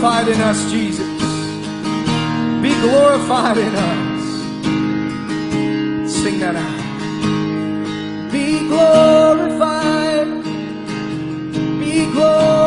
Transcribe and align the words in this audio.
glorified 0.00 0.28
in 0.28 0.40
us, 0.40 0.70
Jesus. 0.70 1.06
Be 2.62 2.72
glorified 2.80 3.58
in 3.58 3.74
us. 3.74 4.22
Sing 6.10 6.38
that 6.40 6.56
out. 6.56 6.80
Be 8.32 8.66
glorified. 8.66 10.42
Be 11.78 12.10
glorified. 12.12 12.59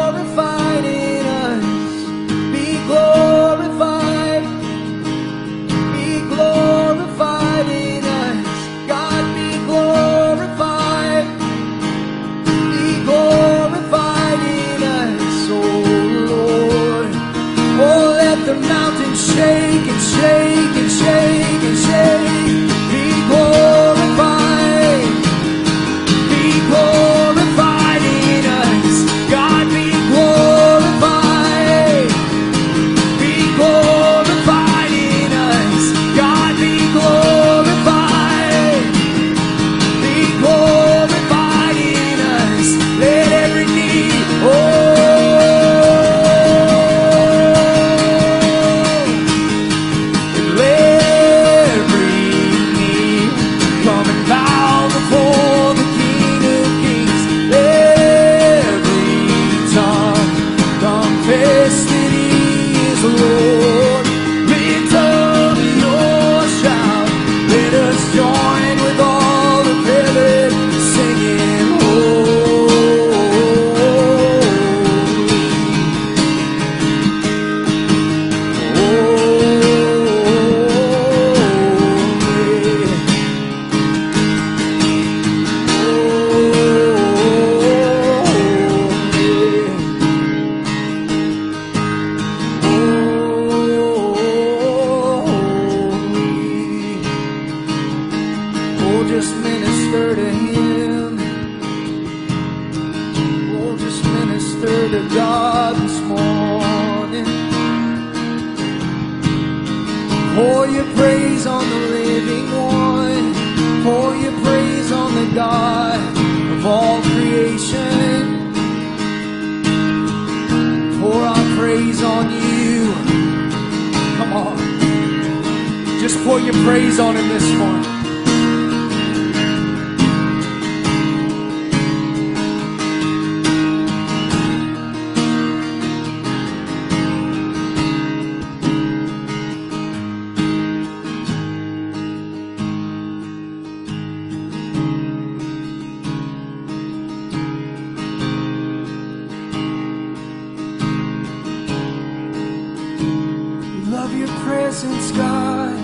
presence, 154.46 155.12
God. 155.12 155.76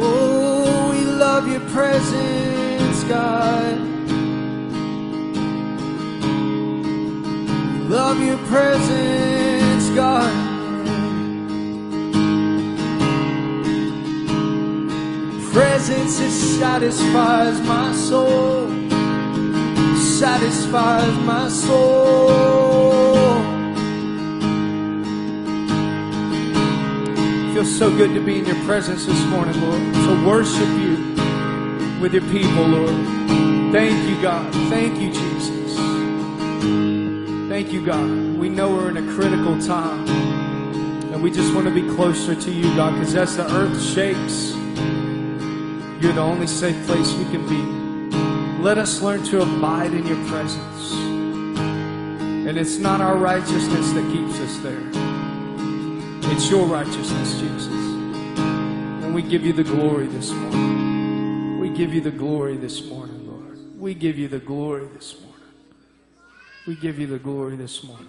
Oh, 0.00 0.90
we 0.90 1.04
love 1.04 1.48
your 1.48 1.60
presence, 1.70 3.04
God. 3.04 3.78
We 7.72 7.88
love 7.88 8.20
your 8.20 8.38
presence, 8.48 9.90
God. 9.94 10.54
presence 15.54 16.18
it 16.18 16.32
satisfies 16.32 17.60
my 17.60 17.92
soul 17.94 18.68
satisfies 20.18 21.16
my 21.24 21.48
soul 21.48 22.53
so 27.62 27.88
good 27.88 28.12
to 28.14 28.20
be 28.20 28.38
in 28.38 28.46
your 28.46 28.60
presence 28.64 29.06
this 29.06 29.24
morning, 29.26 29.60
Lord, 29.60 29.80
to 29.94 30.26
worship 30.26 30.68
you 30.80 30.96
with 32.00 32.12
your 32.12 32.22
people, 32.32 32.66
Lord. 32.66 32.90
Thank 33.72 34.08
you, 34.08 34.20
God. 34.20 34.52
Thank 34.68 35.00
you, 35.00 35.12
Jesus. 35.12 35.76
Thank 37.48 37.72
you, 37.72 37.86
God. 37.86 38.10
We 38.38 38.48
know 38.48 38.70
we're 38.70 38.90
in 38.90 38.96
a 38.96 39.14
critical 39.14 39.56
time, 39.60 40.08
and 41.12 41.22
we 41.22 41.30
just 41.30 41.54
want 41.54 41.68
to 41.68 41.72
be 41.72 41.82
closer 41.94 42.34
to 42.34 42.50
you, 42.50 42.64
God, 42.74 42.94
because 42.94 43.14
as 43.14 43.36
the 43.36 43.48
earth 43.54 43.80
shakes, 43.80 44.52
you're 46.02 46.12
the 46.12 46.22
only 46.22 46.48
safe 46.48 46.84
place 46.86 47.12
we 47.14 47.24
can 47.26 47.48
be. 47.48 48.62
Let 48.62 48.78
us 48.78 49.00
learn 49.00 49.22
to 49.26 49.42
abide 49.42 49.94
in 49.94 50.04
your 50.06 50.22
presence. 50.26 50.92
And 50.92 52.58
it's 52.58 52.78
not 52.78 53.00
our 53.00 53.16
righteousness 53.16 53.92
that 53.92 54.12
keeps 54.12 54.40
us 54.40 54.58
there. 54.58 55.03
It's 56.32 56.50
your 56.50 56.66
righteousness, 56.66 57.40
Jesus. 57.40 57.68
And 57.68 59.14
we 59.14 59.22
give 59.22 59.44
you 59.44 59.52
the 59.52 59.64
glory 59.64 60.06
this 60.06 60.30
morning. 60.32 61.60
We 61.60 61.68
give 61.70 61.94
you 61.94 62.00
the 62.00 62.10
glory 62.10 62.56
this 62.56 62.84
morning, 62.86 63.26
Lord. 63.28 63.78
We 63.78 63.94
give 63.94 64.18
you 64.18 64.28
the 64.28 64.38
glory 64.38 64.88
this 64.94 65.20
morning. 65.20 65.30
We 66.66 66.76
give 66.76 66.98
you 66.98 67.06
the 67.06 67.18
glory 67.18 67.56
this 67.56 67.84
morning. 67.84 68.08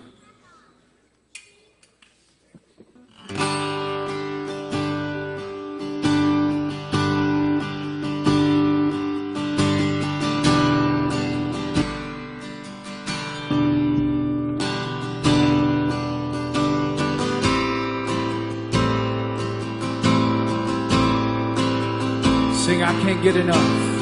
Can't 23.02 23.22
get 23.22 23.36
enough. 23.36 23.94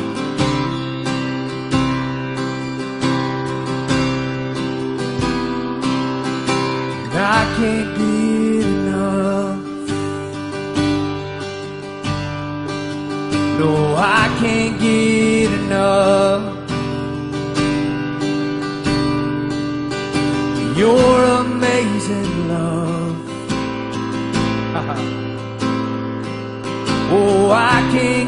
I 7.15 7.45
can't 7.57 7.97
get 7.97 8.65
enough. 8.65 9.59
No, 13.59 13.95
I 13.95 14.27
can't 14.39 14.79
get 14.79 15.51
enough. 15.61 16.43
Your 20.77 21.23
amazing 21.41 22.47
love. 22.49 23.15
oh, 27.11 27.51
I 27.51 27.87
can't 27.91 28.22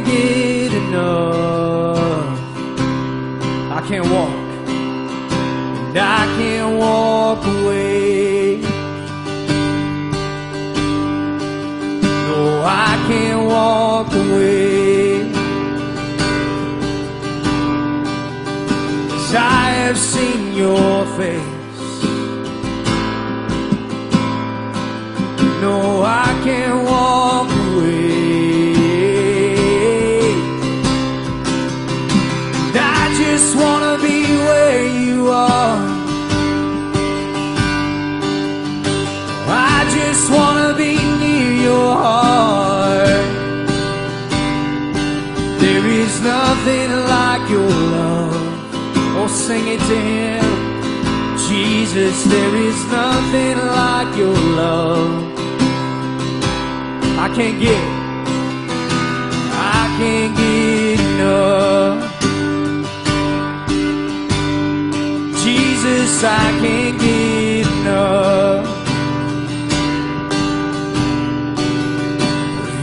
sing 49.35 49.67
it 49.67 49.79
to 49.79 49.97
him. 50.11 50.45
Jesus, 51.49 52.23
there 52.23 52.55
is 52.55 52.79
nothing 52.87 53.57
like 53.57 54.17
your 54.17 54.37
love. 54.61 55.11
I 57.19 57.27
can't 57.35 57.59
get, 57.59 57.83
I 59.77 59.81
can't 59.97 60.31
get 60.37 60.99
enough. 61.11 61.99
Jesus, 65.43 66.23
I 66.23 66.47
can't 66.61 66.97
get 66.99 67.67
enough. 67.79 68.65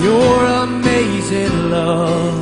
Your 0.03 0.45
amazing 0.65 1.71
love. 1.71 2.42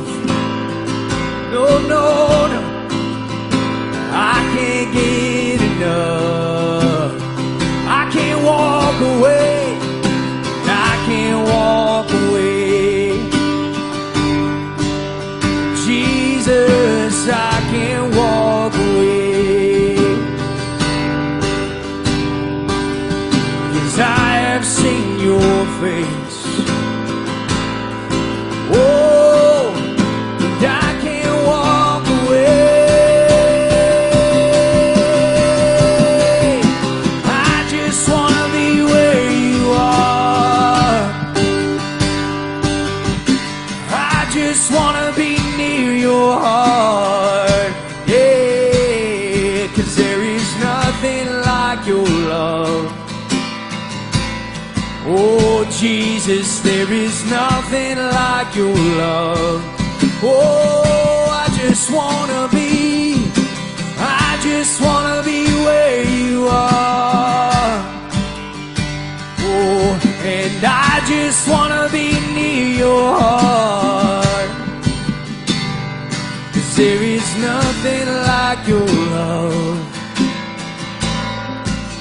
Your 25.81 26.10
nothing 57.71 57.97
like 57.99 58.53
your 58.55 58.75
love. 58.75 59.63
Oh, 60.23 61.27
I 61.31 61.47
just 61.57 61.89
wanna 61.89 62.49
be, 62.51 63.31
I 63.97 64.37
just 64.43 64.81
wanna 64.81 65.23
be 65.23 65.45
where 65.65 66.03
you 66.03 66.47
are. 66.47 67.71
Oh, 69.39 69.99
and 70.23 70.65
I 70.65 71.01
just 71.07 71.47
wanna 71.47 71.87
be 71.91 72.11
near 72.35 72.77
your 72.83 73.19
heart. 73.19 74.51
Cause 76.53 76.75
there 76.75 77.01
is 77.01 77.37
nothing 77.37 78.07
like 78.31 78.67
your 78.67 78.87
love. 79.15 79.79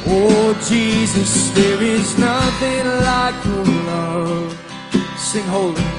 Oh, 0.09 0.59
Jesus, 0.69 1.51
there 1.51 1.81
is 1.81 2.19
nothing 2.19 2.87
like 3.07 3.45
your 3.45 3.65
love. 3.65 4.50
Sing 5.31 5.45
holy. 5.45 5.90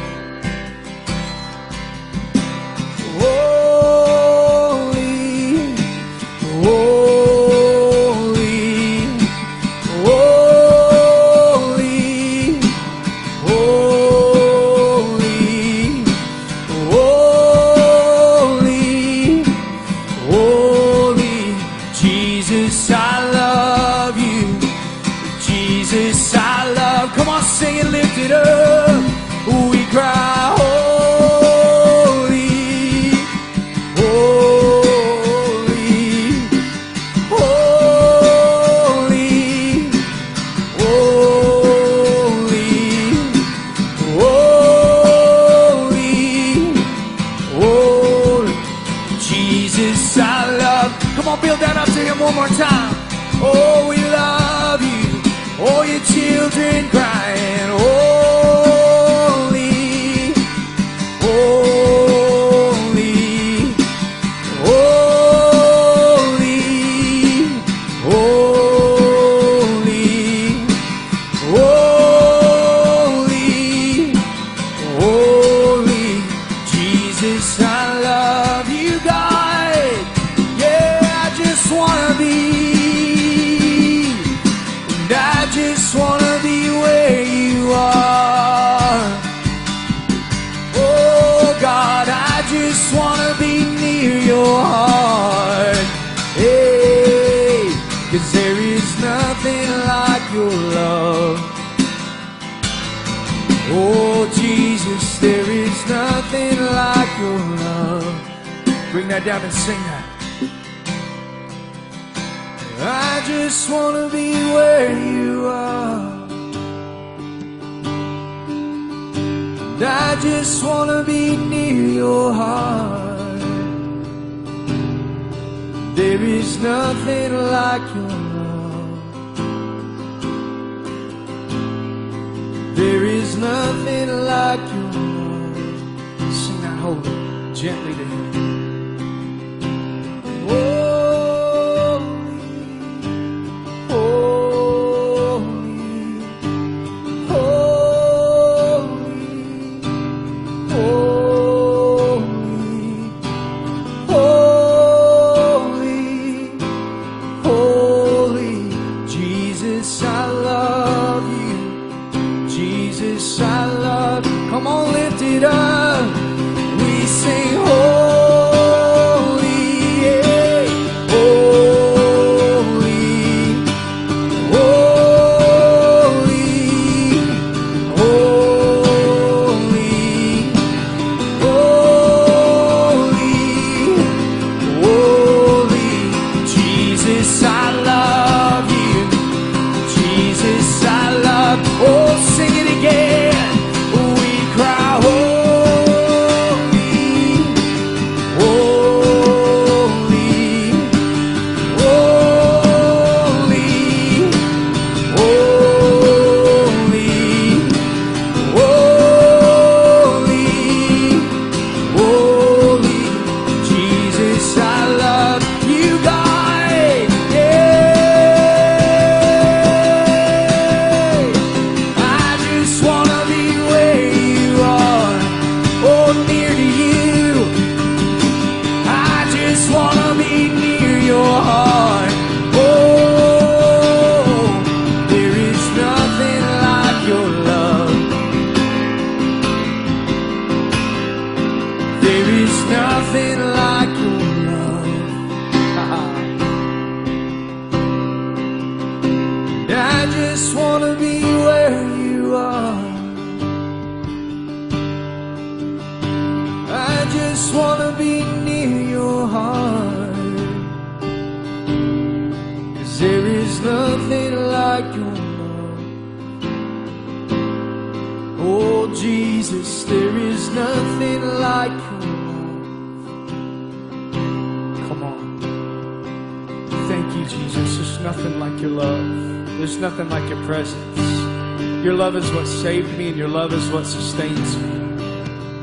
what 283.72 283.86
sustains 283.86 284.58
me 284.58 284.70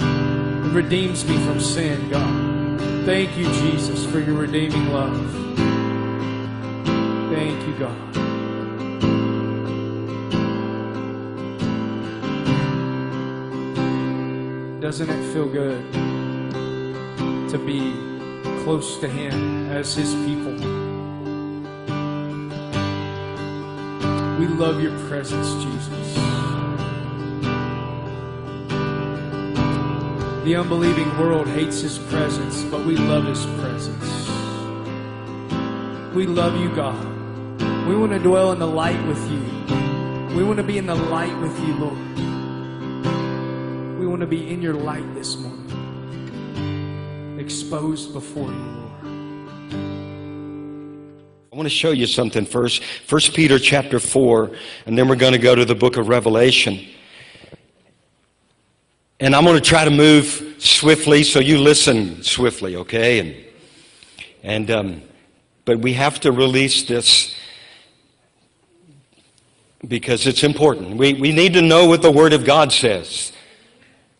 and 0.01 0.73
redeems 0.73 1.27
me 1.27 1.37
from 1.45 1.61
sin, 1.61 2.09
God. 2.09 2.81
Thank 3.05 3.37
you, 3.37 3.45
Jesus, 3.45 4.07
for 4.07 4.19
your 4.19 4.37
redeeming 4.37 4.91
love. 4.95 5.31
Thank 7.31 7.67
you, 7.67 7.75
God. 7.79 8.13
Doesn't 14.81 15.11
it 15.11 15.33
feel 15.35 15.47
good 15.47 15.93
to 17.51 17.59
be 17.59 17.93
close 18.65 18.97
to 19.01 19.09
Him 19.09 19.71
as 19.71 19.95
His 19.95 20.15
people? 20.25 20.55
We 24.39 24.47
love 24.47 24.81
your 24.81 24.99
presence, 25.09 25.53
Jesus. 25.63 25.98
The 30.49 30.57
unbelieving 30.57 31.19
world 31.19 31.47
hates 31.47 31.83
his 31.83 31.99
presence, 31.99 32.63
but 32.71 32.87
we 32.87 32.97
love 32.97 33.27
his 33.27 33.45
presence. 33.61 34.29
We 36.15 36.25
love 36.25 36.57
you, 36.59 36.75
God. 36.75 37.07
We 37.87 37.95
want 37.95 38.13
to 38.13 38.19
dwell 38.19 38.53
in 38.53 38.59
the 38.59 38.67
light 38.67 39.07
with 39.07 39.23
you. 39.31 39.43
We 40.35 40.43
want 40.43 40.57
to 40.57 40.63
be 40.63 40.79
in 40.79 40.87
the 40.87 40.95
light 40.95 41.39
with 41.43 41.55
you, 41.61 41.75
Lord. 41.75 41.99
We 43.99 44.07
want 44.07 44.23
to 44.23 44.27
be 44.27 44.49
in 44.49 44.63
your 44.63 44.73
light 44.73 45.05
this 45.15 45.37
morning, 45.37 45.69
exposed 47.39 48.15
before 48.15 48.51
you, 48.51 48.91
I 51.53 51.57
want 51.57 51.67
to 51.67 51.75
show 51.75 51.91
you 51.91 52.07
something 52.07 52.47
first. 52.47 52.83
First 52.83 53.35
Peter 53.35 53.59
chapter 53.59 54.01
4, 54.01 54.51
and 54.87 54.97
then 54.97 55.09
we're 55.09 55.17
going 55.17 55.35
to 55.35 55.39
go 55.39 55.55
to 55.55 55.67
the 55.67 55.75
book 55.75 55.99
of 55.99 56.09
Revelation. 56.09 56.87
And 59.21 59.35
I'm 59.35 59.45
going 59.45 59.57
to 59.57 59.61
try 59.61 59.85
to 59.85 59.91
move 59.91 60.55
swiftly, 60.59 61.25
so 61.25 61.41
you 61.41 61.59
listen 61.59 62.23
swiftly, 62.23 62.77
okay? 62.77 63.19
And, 63.19 63.37
and 64.45 64.71
um, 64.71 65.03
but 65.65 65.81
we 65.81 65.95
have 65.95 66.21
to 66.21 66.31
release 66.31 66.85
this 66.85 67.35
because 69.87 70.29
it's 70.29 70.45
important. 70.45 70.97
We, 70.97 71.15
we 71.15 71.33
need 71.33 71.53
to 71.55 71.63
know 71.63 71.87
what 71.87 72.01
the 72.01 72.13
Word 72.13 72.33
of 72.33 72.45
God 72.45 72.73
says. 72.73 73.33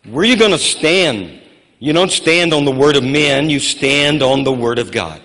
Where 0.03 0.23
are 0.23 0.25
you 0.25 0.35
going 0.35 0.51
to 0.51 0.57
stand? 0.57 1.41
You 1.79 1.93
don't 1.93 2.11
stand 2.11 2.53
on 2.53 2.65
the 2.65 2.71
Word 2.71 2.97
of 2.97 3.03
men, 3.03 3.49
you 3.49 3.59
stand 3.61 4.21
on 4.21 4.43
the 4.43 4.51
Word 4.51 4.79
of 4.79 4.91
God. 4.91 5.21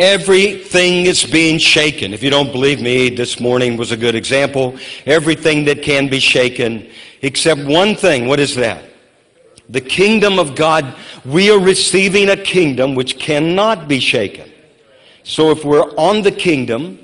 Everything 0.00 1.06
is 1.06 1.24
being 1.24 1.58
shaken. 1.58 2.12
If 2.12 2.24
you 2.24 2.30
don't 2.30 2.50
believe 2.50 2.80
me, 2.80 3.08
this 3.08 3.38
morning 3.38 3.76
was 3.76 3.92
a 3.92 3.96
good 3.96 4.16
example. 4.16 4.76
Everything 5.06 5.64
that 5.66 5.82
can 5.82 6.08
be 6.08 6.18
shaken 6.18 6.88
except 7.22 7.64
one 7.64 7.94
thing. 7.94 8.26
What 8.26 8.40
is 8.40 8.54
that? 8.56 8.84
The 9.68 9.80
kingdom 9.80 10.38
of 10.38 10.54
God. 10.54 10.94
We 11.24 11.50
are 11.50 11.58
receiving 11.58 12.30
a 12.30 12.36
kingdom 12.36 12.94
which 12.94 13.18
cannot 13.18 13.88
be 13.88 14.00
shaken. 14.00 14.50
So 15.24 15.50
if 15.50 15.64
we're 15.64 15.94
on 15.96 16.22
the 16.22 16.32
kingdom, 16.32 16.98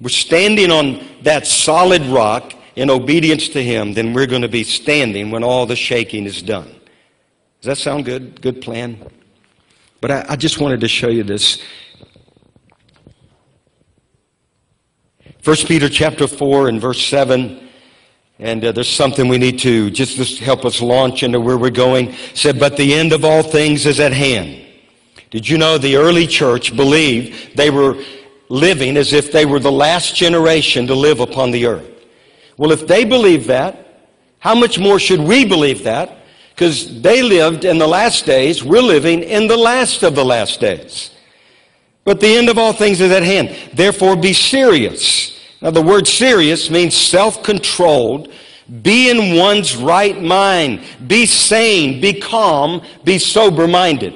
we're 0.00 0.08
standing 0.08 0.70
on 0.70 1.06
that 1.22 1.46
solid 1.46 2.02
rock 2.02 2.54
in 2.76 2.90
obedience 2.90 3.48
to 3.48 3.62
Him, 3.62 3.92
then 3.92 4.12
we're 4.12 4.26
going 4.26 4.42
to 4.42 4.48
be 4.48 4.62
standing 4.62 5.30
when 5.32 5.42
all 5.42 5.66
the 5.66 5.74
shaking 5.74 6.24
is 6.26 6.40
done. 6.40 6.68
Does 7.60 7.66
that 7.66 7.78
sound 7.78 8.04
good? 8.04 8.40
Good 8.40 8.62
plan? 8.62 9.04
But 10.00 10.10
I, 10.12 10.26
I 10.30 10.36
just 10.36 10.60
wanted 10.60 10.80
to 10.80 10.88
show 10.88 11.08
you 11.08 11.24
this. 11.24 11.60
1 15.42 15.56
Peter 15.66 15.88
chapter 15.88 16.28
4 16.28 16.68
and 16.68 16.80
verse 16.80 17.04
7. 17.04 17.67
And 18.38 18.64
uh, 18.64 18.72
there's 18.72 18.88
something 18.88 19.28
we 19.28 19.38
need 19.38 19.58
to 19.60 19.90
just, 19.90 20.16
just 20.16 20.38
help 20.38 20.64
us 20.64 20.80
launch 20.80 21.22
into 21.22 21.40
where 21.40 21.58
we're 21.58 21.70
going. 21.70 22.14
said, 22.34 22.60
but 22.60 22.76
the 22.76 22.94
end 22.94 23.12
of 23.12 23.24
all 23.24 23.42
things 23.42 23.84
is 23.84 23.98
at 23.98 24.12
hand. 24.12 24.64
Did 25.30 25.48
you 25.48 25.58
know 25.58 25.76
the 25.76 25.96
early 25.96 26.26
church 26.26 26.76
believed 26.76 27.56
they 27.56 27.70
were 27.70 28.02
living 28.48 28.96
as 28.96 29.12
if 29.12 29.32
they 29.32 29.44
were 29.44 29.58
the 29.58 29.72
last 29.72 30.14
generation 30.14 30.86
to 30.86 30.94
live 30.94 31.20
upon 31.20 31.50
the 31.50 31.66
earth? 31.66 31.90
Well, 32.56 32.72
if 32.72 32.86
they 32.86 33.04
believe 33.04 33.48
that, 33.48 34.08
how 34.38 34.54
much 34.54 34.78
more 34.78 34.98
should 34.98 35.20
we 35.20 35.44
believe 35.44 35.82
that? 35.84 36.18
Because 36.50 37.02
they 37.02 37.22
lived 37.22 37.64
in 37.64 37.78
the 37.78 37.86
last 37.86 38.24
days, 38.24 38.64
we're 38.64 38.80
living 38.80 39.22
in 39.22 39.48
the 39.48 39.56
last 39.56 40.02
of 40.02 40.14
the 40.14 40.24
last 40.24 40.60
days. 40.60 41.10
But 42.04 42.20
the 42.20 42.36
end 42.36 42.48
of 42.48 42.56
all 42.56 42.72
things 42.72 43.00
is 43.00 43.12
at 43.12 43.22
hand. 43.22 43.54
Therefore, 43.74 44.16
be 44.16 44.32
serious. 44.32 45.37
Now, 45.60 45.70
the 45.70 45.82
word 45.82 46.06
serious 46.06 46.70
means 46.70 46.96
self 46.96 47.42
controlled. 47.42 48.32
Be 48.82 49.10
in 49.10 49.36
one's 49.36 49.76
right 49.76 50.20
mind. 50.22 50.82
Be 51.06 51.26
sane. 51.26 52.00
Be 52.00 52.20
calm. 52.20 52.82
Be 53.04 53.18
sober 53.18 53.66
minded. 53.66 54.14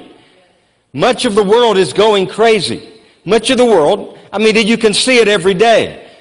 Much 0.93 1.25
of 1.25 1.33
the 1.33 1.43
world 1.43 1.77
is 1.77 1.91
going 1.91 2.27
crazy. 2.27 3.01
Much 3.25 3.49
of 3.49 3.57
the 3.57 3.65
world, 3.65 4.17
I 4.31 4.37
mean, 4.37 4.55
you 4.55 4.77
can 4.77 4.93
see 4.93 5.17
it 5.17 5.27
every 5.27 5.55
day. 5.55 6.11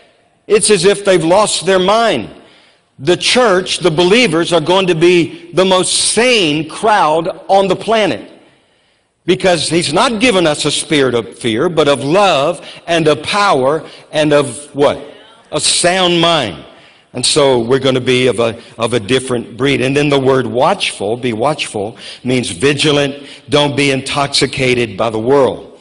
It's 0.47 0.71
as 0.71 0.85
if 0.85 1.05
they've 1.05 1.25
lost 1.25 1.67
their 1.67 1.79
mind. 1.79 2.31
The 2.99 3.17
church, 3.17 3.79
the 3.79 3.91
believers, 3.91 4.53
are 4.53 4.61
going 4.61 4.87
to 4.87 4.95
be 4.95 5.53
the 5.53 5.65
most 5.65 6.13
sane 6.13 6.69
crowd 6.69 7.29
on 7.49 7.69
the 7.69 7.77
planet. 7.77 8.31
Because 9.25 9.69
he's 9.69 9.93
not 9.93 10.21
given 10.21 10.47
us 10.47 10.65
a 10.65 10.71
spirit 10.71 11.15
of 11.15 11.39
fear, 11.39 11.69
but 11.69 11.87
of 11.87 12.03
love 12.03 12.67
and 12.87 13.07
of 13.07 13.23
power 13.23 13.89
and 14.11 14.33
of 14.33 14.75
what? 14.75 15.12
A 15.53 15.61
sound 15.61 16.21
mind. 16.21 16.65
And 17.15 17.25
so 17.25 17.61
we're 17.61 17.79
going 17.79 17.95
to 17.95 18.01
be 18.01 18.27
of 18.27 18.41
a, 18.41 18.59
of 18.79 18.95
a 18.95 19.01
different 19.01 19.57
breed. 19.57 19.83
And 19.83 19.95
then 19.95 20.09
the 20.09 20.19
word 20.19 20.47
watchful, 20.47 21.17
be 21.17 21.35
watchful, 21.35 21.99
means 22.25 22.51
vigilant. 22.51 23.27
Don't 23.51 23.77
be 23.77 23.91
intoxicated 23.91 24.97
by 24.97 25.11
the 25.11 25.19
world. 25.19 25.79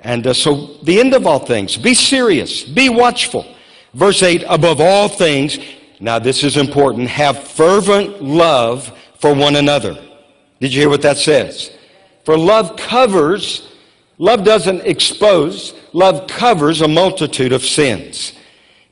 And 0.00 0.26
uh, 0.26 0.34
so 0.34 0.78
the 0.82 0.98
end 1.00 1.14
of 1.14 1.26
all 1.26 1.38
things, 1.38 1.76
be 1.76 1.94
serious, 1.94 2.64
be 2.64 2.88
watchful. 2.88 3.46
Verse 3.94 4.22
8, 4.22 4.44
above 4.48 4.80
all 4.80 5.08
things, 5.08 5.58
now 6.00 6.18
this 6.18 6.44
is 6.44 6.56
important, 6.56 7.08
have 7.08 7.48
fervent 7.48 8.22
love 8.22 8.92
for 9.18 9.34
one 9.34 9.56
another. 9.56 9.94
Did 10.60 10.72
you 10.72 10.80
hear 10.82 10.90
what 10.90 11.02
that 11.02 11.18
says? 11.18 11.72
For 12.24 12.36
love 12.36 12.76
covers, 12.76 13.72
love 14.18 14.44
doesn't 14.44 14.82
expose, 14.82 15.74
love 15.92 16.28
covers 16.28 16.80
a 16.80 16.88
multitude 16.88 17.52
of 17.52 17.64
sins. 17.64 18.32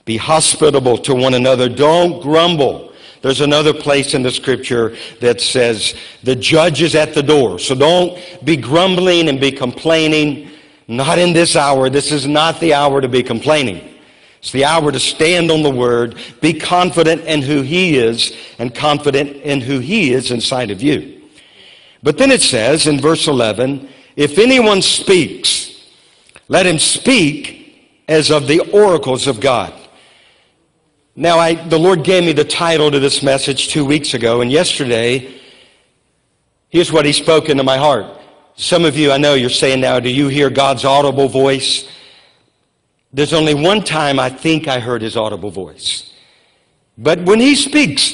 Be 0.06 0.16
hospitable 0.16 0.96
to 0.98 1.14
one 1.14 1.34
another. 1.34 1.68
Don't 1.68 2.22
grumble. 2.22 2.94
There's 3.20 3.40
another 3.40 3.74
place 3.74 4.14
in 4.14 4.22
the 4.22 4.30
scripture 4.30 4.96
that 5.20 5.40
says 5.40 5.94
the 6.22 6.36
judge 6.36 6.80
is 6.80 6.94
at 6.94 7.12
the 7.12 7.22
door. 7.22 7.58
So 7.58 7.74
don't 7.74 8.18
be 8.44 8.56
grumbling 8.56 9.28
and 9.28 9.40
be 9.40 9.50
complaining. 9.50 10.48
Not 10.86 11.18
in 11.18 11.32
this 11.32 11.56
hour. 11.56 11.90
This 11.90 12.12
is 12.12 12.26
not 12.26 12.60
the 12.60 12.72
hour 12.72 13.00
to 13.00 13.08
be 13.08 13.22
complaining. 13.22 13.96
It's 14.38 14.52
the 14.52 14.64
hour 14.64 14.92
to 14.92 15.00
stand 15.00 15.50
on 15.50 15.62
the 15.62 15.70
word, 15.70 16.16
be 16.40 16.52
confident 16.52 17.22
in 17.22 17.42
who 17.42 17.62
he 17.62 17.98
is, 17.98 18.32
and 18.60 18.72
confident 18.72 19.38
in 19.38 19.60
who 19.60 19.80
he 19.80 20.12
is 20.12 20.30
inside 20.30 20.70
of 20.70 20.80
you. 20.80 21.20
But 22.04 22.16
then 22.16 22.30
it 22.30 22.42
says 22.42 22.86
in 22.86 23.00
verse 23.00 23.26
11, 23.26 23.88
if 24.14 24.38
anyone 24.38 24.82
speaks, 24.82 25.84
let 26.46 26.64
him 26.64 26.78
speak 26.78 28.04
as 28.06 28.30
of 28.30 28.46
the 28.46 28.60
oracles 28.70 29.26
of 29.26 29.40
God. 29.40 29.72
Now, 31.18 31.38
I, 31.38 31.54
the 31.54 31.78
Lord 31.78 32.04
gave 32.04 32.24
me 32.24 32.32
the 32.32 32.44
title 32.44 32.90
to 32.90 33.00
this 33.00 33.22
message 33.22 33.68
two 33.68 33.86
weeks 33.86 34.12
ago, 34.12 34.42
and 34.42 34.52
yesterday, 34.52 35.40
here's 36.68 36.92
what 36.92 37.06
He 37.06 37.12
spoke 37.14 37.48
into 37.48 37.62
my 37.62 37.78
heart. 37.78 38.04
Some 38.56 38.84
of 38.84 38.98
you, 38.98 39.10
I 39.10 39.16
know 39.16 39.32
you're 39.32 39.48
saying 39.48 39.80
now, 39.80 39.98
do 39.98 40.10
you 40.10 40.28
hear 40.28 40.50
God's 40.50 40.84
audible 40.84 41.26
voice? 41.28 41.88
There's 43.14 43.32
only 43.32 43.54
one 43.54 43.82
time 43.82 44.20
I 44.20 44.28
think 44.28 44.68
I 44.68 44.78
heard 44.78 45.00
His 45.00 45.16
audible 45.16 45.50
voice. 45.50 46.12
But 46.98 47.22
when 47.22 47.40
He 47.40 47.54
speaks 47.54 48.12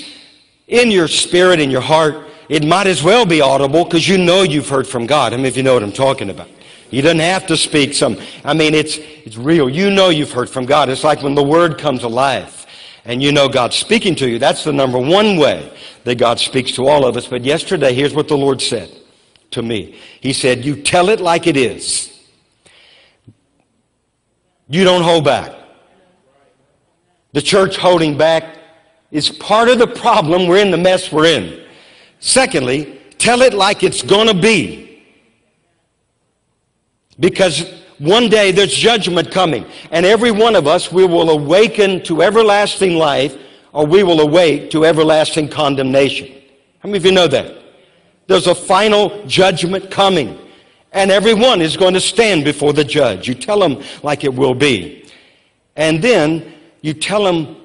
in 0.68 0.92
your 0.92 1.08
spirit, 1.08 1.58
in 1.58 1.72
your 1.72 1.80
heart, 1.80 2.28
it 2.48 2.64
might 2.64 2.86
as 2.86 3.02
well 3.02 3.26
be 3.26 3.40
audible 3.40 3.84
because 3.84 4.08
you 4.08 4.16
know 4.16 4.44
you've 4.44 4.68
heard 4.68 4.86
from 4.86 5.06
God. 5.06 5.32
I 5.32 5.38
mean, 5.38 5.46
if 5.46 5.56
you 5.56 5.64
know 5.64 5.74
what 5.74 5.82
I'm 5.82 5.90
talking 5.90 6.30
about. 6.30 6.48
You 6.90 7.02
doesn't 7.02 7.18
have 7.18 7.48
to 7.48 7.56
speak 7.56 7.94
some, 7.94 8.16
I 8.44 8.54
mean, 8.54 8.74
it's, 8.74 8.98
it's 8.98 9.36
real. 9.36 9.68
You 9.68 9.90
know 9.90 10.10
you've 10.10 10.30
heard 10.30 10.48
from 10.48 10.66
God. 10.66 10.88
It's 10.88 11.02
like 11.02 11.20
when 11.20 11.34
the 11.34 11.42
Word 11.42 11.78
comes 11.78 12.04
alive 12.04 12.61
and 13.04 13.22
you 13.22 13.32
know 13.32 13.48
God's 13.48 13.76
speaking 13.76 14.14
to 14.16 14.28
you. 14.28 14.38
That's 14.38 14.64
the 14.64 14.72
number 14.72 14.98
one 14.98 15.36
way 15.36 15.72
that 16.04 16.16
God 16.16 16.38
speaks 16.38 16.72
to 16.72 16.86
all 16.86 17.04
of 17.04 17.16
us. 17.16 17.26
But 17.26 17.44
yesterday, 17.44 17.94
here's 17.94 18.14
what 18.14 18.28
the 18.28 18.36
Lord 18.36 18.60
said 18.60 18.90
to 19.50 19.62
me. 19.62 19.98
He 20.20 20.32
said, 20.32 20.64
You 20.64 20.80
tell 20.82 21.08
it 21.08 21.20
like 21.20 21.46
it 21.46 21.56
is. 21.56 22.08
You 24.68 24.84
don't 24.84 25.02
hold 25.02 25.24
back. 25.24 25.52
The 27.32 27.42
church 27.42 27.76
holding 27.76 28.16
back 28.16 28.58
is 29.10 29.30
part 29.30 29.68
of 29.68 29.78
the 29.78 29.86
problem. 29.86 30.46
We're 30.46 30.58
in 30.58 30.70
the 30.70 30.78
mess 30.78 31.10
we're 31.10 31.26
in. 31.26 31.66
Secondly, 32.20 33.00
tell 33.18 33.42
it 33.42 33.52
like 33.52 33.82
it's 33.82 34.02
going 34.02 34.28
to 34.28 34.34
be. 34.34 35.02
Because 37.18 37.81
one 38.02 38.28
day 38.28 38.50
there's 38.50 38.74
judgment 38.74 39.30
coming, 39.30 39.64
and 39.92 40.04
every 40.04 40.32
one 40.32 40.56
of 40.56 40.66
us, 40.66 40.90
we 40.90 41.04
will 41.04 41.30
awaken 41.30 42.02
to 42.02 42.22
everlasting 42.22 42.96
life, 42.96 43.36
or 43.72 43.86
we 43.86 44.02
will 44.02 44.20
awake 44.20 44.70
to 44.72 44.84
everlasting 44.84 45.48
condemnation. 45.48 46.26
How 46.80 46.88
many 46.88 46.98
of 46.98 47.06
you 47.06 47.12
know 47.12 47.28
that? 47.28 47.62
There's 48.26 48.48
a 48.48 48.56
final 48.56 49.24
judgment 49.26 49.88
coming, 49.88 50.36
and 50.92 51.12
everyone 51.12 51.62
is 51.62 51.76
going 51.76 51.94
to 51.94 52.00
stand 52.00 52.44
before 52.44 52.72
the 52.72 52.82
judge. 52.82 53.28
You 53.28 53.36
tell 53.36 53.60
them 53.60 53.80
like 54.02 54.24
it 54.24 54.34
will 54.34 54.54
be. 54.54 55.08
And 55.76 56.02
then 56.02 56.54
you 56.80 56.94
tell 56.94 57.22
them 57.22 57.56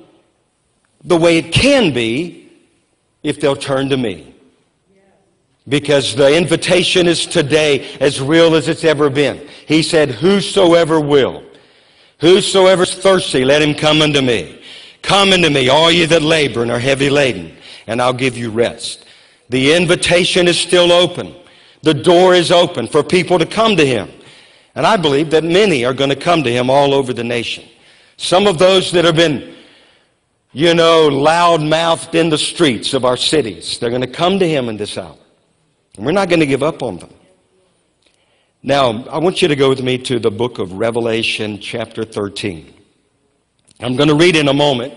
the 1.03 1.17
way 1.17 1.39
it 1.39 1.51
can 1.51 1.95
be 1.95 2.51
if 3.23 3.41
they'll 3.41 3.55
turn 3.55 3.89
to 3.89 3.97
me 3.97 4.35
because 5.67 6.15
the 6.15 6.35
invitation 6.35 7.07
is 7.07 7.25
today 7.25 7.97
as 7.99 8.21
real 8.21 8.55
as 8.55 8.67
it's 8.67 8.83
ever 8.83 9.09
been. 9.09 9.47
He 9.67 9.83
said, 9.83 10.09
Whosoever 10.09 10.99
will, 10.99 11.43
whosoever's 12.19 12.93
thirsty, 12.93 13.43
let 13.43 13.61
him 13.61 13.73
come 13.73 14.01
unto 14.01 14.21
me. 14.21 14.61
Come 15.01 15.33
unto 15.33 15.49
me, 15.49 15.69
all 15.69 15.91
ye 15.91 16.05
that 16.05 16.21
labor 16.21 16.61
and 16.61 16.71
are 16.71 16.79
heavy 16.79 17.09
laden, 17.09 17.55
and 17.85 18.01
I'll 18.01 18.13
give 18.13 18.37
you 18.37 18.49
rest. 18.49 19.05
The 19.49 19.73
invitation 19.73 20.47
is 20.47 20.59
still 20.59 20.91
open. 20.91 21.35
The 21.83 21.93
door 21.93 22.33
is 22.33 22.51
open 22.51 22.87
for 22.87 23.03
people 23.03 23.39
to 23.39 23.45
come 23.45 23.77
to 23.77 23.85
him. 23.85 24.09
And 24.75 24.85
I 24.85 24.97
believe 24.97 25.31
that 25.31 25.43
many 25.43 25.85
are 25.85 25.93
going 25.93 26.09
to 26.09 26.15
come 26.15 26.43
to 26.43 26.51
him 26.51 26.69
all 26.69 26.93
over 26.93 27.13
the 27.13 27.23
nation. 27.23 27.65
Some 28.17 28.47
of 28.47 28.57
those 28.57 28.91
that 28.91 29.05
have 29.05 29.15
been, 29.15 29.55
you 30.51 30.73
know, 30.73 31.07
loud 31.07 31.61
mouthed 31.61 32.15
in 32.15 32.29
the 32.29 32.37
streets 32.37 32.93
of 32.93 33.05
our 33.05 33.17
cities, 33.17 33.79
they're 33.79 33.89
going 33.89 34.01
to 34.01 34.07
come 34.07 34.39
to 34.39 34.47
him 34.47 34.69
in 34.69 34.77
this 34.77 34.97
hour. 34.97 35.17
And 35.97 36.05
we're 36.05 36.11
not 36.11 36.29
going 36.29 36.39
to 36.39 36.45
give 36.45 36.63
up 36.63 36.83
on 36.83 36.97
them. 36.97 37.09
Now, 38.63 39.03
I 39.05 39.17
want 39.17 39.41
you 39.41 39.47
to 39.47 39.55
go 39.55 39.69
with 39.69 39.81
me 39.81 39.97
to 39.99 40.19
the 40.19 40.31
book 40.31 40.59
of 40.59 40.73
Revelation, 40.73 41.59
chapter 41.59 42.05
13. 42.05 42.73
I'm 43.79 43.95
going 43.95 44.09
to 44.09 44.15
read 44.15 44.35
in 44.35 44.47
a 44.47 44.53
moment 44.53 44.93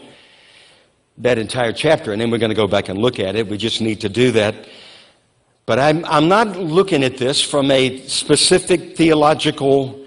that 1.19 1.39
entire 1.39 1.73
chapter, 1.73 2.13
and 2.13 2.21
then 2.21 2.31
we're 2.31 2.39
going 2.39 2.51
to 2.51 2.57
go 2.57 2.67
back 2.67 2.89
and 2.89 2.99
look 2.99 3.19
at 3.19 3.35
it. 3.35 3.49
We 3.49 3.57
just 3.57 3.81
need 3.81 4.01
to 4.03 4.09
do 4.09 4.31
that. 4.33 4.55
But 5.67 5.79
I'm, 5.79 6.05
I'm 6.05 6.29
not 6.29 6.57
looking 6.57 7.03
at 7.05 7.17
this 7.17 7.41
from 7.41 7.71
a 7.71 7.99
specific 8.07 8.97
theological 8.97 10.05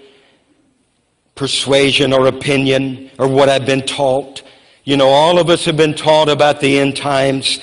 persuasion 1.34 2.12
or 2.12 2.26
opinion 2.26 3.10
or 3.18 3.26
what 3.26 3.48
I've 3.48 3.66
been 3.66 3.82
taught. 3.82 4.42
You 4.84 4.96
know, 4.96 5.08
all 5.08 5.38
of 5.38 5.50
us 5.50 5.64
have 5.64 5.76
been 5.76 5.94
taught 5.94 6.28
about 6.28 6.60
the 6.60 6.78
end 6.78 6.96
times. 6.96 7.60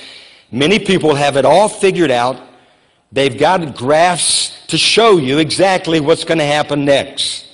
Many 0.50 0.78
people 0.78 1.14
have 1.14 1.36
it 1.36 1.44
all 1.44 1.68
figured 1.68 2.10
out. 2.10 2.51
They've 3.12 3.36
got 3.36 3.76
graphs 3.76 4.66
to 4.68 4.78
show 4.78 5.18
you 5.18 5.38
exactly 5.38 6.00
what's 6.00 6.24
going 6.24 6.38
to 6.38 6.46
happen 6.46 6.86
next. 6.86 7.46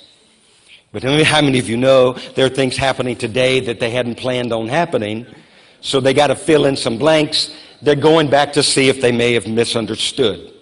But 0.91 1.03
how 1.03 1.41
many 1.41 1.59
of 1.59 1.69
you 1.69 1.77
know 1.77 2.13
there 2.13 2.45
are 2.45 2.49
things 2.49 2.77
happening 2.77 3.15
today 3.15 3.59
that 3.59 3.79
they 3.79 3.91
hadn't 3.91 4.15
planned 4.15 4.53
on 4.53 4.69
happening? 4.69 5.27
So 5.81 5.99
they 5.99 6.13
got 6.13 6.27
to 6.27 6.35
fill 6.35 6.65
in 6.65 6.75
some 6.75 6.97
blanks. 6.97 7.53
They're 7.81 7.95
going 7.95 8.29
back 8.29 8.53
to 8.53 8.63
see 8.63 8.87
if 8.87 9.01
they 9.01 9.11
may 9.11 9.33
have 9.33 9.47
misunderstood. 9.47 10.53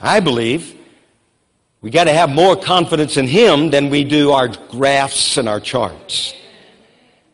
I 0.00 0.18
believe 0.18 0.74
we 1.82 1.90
got 1.90 2.04
to 2.04 2.12
have 2.12 2.30
more 2.30 2.56
confidence 2.56 3.16
in 3.16 3.26
Him 3.26 3.70
than 3.70 3.90
we 3.90 4.02
do 4.02 4.32
our 4.32 4.48
graphs 4.48 5.36
and 5.36 5.48
our 5.48 5.60
charts. 5.60 6.34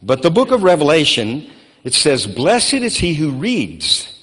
But 0.02 0.22
the 0.22 0.30
book 0.30 0.50
of 0.50 0.62
Revelation, 0.64 1.50
it 1.84 1.94
says, 1.94 2.26
Blessed 2.26 2.74
is 2.74 2.96
he 2.96 3.14
who 3.14 3.30
reads 3.30 4.17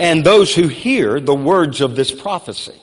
and 0.00 0.24
those 0.24 0.54
who 0.54 0.66
hear 0.66 1.20
the 1.20 1.34
words 1.34 1.82
of 1.82 1.94
this 1.94 2.10
prophecy 2.10 2.80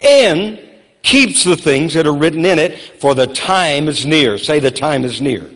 and 0.00 0.60
keeps 1.02 1.42
the 1.42 1.56
things 1.56 1.94
that 1.94 2.06
are 2.06 2.14
written 2.14 2.44
in 2.44 2.58
it, 2.58 2.78
for 3.00 3.14
the 3.14 3.26
time 3.26 3.88
is 3.88 4.04
near. 4.04 4.36
Say, 4.36 4.60
the 4.60 4.70
time 4.70 5.04
is 5.04 5.22
near. 5.22 5.50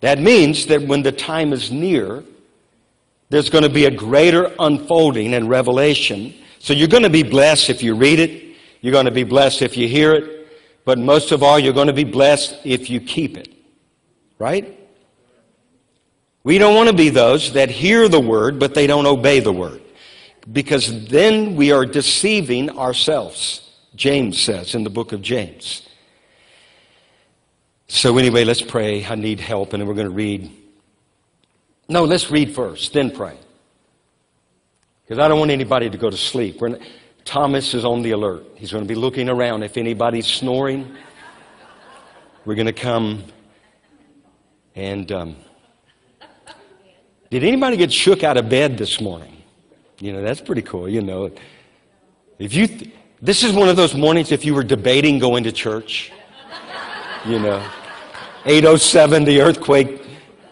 That 0.00 0.18
means 0.18 0.66
that 0.66 0.82
when 0.82 1.02
the 1.02 1.12
time 1.12 1.52
is 1.52 1.70
near, 1.70 2.24
there's 3.28 3.50
going 3.50 3.64
to 3.64 3.70
be 3.70 3.84
a 3.84 3.90
greater 3.90 4.52
unfolding 4.58 5.34
and 5.34 5.48
revelation. 5.48 6.34
So 6.58 6.72
you're 6.72 6.88
going 6.88 7.02
to 7.02 7.10
be 7.10 7.22
blessed 7.22 7.68
if 7.68 7.82
you 7.82 7.94
read 7.94 8.18
it. 8.18 8.56
You're 8.80 8.92
going 8.92 9.04
to 9.04 9.12
be 9.12 9.24
blessed 9.24 9.60
if 9.60 9.76
you 9.76 9.88
hear 9.88 10.14
it. 10.14 10.48
But 10.86 10.98
most 10.98 11.32
of 11.32 11.42
all, 11.42 11.58
you're 11.58 11.74
going 11.74 11.86
to 11.86 11.92
be 11.92 12.04
blessed 12.04 12.60
if 12.64 12.88
you 12.88 12.98
keep 13.00 13.36
it. 13.36 13.52
Right? 14.38 14.81
We 16.44 16.58
don't 16.58 16.74
want 16.74 16.88
to 16.88 16.94
be 16.94 17.08
those 17.08 17.52
that 17.52 17.70
hear 17.70 18.08
the 18.08 18.20
word, 18.20 18.58
but 18.58 18.74
they 18.74 18.86
don't 18.86 19.06
obey 19.06 19.40
the 19.40 19.52
word. 19.52 19.80
Because 20.50 21.06
then 21.06 21.54
we 21.54 21.70
are 21.70 21.86
deceiving 21.86 22.70
ourselves, 22.70 23.70
James 23.94 24.40
says 24.40 24.74
in 24.74 24.82
the 24.82 24.90
book 24.90 25.12
of 25.12 25.22
James. 25.22 25.88
So, 27.86 28.18
anyway, 28.18 28.44
let's 28.44 28.62
pray. 28.62 29.04
I 29.04 29.14
need 29.14 29.38
help, 29.38 29.72
and 29.72 29.80
then 29.80 29.86
we're 29.86 29.94
going 29.94 30.08
to 30.08 30.14
read. 30.14 30.50
No, 31.88 32.04
let's 32.04 32.30
read 32.30 32.54
first, 32.54 32.92
then 32.92 33.10
pray. 33.10 33.36
Because 35.04 35.18
I 35.18 35.28
don't 35.28 35.38
want 35.38 35.50
anybody 35.50 35.90
to 35.90 35.98
go 35.98 36.10
to 36.10 36.16
sleep. 36.16 36.60
Not, 36.60 36.80
Thomas 37.24 37.74
is 37.74 37.84
on 37.84 38.02
the 38.02 38.12
alert. 38.12 38.44
He's 38.56 38.72
going 38.72 38.82
to 38.82 38.88
be 38.88 38.96
looking 38.96 39.28
around. 39.28 39.62
If 39.62 39.76
anybody's 39.76 40.26
snoring, 40.26 40.96
we're 42.44 42.56
going 42.56 42.66
to 42.66 42.72
come 42.72 43.22
and. 44.74 45.12
Um, 45.12 45.36
did 47.32 47.44
anybody 47.44 47.78
get 47.78 47.90
shook 47.90 48.22
out 48.24 48.36
of 48.36 48.50
bed 48.50 48.76
this 48.76 49.00
morning? 49.00 49.42
You 50.00 50.12
know, 50.12 50.20
that's 50.20 50.42
pretty 50.42 50.60
cool, 50.60 50.86
you 50.86 51.00
know. 51.00 51.30
If 52.38 52.52
you, 52.52 52.66
th- 52.66 52.90
this 53.22 53.42
is 53.42 53.54
one 53.54 53.70
of 53.70 53.76
those 53.76 53.94
mornings 53.94 54.32
if 54.32 54.44
you 54.44 54.54
were 54.54 54.62
debating 54.62 55.18
going 55.18 55.44
to 55.44 55.52
church, 55.52 56.12
you 57.24 57.38
know. 57.38 57.66
807, 58.44 59.24
the 59.24 59.40
earthquake, 59.40 60.02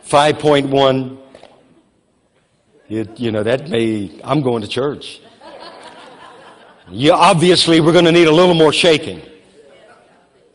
5.1. 0.08 1.18
You, 2.88 3.06
you 3.14 3.30
know, 3.30 3.42
that 3.42 3.68
may, 3.68 4.18
I'm 4.24 4.40
going 4.40 4.62
to 4.62 4.68
church. 4.68 5.20
You, 6.90 7.12
obviously, 7.12 7.82
we're 7.82 7.92
going 7.92 8.06
to 8.06 8.12
need 8.12 8.26
a 8.26 8.32
little 8.32 8.54
more 8.54 8.72
shaking. 8.72 9.20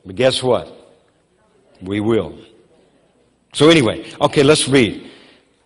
But 0.04 0.16
guess 0.16 0.42
what? 0.42 0.76
We 1.84 2.00
will. 2.00 2.36
So, 3.54 3.70
anyway, 3.70 4.12
okay, 4.20 4.42
let's 4.42 4.68
read. 4.68 5.12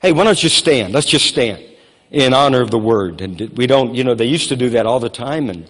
Hey, 0.01 0.13
why 0.13 0.23
don't 0.23 0.41
you 0.41 0.49
stand? 0.49 0.93
Let's 0.93 1.07
just 1.07 1.25
stand 1.25 1.61
in 2.09 2.33
honor 2.33 2.61
of 2.61 2.71
the 2.71 2.79
word. 2.79 3.19
And 3.19 3.37
we 3.57 3.67
don't, 3.67 3.93
you 3.93 4.05
know, 4.05 4.15
they 4.15 4.25
used 4.25 4.47
to 4.49 4.55
do 4.55 4.69
that 4.69 4.85
all 4.85 4.99
the 4.99 5.09
time 5.09 5.49
and 5.49 5.69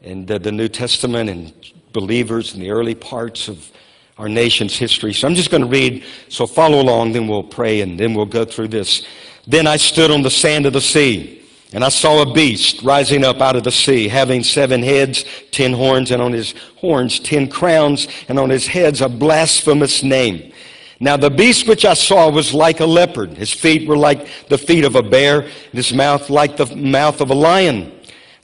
in 0.00 0.26
the, 0.26 0.38
the 0.38 0.52
New 0.52 0.68
Testament 0.68 1.28
and 1.28 1.52
believers 1.92 2.54
in 2.54 2.60
the 2.60 2.70
early 2.70 2.94
parts 2.94 3.48
of 3.48 3.70
our 4.16 4.28
nation's 4.28 4.76
history. 4.76 5.12
So 5.12 5.26
I'm 5.26 5.34
just 5.34 5.50
going 5.50 5.62
to 5.62 5.68
read, 5.68 6.04
so 6.28 6.46
follow 6.46 6.80
along, 6.80 7.12
then 7.12 7.26
we'll 7.26 7.42
pray 7.42 7.80
and 7.80 7.98
then 7.98 8.14
we'll 8.14 8.26
go 8.26 8.44
through 8.44 8.68
this. 8.68 9.04
Then 9.46 9.66
I 9.66 9.76
stood 9.76 10.10
on 10.10 10.22
the 10.22 10.30
sand 10.30 10.66
of 10.66 10.72
the 10.72 10.80
sea, 10.80 11.42
and 11.72 11.84
I 11.84 11.88
saw 11.88 12.22
a 12.22 12.32
beast 12.32 12.82
rising 12.82 13.24
up 13.24 13.40
out 13.40 13.56
of 13.56 13.64
the 13.64 13.72
sea, 13.72 14.08
having 14.08 14.42
seven 14.42 14.82
heads, 14.82 15.24
ten 15.50 15.72
horns, 15.72 16.10
and 16.10 16.22
on 16.22 16.32
his 16.32 16.54
horns 16.76 17.18
ten 17.18 17.48
crowns, 17.48 18.08
and 18.28 18.38
on 18.38 18.50
his 18.50 18.66
heads 18.66 19.00
a 19.00 19.08
blasphemous 19.08 20.02
name. 20.02 20.52
Now 21.00 21.16
the 21.16 21.30
beast 21.30 21.68
which 21.68 21.84
I 21.84 21.94
saw 21.94 22.28
was 22.28 22.52
like 22.52 22.80
a 22.80 22.86
leopard. 22.86 23.30
His 23.30 23.52
feet 23.52 23.88
were 23.88 23.96
like 23.96 24.28
the 24.48 24.58
feet 24.58 24.84
of 24.84 24.96
a 24.96 25.02
bear, 25.02 25.42
and 25.42 25.72
his 25.72 25.92
mouth 25.92 26.28
like 26.28 26.56
the 26.56 26.74
mouth 26.74 27.20
of 27.20 27.30
a 27.30 27.34
lion. 27.34 27.92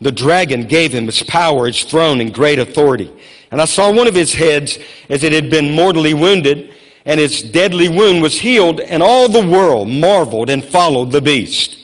The 0.00 0.12
dragon 0.12 0.66
gave 0.66 0.92
him 0.92 1.06
his 1.06 1.22
power, 1.22 1.66
his 1.66 1.82
throne, 1.82 2.20
and 2.20 2.32
great 2.32 2.58
authority. 2.58 3.12
And 3.50 3.60
I 3.60 3.64
saw 3.64 3.92
one 3.92 4.06
of 4.06 4.14
his 4.14 4.34
heads 4.34 4.78
as 5.08 5.24
it 5.24 5.32
had 5.32 5.50
been 5.50 5.72
mortally 5.72 6.14
wounded, 6.14 6.74
and 7.04 7.20
its 7.20 7.42
deadly 7.42 7.88
wound 7.88 8.22
was 8.22 8.40
healed, 8.40 8.80
and 8.80 9.02
all 9.02 9.28
the 9.28 9.46
world 9.46 9.88
marveled 9.88 10.50
and 10.50 10.64
followed 10.64 11.10
the 11.10 11.20
beast. 11.20 11.78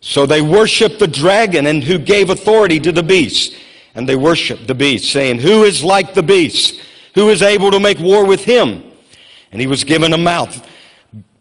So 0.00 0.26
they 0.26 0.42
worshiped 0.42 0.98
the 0.98 1.08
dragon 1.08 1.66
and 1.66 1.82
who 1.82 1.98
gave 1.98 2.30
authority 2.30 2.78
to 2.80 2.92
the 2.92 3.02
beast. 3.02 3.56
And 3.94 4.08
they 4.08 4.14
worshiped 4.14 4.66
the 4.66 4.74
beast, 4.74 5.10
saying, 5.10 5.40
Who 5.40 5.64
is 5.64 5.82
like 5.82 6.14
the 6.14 6.22
beast? 6.22 6.80
Who 7.14 7.30
is 7.30 7.42
able 7.42 7.70
to 7.70 7.80
make 7.80 7.98
war 7.98 8.24
with 8.26 8.44
him? 8.44 8.85
And 9.52 9.60
he 9.60 9.66
was 9.66 9.84
given 9.84 10.12
a 10.12 10.18
mouth 10.18 10.66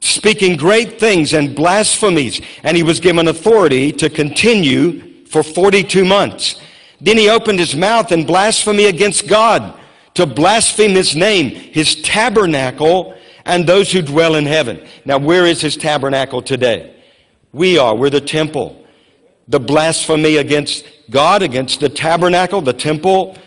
speaking 0.05 0.55
great 0.55 0.99
things 0.99 1.33
and 1.33 1.55
blasphemies. 1.55 2.41
And 2.63 2.77
he 2.77 2.83
was 2.83 2.99
given 2.99 3.27
authority 3.27 3.91
to 3.93 4.09
continue 4.09 5.25
for 5.25 5.43
42 5.43 6.05
months. 6.05 6.61
Then 7.01 7.17
he 7.17 7.29
opened 7.29 7.59
his 7.59 7.75
mouth 7.75 8.11
in 8.11 8.25
blasphemy 8.25 8.85
against 8.85 9.27
God 9.27 9.79
to 10.13 10.25
blaspheme 10.25 10.91
his 10.91 11.15
name, 11.15 11.49
his 11.49 12.01
tabernacle, 12.01 13.15
and 13.45 13.67
those 13.67 13.91
who 13.91 14.01
dwell 14.01 14.35
in 14.35 14.45
heaven. 14.45 14.85
Now, 15.03 15.17
where 15.17 15.45
is 15.45 15.61
his 15.61 15.75
tabernacle 15.75 16.41
today? 16.41 16.95
We 17.51 17.77
are. 17.77 17.95
We're 17.95 18.09
the 18.09 18.21
temple. 18.21 18.85
The 19.47 19.59
blasphemy 19.59 20.37
against 20.37 20.85
God, 21.09 21.41
against 21.43 21.79
the 21.79 21.89
tabernacle, 21.89 22.61
the 22.61 22.73
temple, 22.73 23.37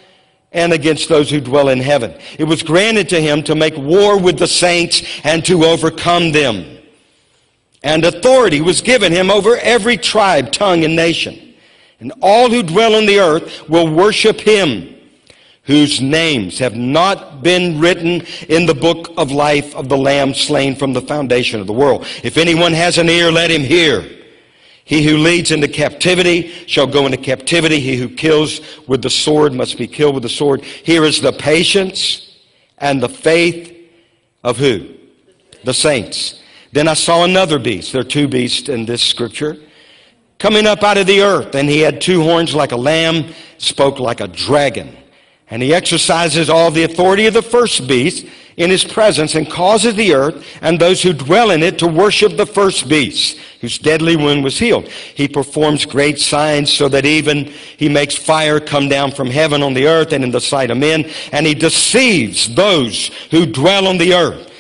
and 0.53 0.73
against 0.73 1.09
those 1.09 1.31
who 1.31 1.41
dwell 1.41 1.69
in 1.69 1.81
heaven. 1.81 2.15
It 2.39 2.45
was 2.45 2.63
granted 2.63 3.09
to 3.11 3.21
him 3.21 3.43
to 3.45 3.55
make 3.55 3.77
war 3.77 4.19
with 4.19 4.39
the 4.39 4.47
saints 4.47 5.03
and 5.25 5.45
to 5.47 5.65
overcome 5.65 6.33
them. 6.33 6.79
And 7.83 8.05
authority 8.05 8.61
was 8.61 8.81
given 8.81 9.13
him 9.13 9.31
over 9.31 9.57
every 9.59 9.97
tribe, 9.97 10.51
tongue, 10.51 10.85
and 10.85 10.97
nation. 10.97 11.55
And 12.01 12.13
all 12.23 12.49
who 12.51 12.63
dwell 12.63 12.95
on 12.95 13.07
the 13.07 13.21
earth 13.21 13.69
will 13.69 13.93
worship 13.93 14.41
him, 14.41 14.97
whose 15.65 16.01
names 16.01 16.59
have 16.59 16.77
not 16.77 17.43
been 17.43 17.79
written 17.79 18.23
in 18.49 18.67
the 18.67 18.75
book 18.75 19.13
of 19.17 19.31
life 19.31 19.75
of 19.77 19.89
the 19.89 19.99
Lamb 19.99 20.35
slain 20.35 20.75
from 20.77 20.93
the 20.93 21.03
foundation 21.03 21.61
of 21.61 21.67
the 21.67 21.73
world. 21.73 22.07
If 22.23 22.37
anyone 22.37 22.73
has 22.73 22.99
an 22.99 23.09
ear, 23.09 23.31
let 23.31 23.51
him 23.51 23.63
hear. 23.63 24.18
He 24.89 25.05
who 25.05 25.19
leads 25.19 25.51
into 25.51 25.69
captivity 25.69 26.49
shall 26.67 26.87
go 26.87 27.05
into 27.05 27.19
captivity. 27.19 27.79
He 27.79 27.99
who 27.99 28.09
kills 28.09 28.63
with 28.87 29.03
the 29.03 29.11
sword 29.11 29.53
must 29.53 29.77
be 29.77 29.87
killed 29.87 30.15
with 30.15 30.23
the 30.23 30.31
sword. 30.31 30.65
Here 30.65 31.05
is 31.05 31.21
the 31.21 31.31
patience 31.31 32.39
and 32.79 33.03
the 33.03 33.09
faith 33.11 33.77
of 34.43 34.57
who? 34.57 34.95
The 35.63 35.75
saints. 35.75 36.41
Then 36.73 36.89
I 36.89 36.95
saw 36.95 37.25
another 37.25 37.59
beast. 37.59 37.93
There 37.93 38.01
are 38.01 38.05
two 38.05 38.29
beasts 38.29 38.71
in 38.71 38.87
this 38.87 39.03
scripture. 39.03 39.59
Coming 40.39 40.67
up 40.67 40.83
out 40.83 40.97
of 40.97 41.07
the 41.07 41.21
earth, 41.21 41.55
and 41.55 41.69
he 41.69 41.81
had 41.81 42.01
two 42.01 42.23
horns 42.23 42.55
like 42.55 42.73
a 42.73 42.77
lamb, 42.77 43.35
spoke 43.59 43.99
like 43.99 44.23
a 44.23 44.29
dragon. 44.29 44.97
And 45.51 45.63
he 45.63 45.73
exercises 45.73 46.51
all 46.51 46.71
the 46.71 46.85
authority 46.85 47.27
of 47.27 47.35
the 47.35 47.43
first 47.43 47.89
beast 47.89 48.27
in 48.59 48.71
his 48.71 48.85
presence 48.85 49.35
and 49.37 49.49
causes 49.49 49.95
the 49.95 50.13
earth 50.13 50.45
and 50.61 50.79
those 50.79 51.01
who 51.01 51.13
dwell 51.13 51.53
in 51.53 51.63
it 51.63 51.79
to 51.79 51.87
worship 51.87 52.37
the 52.37 52.45
first 52.45 52.89
beast 52.89 53.39
whose 53.61 53.79
deadly 53.79 54.17
wound 54.17 54.45
was 54.45 54.59
healed. 54.59 54.89
He 54.89 55.29
performs 55.29 55.87
great 55.87 56.19
signs 56.19 56.73
so 56.73 56.89
that 56.89 57.07
even 57.07 57.45
he 57.77 57.89
makes 57.89 58.17
fire 58.17 58.61
come 58.61 58.89
down 58.89 59.13
from 59.13 59.29
heaven 59.29 59.63
on 59.63 59.75
the 59.75 59.87
earth 59.87 60.13
and 60.13 60.25
in 60.25 60.33
the 60.33 60.41
sight 60.41 60.71
of 60.71 60.77
men 60.77 61.09
and 61.33 61.47
he 61.47 61.55
deceives 61.55 62.53
those 62.55 63.09
who 63.31 63.47
dwell 63.47 63.87
on 63.87 63.97
the 63.97 64.13
earth 64.13 64.51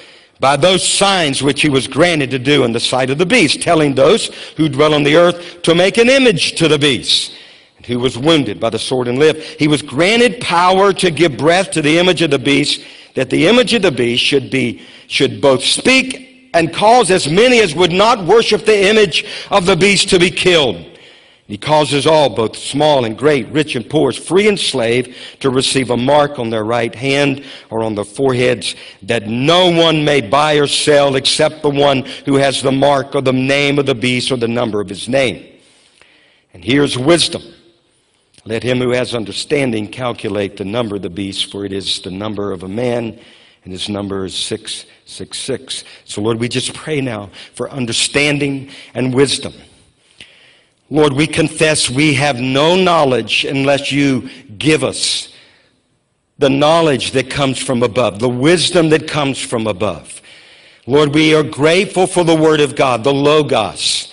by 0.40 0.56
those 0.56 0.86
signs 0.86 1.42
which 1.42 1.60
he 1.60 1.68
was 1.68 1.88
granted 1.88 2.30
to 2.30 2.38
do 2.38 2.62
in 2.62 2.72
the 2.72 2.78
sight 2.78 3.10
of 3.10 3.18
the 3.18 3.26
beast, 3.26 3.60
telling 3.60 3.94
those 3.94 4.26
who 4.56 4.68
dwell 4.68 4.94
on 4.94 5.02
the 5.02 5.16
earth 5.16 5.62
to 5.62 5.74
make 5.74 5.98
an 5.98 6.08
image 6.08 6.52
to 6.52 6.68
the 6.68 6.78
beast 6.78 7.32
who 7.88 7.98
was 7.98 8.16
wounded 8.16 8.60
by 8.60 8.70
the 8.70 8.78
sword 8.78 9.08
and 9.08 9.18
lived. 9.18 9.42
He 9.42 9.66
was 9.66 9.82
granted 9.82 10.40
power 10.40 10.92
to 10.92 11.10
give 11.10 11.36
breath 11.36 11.72
to 11.72 11.82
the 11.82 11.98
image 11.98 12.22
of 12.22 12.30
the 12.30 12.38
beast 12.38 12.82
that 13.14 13.30
the 13.30 13.48
image 13.48 13.74
of 13.74 13.82
the 13.82 13.90
beast 13.90 14.22
should 14.22 14.50
be 14.50 14.80
should 15.08 15.40
both 15.40 15.64
speak 15.64 16.50
and 16.54 16.72
cause 16.72 17.10
as 17.10 17.28
many 17.28 17.60
as 17.60 17.74
would 17.74 17.90
not 17.90 18.24
worship 18.24 18.64
the 18.64 18.88
image 18.88 19.24
of 19.50 19.66
the 19.66 19.74
beast 19.74 20.10
to 20.10 20.18
be 20.18 20.30
killed. 20.30 20.76
He 21.48 21.56
causes 21.56 22.06
all, 22.06 22.28
both 22.28 22.56
small 22.56 23.06
and 23.06 23.16
great, 23.16 23.48
rich 23.48 23.74
and 23.74 23.88
poor, 23.88 24.12
free 24.12 24.48
and 24.48 24.60
slave, 24.60 25.16
to 25.40 25.48
receive 25.48 25.88
a 25.88 25.96
mark 25.96 26.38
on 26.38 26.50
their 26.50 26.64
right 26.64 26.94
hand 26.94 27.42
or 27.70 27.82
on 27.82 27.94
their 27.94 28.04
foreheads, 28.04 28.76
that 29.02 29.26
no 29.26 29.70
one 29.70 30.04
may 30.04 30.20
buy 30.20 30.54
or 30.56 30.66
sell 30.66 31.16
except 31.16 31.62
the 31.62 31.70
one 31.70 32.04
who 32.26 32.34
has 32.34 32.60
the 32.60 32.70
mark 32.70 33.14
or 33.14 33.22
the 33.22 33.32
name 33.32 33.78
of 33.78 33.86
the 33.86 33.94
beast 33.94 34.30
or 34.30 34.36
the 34.36 34.46
number 34.46 34.78
of 34.82 34.90
his 34.90 35.08
name. 35.08 35.58
And 36.52 36.62
here's 36.62 36.98
wisdom. 36.98 37.42
Let 38.48 38.62
him 38.62 38.78
who 38.78 38.92
has 38.92 39.14
understanding 39.14 39.88
calculate 39.88 40.56
the 40.56 40.64
number 40.64 40.96
of 40.96 41.02
the 41.02 41.10
beast, 41.10 41.52
for 41.52 41.66
it 41.66 41.72
is 41.72 42.00
the 42.00 42.10
number 42.10 42.50
of 42.50 42.62
a 42.62 42.68
man, 42.68 43.20
and 43.62 43.72
his 43.74 43.90
number 43.90 44.24
is 44.24 44.34
666. 44.34 45.84
So, 46.06 46.22
Lord, 46.22 46.40
we 46.40 46.48
just 46.48 46.72
pray 46.72 47.02
now 47.02 47.28
for 47.52 47.70
understanding 47.70 48.70
and 48.94 49.12
wisdom. 49.12 49.52
Lord, 50.88 51.12
we 51.12 51.26
confess 51.26 51.90
we 51.90 52.14
have 52.14 52.40
no 52.40 52.74
knowledge 52.74 53.44
unless 53.44 53.92
you 53.92 54.30
give 54.56 54.82
us 54.82 55.30
the 56.38 56.48
knowledge 56.48 57.10
that 57.10 57.28
comes 57.28 57.58
from 57.58 57.82
above, 57.82 58.18
the 58.18 58.30
wisdom 58.30 58.88
that 58.88 59.06
comes 59.06 59.38
from 59.38 59.66
above. 59.66 60.22
Lord, 60.86 61.14
we 61.14 61.34
are 61.34 61.42
grateful 61.42 62.06
for 62.06 62.24
the 62.24 62.34
Word 62.34 62.60
of 62.60 62.76
God, 62.76 63.04
the 63.04 63.12
Logos. 63.12 64.10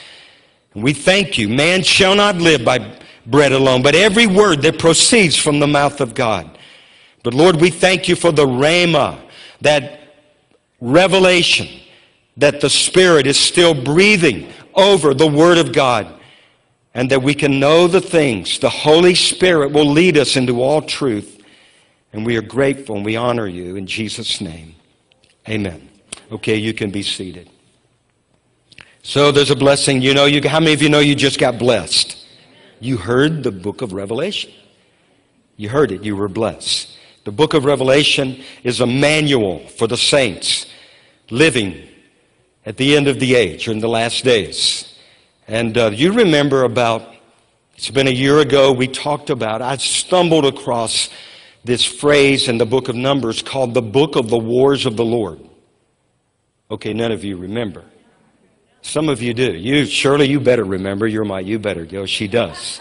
We 0.73 0.91
thank 0.91 1.37
you. 1.37 1.47
Man 1.47 1.83
shall 1.83 2.15
not 2.15 2.35
live 2.35 2.65
by 2.65 2.99
bread 3.25 3.51
alone, 3.51 3.81
but 3.81 3.95
every 3.95 4.27
word 4.27 4.61
that 4.61 4.79
proceeds 4.79 5.35
from 5.35 5.59
the 5.59 5.67
mouth 5.67 6.01
of 6.01 6.13
God. 6.13 6.57
But 7.23 7.33
Lord, 7.33 7.59
we 7.59 7.71
thank 7.71 8.07
you 8.07 8.15
for 8.15 8.31
the 8.31 8.45
Rhema, 8.45 9.19
that 9.61 9.99
revelation 10.79 11.67
that 12.37 12.61
the 12.61 12.69
Spirit 12.69 13.27
is 13.27 13.39
still 13.39 13.73
breathing 13.73 14.51
over 14.73 15.13
the 15.13 15.27
Word 15.27 15.57
of 15.57 15.73
God 15.73 16.07
and 16.93 17.09
that 17.11 17.21
we 17.21 17.33
can 17.33 17.59
know 17.59 17.87
the 17.87 18.01
things. 18.01 18.59
The 18.59 18.69
Holy 18.69 19.15
Spirit 19.15 19.71
will 19.71 19.85
lead 19.85 20.17
us 20.17 20.35
into 20.35 20.61
all 20.61 20.81
truth. 20.81 21.43
And 22.13 22.25
we 22.25 22.37
are 22.37 22.41
grateful 22.41 22.95
and 22.95 23.05
we 23.05 23.17
honor 23.17 23.47
you 23.47 23.75
in 23.75 23.87
Jesus' 23.87 24.39
name. 24.39 24.75
Amen. 25.49 25.89
Okay, 26.31 26.55
you 26.55 26.73
can 26.73 26.91
be 26.91 27.03
seated. 27.03 27.49
So 29.03 29.31
there's 29.31 29.51
a 29.51 29.55
blessing. 29.55 30.01
You 30.01 30.13
know, 30.13 30.25
you, 30.25 30.47
how 30.47 30.59
many 30.59 30.73
of 30.73 30.81
you 30.81 30.89
know 30.89 30.99
you 30.99 31.15
just 31.15 31.39
got 31.39 31.59
blessed? 31.59 32.14
You 32.85 32.97
heard 32.97 33.41
the 33.41 33.51
book 33.51 33.81
of 33.81 33.93
Revelation. 33.93 34.51
You 35.57 35.69
heard 35.69 35.91
it, 35.91 36.03
you 36.03 36.15
were 36.15 36.27
blessed. 36.27 36.95
The 37.23 37.31
book 37.31 37.55
of 37.55 37.65
Revelation 37.65 38.43
is 38.63 38.79
a 38.79 38.85
manual 38.85 39.67
for 39.69 39.87
the 39.87 39.97
saints 39.97 40.67
living 41.31 41.87
at 42.63 42.77
the 42.77 42.95
end 42.95 43.07
of 43.07 43.19
the 43.19 43.33
age 43.33 43.67
or 43.67 43.71
in 43.71 43.79
the 43.79 43.89
last 43.89 44.23
days. 44.23 44.99
And 45.47 45.75
uh, 45.75 45.89
you 45.95 46.11
remember 46.11 46.63
about, 46.63 47.09
it's 47.75 47.89
been 47.89 48.07
a 48.07 48.11
year 48.11 48.37
ago, 48.37 48.71
we 48.71 48.87
talked 48.87 49.31
about, 49.31 49.63
I 49.63 49.77
stumbled 49.77 50.45
across 50.45 51.09
this 51.63 51.83
phrase 51.83 52.47
in 52.47 52.59
the 52.59 52.67
book 52.67 52.87
of 52.87 52.95
Numbers 52.95 53.41
called 53.41 53.73
the 53.73 53.81
book 53.81 54.15
of 54.15 54.29
the 54.29 54.37
wars 54.37 54.85
of 54.85 54.95
the 54.95 55.05
Lord. 55.05 55.39
Okay, 56.69 56.93
none 56.93 57.11
of 57.11 57.23
you 57.23 57.35
remember. 57.35 57.83
Some 58.85 59.09
of 59.09 59.19
you 59.19 59.33
do. 59.33 59.51
You, 59.51 59.83
surely 59.87 60.27
you 60.27 60.39
better 60.39 60.63
remember. 60.63 61.07
You're 61.07 61.25
my, 61.25 61.39
you 61.39 61.57
better 61.57 61.85
go. 61.85 62.05
She 62.05 62.27
does. 62.27 62.79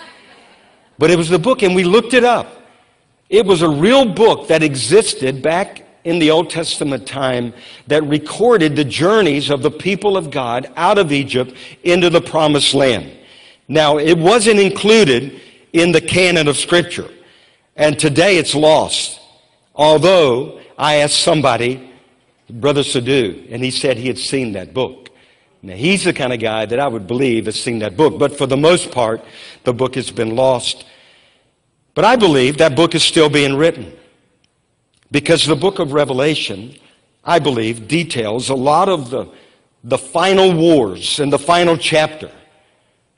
But 0.99 1.11
it 1.11 1.17
was 1.17 1.31
the 1.31 1.39
book, 1.39 1.63
and 1.63 1.75
we 1.75 1.83
looked 1.83 2.13
it 2.13 2.25
up. 2.25 2.61
It 3.31 3.47
was 3.47 3.63
a 3.63 3.69
real 3.71 4.05
book 4.05 4.49
that 4.49 4.63
existed 4.63 5.41
back 5.41 5.83
in 6.05 6.19
the 6.19 6.31
Old 6.31 6.51
Testament 6.51 7.09
time 7.09 7.55
that 7.87 8.05
recorded 8.05 8.77
the 8.77 8.85
journeys 8.85 9.49
of 9.49 9.63
the 9.63 9.71
people 9.71 10.19
of 10.19 10.31
God 10.31 10.71
out 10.77 10.99
of 10.99 11.11
Egypt 11.11 11.55
into 11.85 12.11
the 12.11 12.21
promised 12.21 12.75
land. 12.75 13.11
Now, 13.67 13.97
it 13.97 14.19
wasn't 14.19 14.61
included 14.61 15.41
in 15.73 15.91
the 15.91 16.03
canon 16.03 16.49
of 16.49 16.59
Scripture, 16.59 17.09
and 17.77 17.99
today 17.99 18.37
it's 18.37 18.55
lost. 18.55 19.21
Although 19.75 20.61
I 20.77 20.97
asked 20.97 21.21
somebody, 21.21 21.91
Brother 22.51 22.83
Sadhu, 22.83 23.47
and 23.49 23.65
he 23.65 23.71
said 23.71 23.97
he 23.97 24.09
had 24.09 24.19
seen 24.19 24.53
that 24.53 24.75
book. 24.75 25.04
Now, 25.65 25.77
he's 25.77 26.05
the 26.05 26.13
kind 26.13 26.33
of 26.33 26.41
guy 26.41 26.67
that 26.67 26.79
I 26.79 26.87
would 26.87 27.07
believe 27.07 27.47
has 27.47 27.59
seen 27.59 27.79
that 27.79 27.97
book, 27.97 28.19
but 28.19 28.37
for 28.37 28.47
the 28.47 28.57
most 28.57 28.91
part, 28.91 29.25
the 29.65 29.73
book 29.73 29.95
has 29.95 30.11
been 30.11 30.37
lost. 30.37 30.85
But 31.95 32.05
I 32.05 32.17
believe 32.17 32.59
that 32.59 32.77
book 32.77 32.95
is 32.95 33.03
still 33.03 33.31
being 33.31 33.57
written. 33.57 33.97
Because 35.11 35.47
the 35.47 35.57
book 35.57 35.79
of 35.79 35.93
Revelation, 35.93 36.77
I 37.25 37.39
believe, 37.39 37.89
details 37.89 38.51
a 38.51 38.55
lot 38.55 38.91
of 38.91 39.09
the, 39.09 39.27
the 39.83 39.97
final 39.97 40.53
wars 40.53 41.19
and 41.19 41.33
the 41.33 41.39
final 41.39 41.79
chapter 41.79 42.31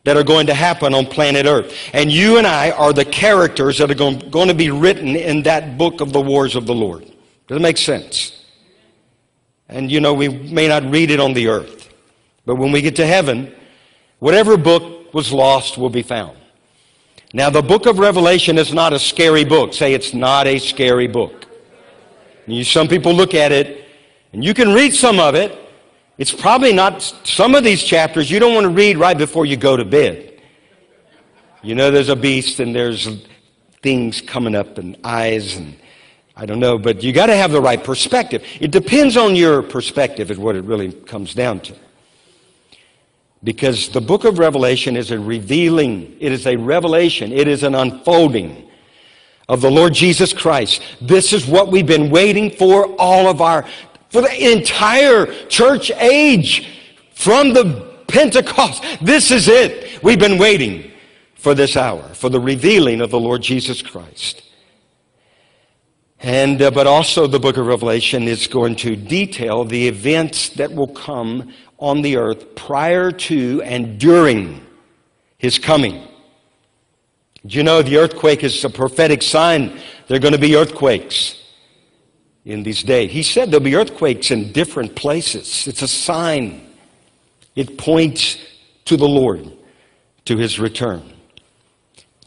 that 0.05 0.17
are 0.17 0.23
going 0.23 0.47
to 0.47 0.55
happen 0.55 0.95
on 0.95 1.07
planet 1.07 1.47
Earth. 1.47 1.75
And 1.93 2.13
you 2.13 2.39
and 2.39 2.47
I 2.47 2.71
are 2.71 2.93
the 2.93 3.05
characters 3.05 3.79
that 3.79 3.91
are 3.91 3.95
going, 3.95 4.21
going 4.31 4.49
to 4.49 4.55
be 4.55 4.71
written 4.71 5.17
in 5.17 5.43
that 5.43 5.77
book 5.77 6.01
of 6.01 6.13
the 6.13 6.21
wars 6.21 6.55
of 6.55 6.67
the 6.67 6.75
Lord. 6.75 7.03
Does 7.49 7.57
it 7.57 7.61
make 7.61 7.77
sense? 7.77 8.45
And 9.69 9.91
you 9.91 9.99
know, 9.99 10.15
we 10.15 10.29
may 10.29 10.69
not 10.69 10.85
read 10.85 11.11
it 11.11 11.19
on 11.19 11.35
the 11.35 11.49
earth, 11.49 11.86
but 12.47 12.57
when 12.57 12.73
we 12.73 12.81
get 12.81 12.97
to 12.97 13.07
heaven, 13.07 13.53
whatever 14.21 14.57
book 14.57 15.13
was 15.13 15.33
lost 15.33 15.77
will 15.77 15.91
be 15.91 16.03
found. 16.03 16.37
Now, 17.35 17.51
the 17.51 17.63
book 17.63 17.87
of 17.87 17.99
Revelation 17.99 18.57
is 18.57 18.73
not 18.73 18.93
a 18.93 18.99
scary 18.99 19.45
book. 19.45 19.75
Say 19.75 19.93
it's 19.93 20.15
not 20.15 20.47
a 20.47 20.59
scary 20.59 21.09
book. 21.09 21.45
You, 22.47 22.65
some 22.65 22.89
people 22.89 23.13
look 23.13 23.35
at 23.35 23.53
it, 23.53 23.85
and 24.33 24.45
you 24.45 24.55
can 24.55 24.73
read 24.73 24.95
some 24.95 25.19
of 25.19 25.35
it. 25.35 25.59
It's 26.19 26.33
probably 26.33 26.73
not, 26.73 27.03
some 27.25 27.55
of 27.55 27.65
these 27.65 27.83
chapters 27.83 28.31
you 28.31 28.39
don't 28.39 28.55
want 28.55 28.65
to 28.65 28.71
read 28.71 28.97
right 28.97 29.19
before 29.19 29.45
you 29.45 29.57
go 29.57 29.77
to 29.77 29.85
bed. 29.85 30.41
You 31.63 31.75
know, 31.75 31.91
there's 31.91 32.09
a 32.09 32.17
beast 32.17 32.61
and 32.61 32.75
there's 32.75 33.09
things 33.83 34.21
coming 34.21 34.55
up 34.55 34.79
and 34.79 34.97
eyes 35.05 35.57
and 35.57 35.77
I 36.37 36.47
don't 36.47 36.61
know, 36.61 36.79
but 36.79 37.03
you 37.03 37.13
got 37.13 37.27
to 37.27 37.37
have 37.37 37.51
the 37.51 37.61
right 37.61 37.83
perspective. 37.83 38.45
It 38.61 38.71
depends 38.71 39.17
on 39.17 39.35
your 39.35 39.63
perspective, 39.63 40.31
is 40.31 40.39
what 40.39 40.55
it 40.55 40.65
really 40.65 40.93
comes 40.93 41.35
down 41.35 41.61
to. 41.61 41.75
Because 43.47 43.91
the 43.91 44.01
book 44.01 44.25
of 44.25 44.41
Revelation 44.41 44.97
is 44.97 45.13
a 45.13 45.21
revealing, 45.21 46.17
it 46.19 46.33
is 46.33 46.49
a 46.49 46.57
revelation, 46.57 47.31
it 47.31 47.47
is 47.47 47.63
an 47.63 47.77
unfolding 47.77 48.69
of 49.49 49.61
the 49.61 49.71
Lord 49.71 49.95
Jesus 49.95 50.33
Christ. 50.33 50.83
This 51.01 51.33
is 51.33 51.47
what 51.47 51.71
we've 51.71 51.87
been 51.87 52.11
waiting 52.11 52.51
for 52.51 52.87
all 52.97 53.29
of 53.29 53.41
our, 53.41 53.65
for 54.09 54.21
the 54.21 54.53
entire 54.53 55.27
church 55.47 55.93
age 55.93 56.77
from 57.15 57.53
the 57.53 57.89
Pentecost. 58.09 58.83
This 59.01 59.31
is 59.31 59.47
it. 59.47 60.03
We've 60.03 60.19
been 60.19 60.39
waiting 60.39 60.91
for 61.37 61.55
this 61.55 61.77
hour, 61.77 62.03
for 62.15 62.29
the 62.29 62.41
revealing 62.41 63.01
of 63.01 63.13
the 63.13 63.21
Lord 63.21 63.43
Jesus 63.43 63.81
Christ. 63.81 64.43
And, 66.19 66.61
uh, 66.61 66.73
but 66.73 66.89
also 66.89 67.29
the 67.29 67.39
book 67.39 67.59
of 67.59 67.67
Revelation 67.67 68.25
is 68.25 68.49
going 68.49 68.75
to 68.77 68.97
detail 68.97 69.65
the 69.65 69.87
events 69.87 70.49
that 70.51 70.73
will 70.73 70.89
come 70.89 71.53
on 71.79 72.03
the 72.03 72.16
earth 72.16 72.55
prior 72.55 73.11
to 73.12 73.62
and 73.62 73.99
during 73.99 74.64
his 75.39 75.59
coming. 75.59 76.07
Do 77.45 77.57
you 77.57 77.62
know 77.62 77.83
the 77.83 77.99
earthquake 77.99 78.43
is 78.43 78.64
a 78.64 78.70
prophetic 78.70 79.22
sign? 79.22 79.81
There 80.09 80.16
are 80.16 80.20
going 80.20 80.33
to 80.33 80.39
be 80.39 80.57
earthquakes 80.57 81.41
in 82.45 82.62
these 82.62 82.83
days. 82.83 83.11
He 83.11 83.22
said 83.22 83.51
there'll 83.51 83.64
be 83.64 83.77
earthquakes 83.77 84.31
in 84.31 84.53
different 84.53 84.97
places. 84.97 85.66
It's 85.66 85.83
a 85.83 85.89
sign. 85.89 86.74
It 87.55 87.79
points 87.79 88.39
to 88.87 88.97
the 88.97 89.09
Lord, 89.09 89.53
to 90.24 90.37
his 90.37 90.59
return. 90.59 91.12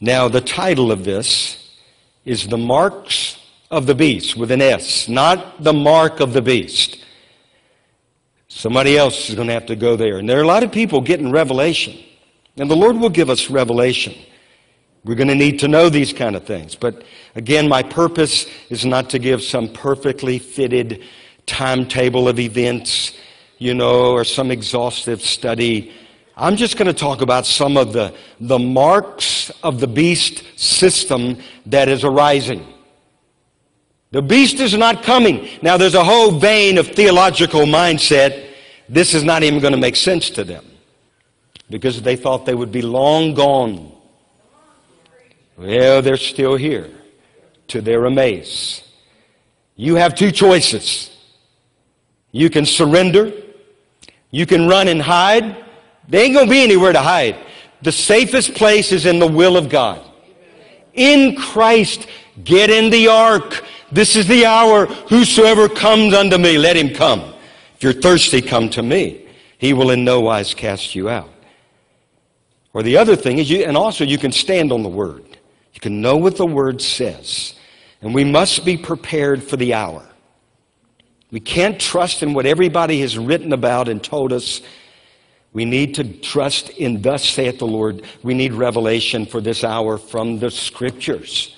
Now, 0.02 0.28
the 0.28 0.42
title 0.42 0.92
of 0.92 1.04
this 1.04 1.74
is 2.24 2.48
The 2.48 2.58
Marks 2.58 3.38
of 3.70 3.86
the 3.86 3.96
Beast 3.96 4.38
with 4.38 4.52
an 4.52 4.62
S, 4.62 5.10
not 5.10 5.64
the 5.64 5.74
mark 5.74 6.20
of 6.20 6.34
the 6.34 6.42
beast. 6.42 7.04
Somebody 8.50 8.98
else 8.98 9.30
is 9.30 9.36
going 9.36 9.48
to 9.48 9.54
have 9.54 9.68
to 9.68 9.76
go 9.76 9.96
there. 9.96 10.18
And 10.18 10.28
there 10.28 10.40
are 10.40 10.44
a 10.44 10.48
lot 10.48 10.64
of 10.64 10.72
people 10.72 11.02
getting 11.02 11.32
revelation. 11.32 11.98
And 12.58 12.70
the 12.70 12.76
Lord 12.76 12.98
will 12.98 13.10
give 13.10 13.30
us 13.30 13.50
revelation. 13.50 14.14
We're 15.06 15.16
going 15.16 15.30
to 15.30 15.36
need 15.36 15.60
to 15.60 15.68
know 15.68 15.88
these 15.88 16.12
kind 16.12 16.36
of 16.36 16.46
things. 16.46 16.76
But 16.76 17.04
again, 17.36 17.70
my 17.70 17.84
purpose 17.84 18.48
is 18.70 18.86
not 18.86 19.12
to 19.12 19.20
give 19.20 19.42
some 19.42 19.70
perfectly 19.70 20.40
fitted 20.40 21.04
timetable 21.46 22.28
of 22.28 22.40
events, 22.40 23.14
you 23.60 23.74
know, 23.74 24.12
or 24.12 24.24
some 24.24 24.52
exhaustive 24.52 25.22
study. 25.22 25.94
I'm 26.36 26.56
just 26.56 26.76
going 26.76 26.88
to 26.88 26.94
talk 26.94 27.22
about 27.22 27.46
some 27.46 27.78
of 27.78 27.94
the, 27.94 28.14
the 28.40 28.60
marks 28.60 29.52
of 29.64 29.80
the 29.80 29.88
beast 29.88 30.44
system 30.58 31.38
that 31.68 31.88
is 31.88 32.04
arising. 32.04 32.66
The 34.12 34.22
beast 34.22 34.60
is 34.60 34.76
not 34.76 35.04
coming. 35.04 35.48
Now, 35.62 35.78
there's 35.78 35.96
a 35.96 36.04
whole 36.04 36.32
vein 36.32 36.78
of 36.78 36.88
theological 36.88 37.62
mindset. 37.62 38.48
This 38.88 39.14
is 39.14 39.24
not 39.24 39.44
even 39.44 39.60
going 39.60 39.74
to 39.74 39.80
make 39.80 39.96
sense 39.96 40.30
to 40.32 40.44
them 40.44 40.66
because 41.70 42.02
they 42.02 42.16
thought 42.16 42.46
they 42.46 42.56
would 42.56 42.72
be 42.72 42.82
long 42.82 43.36
gone 43.36 43.92
well, 45.60 46.02
they're 46.02 46.16
still 46.16 46.56
here 46.56 46.90
to 47.68 47.82
their 47.82 48.06
amaze. 48.06 48.82
You 49.76 49.96
have 49.96 50.16
two 50.16 50.32
choices. 50.32 51.10
You 52.32 52.50
can 52.50 52.66
surrender. 52.66 53.34
You 54.32 54.46
can 54.46 54.70
run 54.70 54.88
and 54.88 55.02
hide. 55.02 55.58
They 56.08 56.24
ain't 56.24 56.34
going 56.34 56.46
to 56.46 56.52
be 56.52 56.64
anywhere 56.64 56.94
to 56.94 57.02
hide. 57.02 57.36
The 57.82 57.92
safest 57.92 58.56
place 58.56 58.94
is 58.94 59.06
in 59.06 59.20
the 59.20 59.28
will 59.28 59.58
of 59.58 59.68
God. 59.68 60.02
In 60.94 61.36
Christ, 61.36 62.08
get 62.42 62.70
in 62.70 62.90
the 62.90 63.10
ark. 63.10 63.62
This 63.92 64.16
is 64.16 64.28
the 64.28 64.46
hour. 64.46 64.86
Whosoever 64.86 65.68
comes 65.68 66.14
unto 66.14 66.38
me, 66.38 66.58
let 66.58 66.76
him 66.76 66.94
come. 66.94 67.34
If 67.76 67.84
you're 67.84 67.94
thirsty, 67.94 68.42
come 68.42 68.70
to 68.72 68.84
me. 68.84 69.28
He 69.58 69.74
will 69.74 69.92
in 69.92 70.04
no 70.04 70.22
wise 70.22 70.54
cast 70.54 70.96
you 70.96 71.10
out. 71.10 71.30
Or 72.74 72.84
the 72.84 72.98
other 72.98 73.16
thing 73.16 73.40
is, 73.40 73.50
you, 73.50 73.64
and 73.64 73.76
also 73.76 74.04
you 74.04 74.18
can 74.18 74.32
stand 74.32 74.72
on 74.72 74.84
the 74.84 74.90
word. 74.90 75.26
You 75.74 75.82
can 75.82 76.02
know 76.02 76.18
what 76.18 76.38
the 76.38 76.46
word 76.46 76.82
says. 76.82 77.56
And 78.02 78.14
we 78.14 78.24
must 78.24 78.64
be 78.64 78.78
prepared 78.78 79.44
for 79.44 79.58
the 79.58 79.74
hour. 79.74 80.06
We 81.32 81.40
can't 81.40 81.80
trust 81.80 82.24
in 82.24 82.34
what 82.34 82.46
everybody 82.46 83.02
has 83.02 83.18
written 83.18 83.54
about 83.54 83.88
and 83.88 84.04
told 84.04 84.34
us. 84.34 84.62
We 85.52 85.66
need 85.66 85.96
to 85.96 86.04
trust 86.04 86.70
in 86.70 87.02
thus 87.02 87.24
saith 87.24 87.60
the 87.60 87.68
Lord. 87.68 88.04
We 88.24 88.34
need 88.34 88.54
revelation 88.54 89.26
for 89.26 89.42
this 89.42 89.64
hour 89.64 89.98
from 89.98 90.40
the 90.40 90.52
scriptures. 90.52 91.56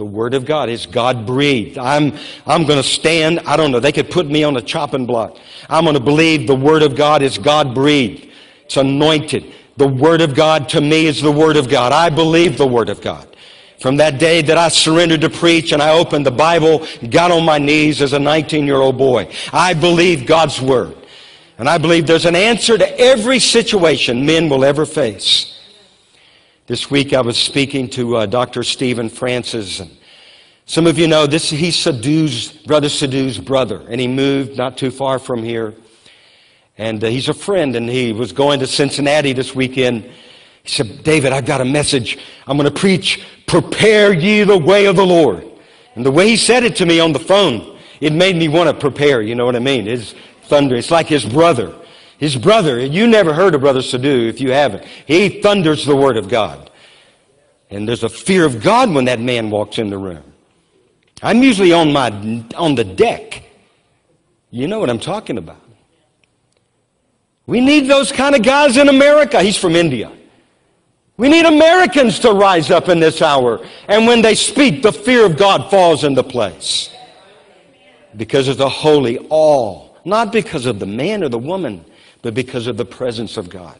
The 0.00 0.06
Word 0.06 0.32
of 0.32 0.46
God 0.46 0.70
is 0.70 0.86
God 0.86 1.26
breathed. 1.26 1.76
I'm, 1.76 2.16
I'm 2.46 2.64
going 2.64 2.78
to 2.78 2.88
stand. 2.88 3.40
I 3.40 3.54
don't 3.54 3.70
know. 3.70 3.80
They 3.80 3.92
could 3.92 4.10
put 4.10 4.26
me 4.26 4.42
on 4.44 4.56
a 4.56 4.62
chopping 4.62 5.04
block. 5.04 5.36
I'm 5.68 5.84
going 5.84 5.92
to 5.92 6.00
believe 6.00 6.46
the 6.46 6.56
Word 6.56 6.82
of 6.82 6.96
God 6.96 7.20
is 7.20 7.36
God 7.36 7.74
breathed. 7.74 8.26
It's 8.64 8.78
anointed. 8.78 9.52
The 9.76 9.86
Word 9.86 10.22
of 10.22 10.34
God 10.34 10.70
to 10.70 10.80
me 10.80 11.04
is 11.04 11.20
the 11.20 11.30
Word 11.30 11.58
of 11.58 11.68
God. 11.68 11.92
I 11.92 12.08
believe 12.08 12.56
the 12.56 12.66
Word 12.66 12.88
of 12.88 13.02
God. 13.02 13.36
From 13.78 13.98
that 13.98 14.18
day 14.18 14.40
that 14.40 14.56
I 14.56 14.68
surrendered 14.68 15.20
to 15.20 15.28
preach 15.28 15.72
and 15.72 15.82
I 15.82 15.90
opened 15.90 16.24
the 16.24 16.30
Bible, 16.30 16.86
got 17.10 17.30
on 17.30 17.44
my 17.44 17.58
knees 17.58 18.00
as 18.00 18.14
a 18.14 18.18
19 18.18 18.64
year 18.64 18.76
old 18.76 18.96
boy, 18.96 19.30
I 19.52 19.74
believe 19.74 20.26
God's 20.26 20.62
Word. 20.62 20.96
And 21.58 21.68
I 21.68 21.76
believe 21.76 22.06
there's 22.06 22.24
an 22.24 22.36
answer 22.36 22.78
to 22.78 22.98
every 22.98 23.38
situation 23.38 24.24
men 24.24 24.48
will 24.48 24.64
ever 24.64 24.86
face. 24.86 25.59
This 26.70 26.88
week 26.88 27.12
I 27.12 27.20
was 27.20 27.36
speaking 27.36 27.88
to 27.90 28.18
uh, 28.18 28.26
Dr. 28.26 28.62
Stephen 28.62 29.08
Francis. 29.08 29.80
And 29.80 29.90
some 30.66 30.86
of 30.86 31.00
you 31.00 31.08
know 31.08 31.26
this, 31.26 31.50
he's 31.50 31.74
Sadhu's, 31.74 32.52
Brother 32.52 32.88
Sadhu's 32.88 33.38
brother, 33.38 33.84
and 33.88 34.00
he 34.00 34.06
moved 34.06 34.56
not 34.56 34.78
too 34.78 34.92
far 34.92 35.18
from 35.18 35.42
here. 35.42 35.74
And 36.78 37.02
uh, 37.02 37.08
he's 37.08 37.28
a 37.28 37.34
friend, 37.34 37.74
and 37.74 37.88
he 37.88 38.12
was 38.12 38.30
going 38.30 38.60
to 38.60 38.68
Cincinnati 38.68 39.32
this 39.32 39.52
weekend. 39.52 40.04
He 40.62 40.68
said, 40.68 41.02
David, 41.02 41.32
I've 41.32 41.44
got 41.44 41.60
a 41.60 41.64
message. 41.64 42.18
I'm 42.46 42.56
going 42.56 42.72
to 42.72 42.80
preach, 42.80 43.20
prepare 43.48 44.12
ye 44.12 44.44
the 44.44 44.56
way 44.56 44.86
of 44.86 44.94
the 44.94 45.04
Lord. 45.04 45.44
And 45.96 46.06
the 46.06 46.12
way 46.12 46.28
he 46.28 46.36
said 46.36 46.62
it 46.62 46.76
to 46.76 46.86
me 46.86 47.00
on 47.00 47.12
the 47.12 47.18
phone, 47.18 47.80
it 48.00 48.12
made 48.12 48.36
me 48.36 48.46
want 48.46 48.70
to 48.70 48.74
prepare, 48.74 49.22
you 49.22 49.34
know 49.34 49.44
what 49.44 49.56
I 49.56 49.58
mean? 49.58 49.88
It's 49.88 50.14
thunder. 50.42 50.76
It's 50.76 50.92
like 50.92 51.08
his 51.08 51.24
brother. 51.24 51.74
His 52.20 52.36
brother, 52.36 52.78
you 52.78 53.06
never 53.06 53.32
heard 53.32 53.54
of 53.54 53.62
Brother 53.62 53.80
Sadhu 53.80 54.28
if 54.28 54.42
you 54.42 54.52
haven't. 54.52 54.84
He 55.06 55.40
thunders 55.40 55.86
the 55.86 55.96
Word 55.96 56.18
of 56.18 56.28
God. 56.28 56.70
And 57.70 57.88
there's 57.88 58.02
a 58.02 58.10
fear 58.10 58.44
of 58.44 58.62
God 58.62 58.90
when 58.90 59.06
that 59.06 59.20
man 59.20 59.48
walks 59.48 59.78
in 59.78 59.88
the 59.88 59.96
room. 59.96 60.22
I'm 61.22 61.42
usually 61.42 61.72
on 61.72 61.94
my, 61.94 62.08
on 62.56 62.74
the 62.74 62.84
deck. 62.84 63.44
You 64.50 64.68
know 64.68 64.78
what 64.78 64.90
I'm 64.90 64.98
talking 64.98 65.38
about. 65.38 65.62
We 67.46 67.62
need 67.62 67.88
those 67.88 68.12
kind 68.12 68.34
of 68.34 68.42
guys 68.42 68.76
in 68.76 68.90
America. 68.90 69.42
He's 69.42 69.56
from 69.56 69.74
India. 69.74 70.12
We 71.16 71.30
need 71.30 71.46
Americans 71.46 72.18
to 72.18 72.32
rise 72.32 72.70
up 72.70 72.90
in 72.90 73.00
this 73.00 73.22
hour. 73.22 73.66
And 73.88 74.06
when 74.06 74.20
they 74.20 74.34
speak, 74.34 74.82
the 74.82 74.92
fear 74.92 75.24
of 75.24 75.38
God 75.38 75.70
falls 75.70 76.04
into 76.04 76.22
place. 76.22 76.90
Because 78.14 78.46
of 78.46 78.58
the 78.58 78.68
holy 78.68 79.26
awe. 79.30 79.88
Not 80.04 80.32
because 80.32 80.66
of 80.66 80.78
the 80.78 80.86
man 80.86 81.24
or 81.24 81.30
the 81.30 81.38
woman, 81.38 81.86
but 82.22 82.34
because 82.34 82.66
of 82.66 82.76
the 82.76 82.84
presence 82.84 83.36
of 83.36 83.48
God. 83.48 83.78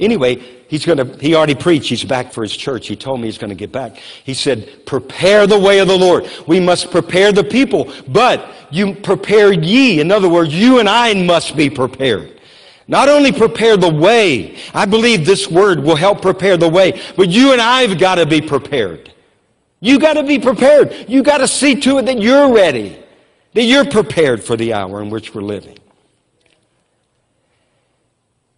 Anyway, 0.00 0.42
he's 0.66 0.84
going 0.84 0.98
to, 0.98 1.04
he 1.18 1.36
already 1.36 1.54
preached. 1.54 1.88
He's 1.88 2.02
back 2.02 2.32
for 2.32 2.42
his 2.42 2.56
church. 2.56 2.88
He 2.88 2.96
told 2.96 3.20
me 3.20 3.28
he's 3.28 3.38
going 3.38 3.50
to 3.50 3.54
get 3.54 3.70
back. 3.70 3.96
He 4.24 4.34
said, 4.34 4.84
prepare 4.86 5.46
the 5.46 5.58
way 5.58 5.78
of 5.78 5.86
the 5.86 5.96
Lord. 5.96 6.28
We 6.48 6.58
must 6.58 6.90
prepare 6.90 7.30
the 7.30 7.44
people, 7.44 7.92
but 8.08 8.50
you 8.70 8.94
prepare 8.94 9.52
ye. 9.52 10.00
In 10.00 10.10
other 10.10 10.28
words, 10.28 10.52
you 10.52 10.80
and 10.80 10.88
I 10.88 11.14
must 11.14 11.56
be 11.56 11.70
prepared. 11.70 12.40
Not 12.88 13.08
only 13.08 13.30
prepare 13.30 13.76
the 13.76 13.92
way, 13.92 14.58
I 14.74 14.84
believe 14.84 15.24
this 15.24 15.48
word 15.48 15.80
will 15.80 15.96
help 15.96 16.20
prepare 16.20 16.56
the 16.56 16.68
way, 16.68 17.00
but 17.16 17.28
you 17.28 17.52
and 17.52 17.60
I 17.60 17.82
have 17.86 17.98
got 17.98 18.16
to 18.16 18.26
be 18.26 18.40
prepared. 18.40 19.12
You 19.80 19.98
got 19.98 20.14
to 20.14 20.24
be 20.24 20.38
prepared. 20.38 21.06
You 21.08 21.22
got 21.22 21.38
to 21.38 21.48
see 21.48 21.80
to 21.82 21.98
it 21.98 22.06
that 22.06 22.20
you're 22.20 22.52
ready, 22.52 22.98
that 23.52 23.62
you're 23.62 23.84
prepared 23.84 24.42
for 24.42 24.56
the 24.56 24.72
hour 24.72 25.00
in 25.02 25.08
which 25.08 25.34
we're 25.34 25.42
living. 25.42 25.78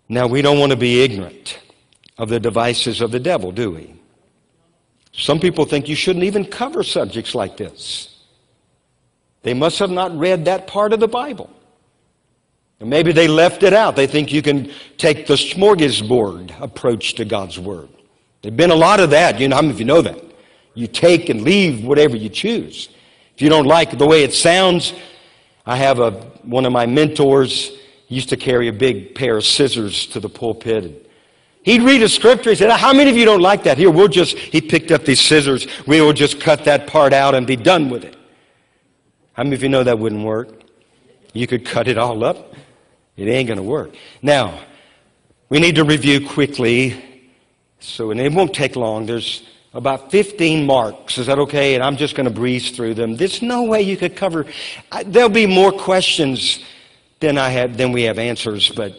Now, 0.09 0.27
we 0.27 0.43
don't 0.43 0.59
want 0.59 0.71
to 0.71 0.77
be 0.77 1.03
ignorant 1.03 1.59
of 2.19 2.29
the 2.29 2.41
devices 2.41 3.01
of 3.01 3.11
the 3.11 3.21
devil, 3.21 3.53
do 3.53 3.73
we? 3.73 3.95
Some 5.13 5.41
people 5.41 5.65
think 5.65 5.89
you 5.89 5.97
shouldn't 5.97 6.25
even 6.25 6.45
cover 6.45 6.83
subjects 6.83 7.35
like 7.35 7.57
this. 7.57 8.17
They 9.43 9.55
must 9.55 9.79
have 9.79 9.91
not 9.91 10.17
read 10.17 10.45
that 10.45 10.67
part 10.67 10.93
of 10.93 11.01
the 11.01 11.09
Bible. 11.09 11.51
And 12.81 12.91
maybe 12.91 13.13
they 13.13 13.27
left 13.27 13.63
it 13.63 13.73
out. 13.73 13.97
They 13.97 14.07
think 14.07 14.33
you 14.33 14.43
can 14.43 14.71
take 14.99 15.27
the 15.27 15.35
smorgasbord 15.35 16.61
approach 16.61 17.15
to 17.15 17.25
God's 17.25 17.59
Word. 17.59 17.89
There's 18.43 18.55
been 18.55 18.71
a 18.71 18.77
lot 18.77 19.01
of 19.01 19.11
that. 19.11 19.41
You 19.41 19.49
know, 19.49 19.59
of 19.59 19.79
you 19.79 19.87
know 19.87 20.03
that? 20.03 20.23
You 20.75 20.87
take 20.87 21.31
and 21.31 21.43
leave 21.43 21.85
whatever 21.85 22.17
you 22.17 22.29
choose. 22.29 22.91
If 23.35 23.41
you 23.41 23.49
don't 23.49 23.67
like 23.67 23.97
the 23.97 24.07
way 24.07 24.25
it 24.25 24.35
sounds, 24.35 24.93
I 25.65 25.77
have 25.77 26.01
a, 26.01 26.11
one 26.43 26.67
of 26.67 26.73
my 26.73 26.85
mentors 26.87 27.73
used 28.09 28.29
to 28.29 28.37
carry 28.37 28.69
a 28.69 28.73
big 28.73 29.15
pair 29.15 29.37
of 29.37 29.45
scissors 29.45 30.07
to 30.07 30.21
the 30.21 30.29
pulpit. 30.29 30.85
And 30.85 31.01
he'd 31.63 31.83
read 31.83 32.03
a 32.03 32.09
scripture. 32.09 32.51
He 32.51 32.57
said, 32.57 32.71
How 32.71 32.93
many 32.93 33.11
of 33.11 33.17
you 33.17 33.25
don't 33.25 33.41
like 33.41 33.65
that? 33.65 33.79
Here, 33.79 33.91
we'll 33.91 34.09
just, 34.09 34.37
he 34.39 34.61
picked 34.61 34.91
up 34.91 35.05
these 35.05 35.21
scissors. 35.21 35.67
We 35.87 36.01
will 36.01 36.13
just 36.13 36.41
cut 36.41 36.65
that 36.65 36.87
part 36.87 37.13
out 37.13 37.35
and 37.35 37.47
be 37.47 37.57
done 37.57 37.91
with 37.91 38.05
it. 38.05 38.17
How 39.33 39.43
many 39.43 39.57
of 39.57 39.63
you 39.63 39.69
know 39.69 39.85
that 39.85 39.99
wouldn't 39.99 40.25
work? 40.25 40.49
You 41.33 41.47
could 41.47 41.65
cut 41.67 41.89
it 41.89 41.99
all 41.99 42.25
up. 42.25 42.55
It 43.17 43.29
ain't 43.29 43.49
going 43.49 43.59
to 43.59 43.63
work. 43.63 43.95
Now, 44.23 44.61
we 45.49 45.59
need 45.59 45.75
to 45.77 45.85
review 45.85 46.27
quickly. 46.27 47.03
So, 47.81 48.11
and 48.11 48.21
it 48.21 48.33
won't 48.33 48.55
take 48.55 48.77
long. 48.77 49.07
There's 49.07 49.43
about 49.75 50.11
15 50.11 50.65
marks. 50.65 51.19
Is 51.19 51.27
that 51.27 51.39
okay? 51.41 51.75
And 51.75 51.85
I'm 51.85 51.97
just 51.97 52.15
going 52.15 52.29
to 52.29 52.35
breeze 52.35 52.71
through 52.71 52.95
them. 52.95 53.17
There's 53.17 53.43
no 53.43 53.65
way 53.65 53.83
you 53.83 53.97
could 53.97 54.17
cover. 54.17 54.47
There'll 55.05 55.29
be 55.29 55.47
more 55.47 55.73
questions 55.73 56.65
than 57.21 57.39
I 57.39 57.49
have, 57.51 57.77
than 57.77 57.93
we 57.93 58.03
have 58.03 58.19
answers, 58.19 58.71
but, 58.71 58.95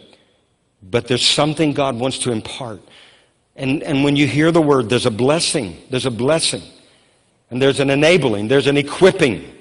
but 0.82 1.07
there's 1.07 1.26
something 1.26 1.74
God 1.74 1.99
wants 1.99 2.20
to 2.20 2.32
impart. 2.32 2.82
And, 3.55 3.84
and 3.84 4.03
when 4.03 4.15
you 4.15 4.28
hear 4.28 4.51
the 4.51 4.61
word, 4.61 4.89
there's 4.89 5.05
a 5.05 5.11
blessing. 5.11 5.78
There's 5.89 6.05
a 6.05 6.11
blessing. 6.11 6.63
And 7.49 7.61
there's 7.61 7.80
an 7.80 7.89
enabling. 7.89 8.47
There's 8.47 8.68
an 8.68 8.78
equipping. 8.78 9.51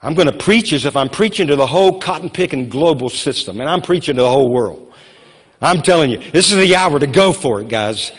I'm 0.00 0.14
going 0.14 0.30
to 0.30 0.36
preach 0.36 0.72
as 0.72 0.84
if 0.84 0.96
I'm 0.96 1.08
preaching 1.08 1.48
to 1.48 1.56
the 1.56 1.66
whole 1.66 2.00
cotton 2.00 2.30
picking 2.30 2.68
global 2.68 3.08
system, 3.08 3.60
and 3.60 3.68
I'm 3.68 3.82
preaching 3.82 4.16
to 4.16 4.22
the 4.22 4.28
whole 4.28 4.50
world. 4.50 4.92
I'm 5.60 5.82
telling 5.82 6.10
you, 6.10 6.18
this 6.30 6.52
is 6.52 6.56
the 6.56 6.76
hour 6.76 7.00
to 7.00 7.06
go 7.06 7.32
for 7.32 7.60
it, 7.60 7.68
guys. 7.68 8.12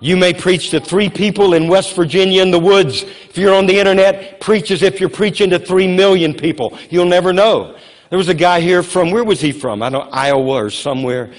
You 0.00 0.16
may 0.16 0.32
preach 0.32 0.70
to 0.70 0.80
three 0.80 1.08
people 1.08 1.54
in 1.54 1.68
West 1.68 1.94
Virginia 1.94 2.42
in 2.42 2.50
the 2.50 2.58
woods. 2.58 3.02
If 3.02 3.36
you're 3.38 3.54
on 3.54 3.66
the 3.66 3.78
internet, 3.78 4.40
preach 4.40 4.70
as 4.70 4.82
if 4.82 4.98
you're 4.98 5.08
preaching 5.08 5.50
to 5.50 5.58
three 5.58 5.86
million 5.86 6.34
people. 6.34 6.76
You'll 6.90 7.06
never 7.06 7.32
know. 7.32 7.76
There 8.12 8.18
was 8.18 8.28
a 8.28 8.34
guy 8.34 8.60
here 8.60 8.82
from, 8.82 9.10
where 9.10 9.24
was 9.24 9.40
he 9.40 9.52
from? 9.52 9.82
I 9.82 9.88
don't 9.88 10.04
know, 10.04 10.12
Iowa 10.12 10.64
or 10.64 10.68
somewhere, 10.68 11.32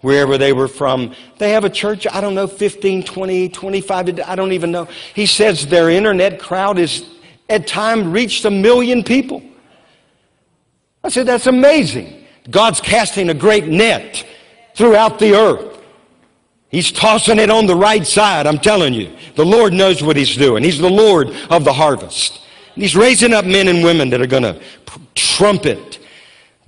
wherever 0.00 0.38
they 0.38 0.52
were 0.52 0.68
from. 0.68 1.12
They 1.38 1.50
have 1.50 1.64
a 1.64 1.68
church, 1.68 2.06
I 2.08 2.20
don't 2.20 2.36
know, 2.36 2.46
15, 2.46 3.02
20, 3.02 3.48
25, 3.48 4.20
I 4.20 4.36
don't 4.36 4.52
even 4.52 4.70
know. 4.70 4.86
He 5.12 5.26
says 5.26 5.66
their 5.66 5.90
internet 5.90 6.38
crowd 6.38 6.78
is 6.78 7.04
at 7.48 7.66
times 7.66 8.06
reached 8.06 8.44
a 8.44 8.50
million 8.50 9.02
people. 9.02 9.42
I 11.02 11.08
said, 11.08 11.26
that's 11.26 11.48
amazing. 11.48 12.24
God's 12.48 12.80
casting 12.80 13.30
a 13.30 13.34
great 13.34 13.66
net 13.66 14.24
throughout 14.76 15.18
the 15.18 15.34
earth. 15.34 15.82
He's 16.68 16.92
tossing 16.92 17.40
it 17.40 17.50
on 17.50 17.66
the 17.66 17.74
right 17.74 18.06
side, 18.06 18.46
I'm 18.46 18.60
telling 18.60 18.94
you. 18.94 19.16
The 19.34 19.44
Lord 19.44 19.72
knows 19.72 20.00
what 20.00 20.14
He's 20.14 20.36
doing. 20.36 20.62
He's 20.62 20.78
the 20.78 20.88
Lord 20.88 21.30
of 21.50 21.64
the 21.64 21.72
harvest. 21.72 22.40
He's 22.76 22.94
raising 22.94 23.32
up 23.32 23.44
men 23.44 23.66
and 23.66 23.82
women 23.82 24.10
that 24.10 24.20
are 24.20 24.28
going 24.28 24.44
to 24.44 24.62
trumpet 25.16 25.96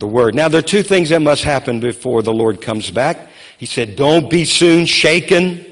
the 0.02 0.06
word. 0.08 0.34
Now, 0.34 0.48
there 0.48 0.58
are 0.58 0.62
two 0.62 0.82
things 0.82 1.10
that 1.10 1.22
must 1.22 1.44
happen 1.44 1.78
before 1.78 2.24
the 2.24 2.32
Lord 2.32 2.60
comes 2.60 2.90
back. 2.90 3.28
He 3.56 3.66
said, 3.66 3.94
Don't 3.94 4.28
be 4.28 4.44
soon 4.44 4.84
shaken. 4.84 5.64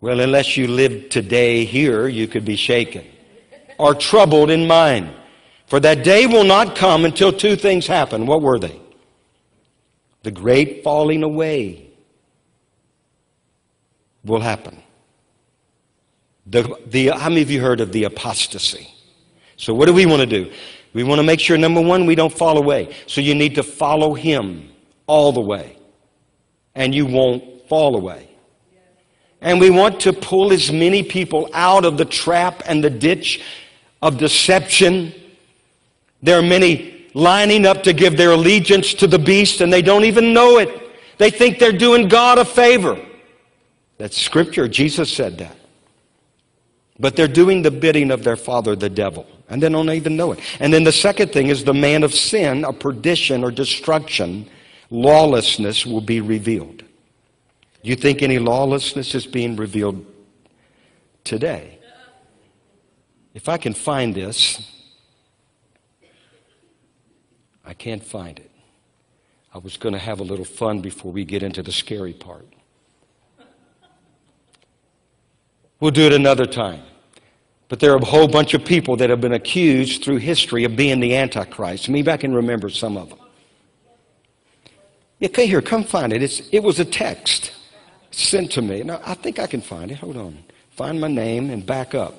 Well, 0.00 0.20
unless 0.20 0.56
you 0.56 0.68
live 0.68 1.08
today 1.08 1.64
here, 1.64 2.06
you 2.06 2.28
could 2.28 2.44
be 2.44 2.54
shaken 2.54 3.04
or 3.76 3.92
troubled 3.92 4.50
in 4.50 4.68
mind. 4.68 5.12
For 5.66 5.80
that 5.80 6.04
day 6.04 6.28
will 6.28 6.44
not 6.44 6.76
come 6.76 7.04
until 7.04 7.32
two 7.32 7.56
things 7.56 7.88
happen. 7.88 8.24
What 8.24 8.40
were 8.40 8.60
they? 8.60 8.80
The 10.22 10.30
great 10.30 10.84
falling 10.84 11.24
away 11.24 11.90
will 14.24 14.40
happen. 14.40 14.80
The, 16.46 16.78
the, 16.86 17.08
how 17.08 17.30
many 17.30 17.42
of 17.42 17.50
you 17.50 17.60
heard 17.60 17.80
of 17.80 17.90
the 17.90 18.04
apostasy? 18.04 18.94
So, 19.56 19.74
what 19.74 19.86
do 19.86 19.92
we 19.92 20.06
want 20.06 20.20
to 20.20 20.26
do? 20.26 20.52
We 20.98 21.04
want 21.04 21.20
to 21.20 21.22
make 21.22 21.38
sure, 21.38 21.56
number 21.56 21.80
one, 21.80 22.06
we 22.06 22.16
don't 22.16 22.32
fall 22.32 22.58
away. 22.58 22.92
So, 23.06 23.20
you 23.20 23.32
need 23.32 23.54
to 23.54 23.62
follow 23.62 24.14
Him 24.14 24.68
all 25.06 25.30
the 25.30 25.40
way 25.40 25.78
and 26.74 26.92
you 26.92 27.06
won't 27.06 27.68
fall 27.68 27.94
away. 27.94 28.28
And 29.40 29.60
we 29.60 29.70
want 29.70 30.00
to 30.00 30.12
pull 30.12 30.52
as 30.52 30.72
many 30.72 31.04
people 31.04 31.48
out 31.54 31.84
of 31.84 31.98
the 31.98 32.04
trap 32.04 32.64
and 32.66 32.82
the 32.82 32.90
ditch 32.90 33.40
of 34.02 34.18
deception. 34.18 35.14
There 36.20 36.36
are 36.36 36.42
many 36.42 37.06
lining 37.14 37.64
up 37.64 37.84
to 37.84 37.92
give 37.92 38.16
their 38.16 38.32
allegiance 38.32 38.92
to 38.94 39.06
the 39.06 39.20
beast 39.20 39.60
and 39.60 39.72
they 39.72 39.82
don't 39.82 40.02
even 40.02 40.32
know 40.32 40.58
it. 40.58 40.68
They 41.18 41.30
think 41.30 41.60
they're 41.60 41.70
doing 41.70 42.08
God 42.08 42.38
a 42.38 42.44
favor. 42.44 43.00
That's 43.98 44.20
scripture. 44.20 44.66
Jesus 44.66 45.12
said 45.12 45.38
that. 45.38 45.56
But 46.98 47.14
they're 47.14 47.28
doing 47.28 47.62
the 47.62 47.70
bidding 47.70 48.10
of 48.10 48.24
their 48.24 48.36
father, 48.36 48.74
the 48.74 48.90
devil, 48.90 49.24
and 49.48 49.62
they 49.62 49.68
don't 49.68 49.90
even 49.90 50.16
know 50.16 50.32
it. 50.32 50.40
And 50.60 50.72
then 50.72 50.84
the 50.84 50.92
second 50.92 51.32
thing 51.32 51.48
is 51.48 51.64
the 51.64 51.74
man 51.74 52.02
of 52.02 52.14
sin, 52.14 52.64
a 52.64 52.72
perdition 52.72 53.42
or 53.42 53.50
destruction, 53.50 54.48
lawlessness 54.90 55.86
will 55.86 56.00
be 56.00 56.20
revealed. 56.20 56.78
Do 57.82 57.90
you 57.90 57.96
think 57.96 58.22
any 58.22 58.38
lawlessness 58.38 59.14
is 59.14 59.26
being 59.26 59.56
revealed 59.56 60.04
today? 61.24 61.78
If 63.34 63.48
I 63.48 63.56
can 63.56 63.72
find 63.72 64.14
this, 64.14 64.70
I 67.64 67.72
can't 67.74 68.02
find 68.02 68.38
it. 68.38 68.50
I 69.54 69.58
was 69.58 69.76
going 69.76 69.92
to 69.92 69.98
have 69.98 70.20
a 70.20 70.24
little 70.24 70.44
fun 70.44 70.80
before 70.80 71.12
we 71.12 71.24
get 71.24 71.42
into 71.42 71.62
the 71.62 71.72
scary 71.72 72.12
part. 72.12 72.46
We'll 75.80 75.92
do 75.92 76.06
it 76.06 76.12
another 76.12 76.46
time. 76.46 76.82
But 77.68 77.80
there 77.80 77.92
are 77.92 77.96
a 77.96 78.04
whole 78.04 78.28
bunch 78.28 78.54
of 78.54 78.64
people 78.64 78.96
that 78.96 79.10
have 79.10 79.20
been 79.20 79.34
accused 79.34 80.02
through 80.02 80.18
history 80.18 80.64
of 80.64 80.74
being 80.74 81.00
the 81.00 81.14
Antichrist. 81.14 81.88
Maybe 81.88 82.10
I 82.10 82.16
can 82.16 82.34
remember 82.34 82.70
some 82.70 82.96
of 82.96 83.10
them. 83.10 83.18
Okay, 85.22 85.46
here, 85.46 85.60
come 85.60 85.84
find 85.84 86.12
it. 86.12 86.22
It's, 86.22 86.48
it 86.52 86.60
was 86.62 86.80
a 86.80 86.84
text 86.84 87.52
sent 88.10 88.52
to 88.52 88.62
me. 88.62 88.82
Now, 88.82 89.00
I 89.04 89.14
think 89.14 89.38
I 89.38 89.46
can 89.46 89.60
find 89.60 89.90
it. 89.90 89.98
Hold 89.98 90.16
on. 90.16 90.38
Find 90.70 91.00
my 91.00 91.08
name 91.08 91.50
and 91.50 91.66
back 91.66 91.94
up. 91.94 92.14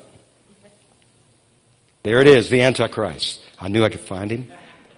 There 2.04 2.22
it 2.22 2.28
is, 2.28 2.50
the 2.50 2.62
Antichrist. 2.62 3.41
I 3.60 3.70
knew 3.70 3.84
I 3.84 3.89
could 3.89 4.02
find 4.02 4.30
him. 4.30 4.52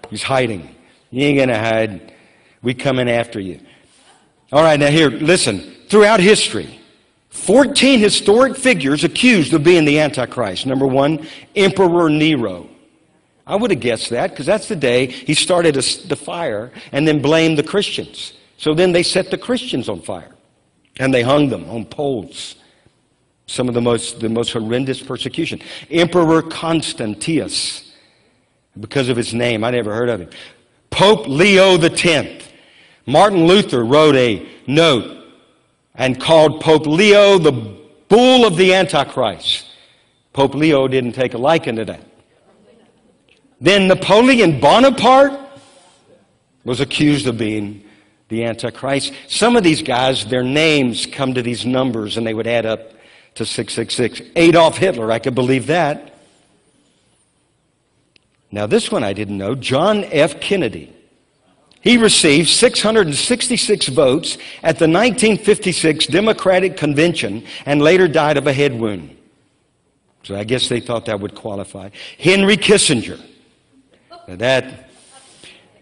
He's 0.10 0.24
hiding. 0.24 0.76
You 1.12 1.24
ain't 1.26 1.38
going 1.38 1.49
to 1.49 1.60
hide. 1.60 2.14
We 2.62 2.74
coming 2.74 3.10
after 3.10 3.39
you. 3.39 3.60
All 4.52 4.64
right, 4.64 4.80
now 4.80 4.88
here, 4.88 5.10
listen. 5.10 5.60
Throughout 5.88 6.20
history, 6.20 6.80
14 7.32 7.99
historic 7.99 8.57
figures 8.57 9.03
accused 9.03 9.53
of 9.53 9.63
being 9.63 9.86
the 9.86 9.99
Antichrist. 9.99 10.65
Number 10.65 10.86
one, 10.86 11.27
Emperor 11.55 12.09
Nero. 12.09 12.69
I 13.47 13.55
would 13.55 13.71
have 13.71 13.79
guessed 13.79 14.09
that 14.11 14.29
because 14.29 14.45
that's 14.45 14.67
the 14.67 14.75
day 14.75 15.07
he 15.07 15.34
started 15.34 15.75
the 15.75 16.15
fire 16.15 16.71
and 16.91 17.07
then 17.07 17.21
blamed 17.21 17.57
the 17.57 17.63
Christians. 17.63 18.34
So 18.57 18.73
then 18.73 18.91
they 18.91 19.01
set 19.01 19.32
the 19.32 19.38
Christians 19.38 19.89
on 19.89 20.01
fire 20.01 20.36
and 20.97 21.13
they 21.13 21.23
hung 21.23 21.49
them 21.49 21.69
on 21.69 21.86
poles. 21.86 22.55
Some 23.47 23.67
of 23.67 23.73
the 23.73 23.82
most, 23.82 24.19
the 24.19 24.29
most 24.29 24.51
horrendous 24.51 25.01
persecution. 25.01 25.61
Emperor 25.89 26.41
Constantius, 26.41 27.91
because 28.79 29.09
of 29.09 29.17
his 29.17 29.34
name, 29.34 29.63
I 29.63 29.71
never 29.71 29.93
heard 29.93 30.09
of 30.09 30.19
him. 30.19 30.29
Pope 30.89 31.27
Leo 31.27 31.77
X. 31.77 32.45
Martin 33.05 33.47
Luther 33.47 33.84
wrote 33.84 34.15
a 34.15 34.47
note 34.67 35.20
and 35.96 36.20
called 36.20 36.62
Pope 36.62 36.86
Leo 36.86 37.38
the 37.38 37.52
bull 37.52 38.46
of 38.46 38.58
the 38.58 38.74
Antichrist. 38.74 39.66
Pope 40.34 40.56
Leo 40.56 40.88
didn't 40.88 41.14
take 41.14 41.34
a 41.34 41.38
liking 41.38 41.76
to 41.76 41.86
that. 41.86 42.06
Then 43.60 43.88
Napoleon 43.88 44.60
Bonaparte 44.60 45.39
was 46.64 46.80
accused 46.80 47.28
of 47.28 47.38
being 47.38 47.84
the 48.30 48.46
Antichrist. 48.46 49.14
Some 49.28 49.56
of 49.56 49.64
these 49.64 49.82
guys, 49.82 50.26
their 50.26 50.44
names 50.44 51.06
come 51.06 51.34
to 51.34 51.42
these 51.42 51.66
numbers 51.66 52.18
and 52.18 52.26
they 52.26 52.34
would 52.34 52.48
add 52.48 52.66
up 52.66 52.94
to 53.36 53.46
666. 53.46 54.30
Adolf 54.36 54.78
Hitler, 54.78 55.12
I 55.12 55.20
could 55.20 55.36
believe 55.36 55.68
that. 55.68 56.16
Now, 58.52 58.66
this 58.66 58.92
one 58.92 59.04
I 59.04 59.14
didn't 59.14 59.38
know. 59.38 59.56
John 59.56 60.04
F. 60.06 60.42
Kennedy 60.42 60.94
he 61.82 61.97
received 61.97 62.47
666 62.47 63.88
votes 63.88 64.38
at 64.61 64.77
the 64.77 64.88
1956 64.88 66.07
Democratic 66.07 66.77
Convention 66.77 67.43
and 67.65 67.82
later 67.82 68.07
died 68.07 68.38
of 68.38 68.45
a 68.45 68.53
head 68.53 68.79
wound. 68.79 69.17
So 70.23 70.36
I 70.36 70.43
guess 70.43 70.69
they 70.69 70.79
thought 70.79 71.05
that 71.05 71.19
would 71.19 71.34
qualify. 71.34 71.89
Henry 72.19 72.55
Kissinger. 72.55 73.19
That. 74.27 74.89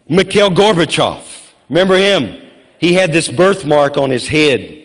Mikhail 0.07 0.49
Gorbachev. 0.49 1.21
Remember 1.67 1.97
him? 1.97 2.49
He 2.79 2.93
had 2.93 3.11
this 3.11 3.27
birthmark 3.27 3.97
on 3.97 4.09
his 4.09 4.27
head. 4.27 4.77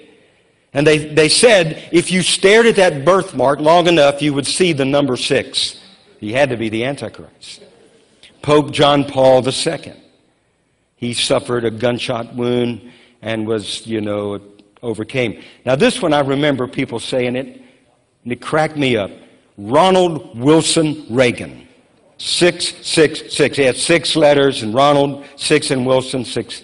And 0.72 0.84
they, 0.84 0.98
they 0.98 1.28
said 1.28 1.88
if 1.92 2.10
you 2.10 2.22
stared 2.22 2.66
at 2.66 2.76
that 2.76 3.04
birthmark 3.04 3.60
long 3.60 3.86
enough, 3.86 4.20
you 4.20 4.34
would 4.34 4.46
see 4.46 4.72
the 4.72 4.84
number 4.84 5.16
six. 5.16 5.80
He 6.18 6.32
had 6.32 6.50
to 6.50 6.56
be 6.56 6.68
the 6.68 6.84
Antichrist. 6.84 7.62
Pope 8.42 8.72
John 8.72 9.04
Paul 9.04 9.46
II. 9.48 9.94
He 11.04 11.12
suffered 11.12 11.66
a 11.66 11.70
gunshot 11.70 12.34
wound 12.34 12.90
and 13.20 13.46
was, 13.46 13.86
you 13.86 14.00
know, 14.00 14.40
overcame. 14.80 15.42
Now, 15.66 15.76
this 15.76 16.00
one 16.00 16.14
I 16.14 16.20
remember 16.20 16.66
people 16.66 16.98
saying 16.98 17.36
it, 17.36 17.60
and 18.22 18.32
it 18.32 18.40
cracked 18.40 18.78
me 18.78 18.96
up. 18.96 19.10
Ronald 19.58 20.38
Wilson 20.38 21.04
Reagan. 21.10 21.68
666. 22.16 23.56
He 23.56 23.62
had 23.64 23.76
six 23.76 24.16
letters, 24.16 24.62
and 24.62 24.72
Ronald, 24.72 25.26
six, 25.36 25.70
and 25.70 25.84
Wilson, 25.84 26.24
six. 26.24 26.62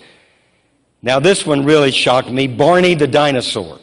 Now, 1.03 1.21
this 1.21 1.45
one 1.45 1.67
really 1.67 1.91
shocked 1.91 2.31
me. 2.31 2.47
Barney 2.47 2.95
the 2.95 3.07
dinosaur. 3.07 3.79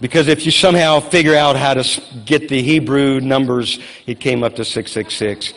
Because 0.00 0.26
if 0.26 0.44
you 0.44 0.50
somehow 0.50 0.98
figure 0.98 1.36
out 1.36 1.54
how 1.54 1.74
to 1.74 2.02
get 2.24 2.48
the 2.48 2.60
Hebrew 2.60 3.20
numbers, 3.20 3.78
it 4.06 4.18
came 4.18 4.42
up 4.42 4.56
to 4.56 4.64
666. 4.64 5.54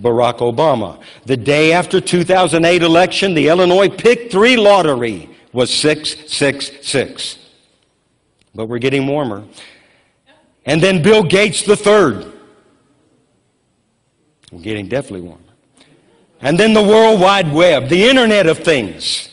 Barack 0.00 0.38
Obama. 0.38 1.00
The 1.26 1.36
day 1.36 1.72
after 1.72 2.00
2008 2.00 2.82
election, 2.82 3.34
the 3.34 3.48
Illinois 3.48 3.88
Pick 3.88 4.30
3 4.30 4.56
lottery 4.56 5.28
was 5.52 5.72
666. 5.72 7.38
But 8.54 8.66
we're 8.66 8.78
getting 8.78 9.06
warmer. 9.06 9.44
And 10.64 10.82
then 10.82 11.02
Bill 11.02 11.22
Gates 11.22 11.62
the 11.62 11.76
third. 11.76 12.32
We're 14.50 14.60
getting 14.60 14.88
definitely 14.88 15.22
warmer. 15.22 15.40
And 16.40 16.58
then 16.58 16.72
the 16.72 16.82
World 16.82 17.20
Wide 17.20 17.52
Web, 17.52 17.88
the 17.88 18.08
Internet 18.08 18.46
of 18.46 18.58
Things. 18.58 19.28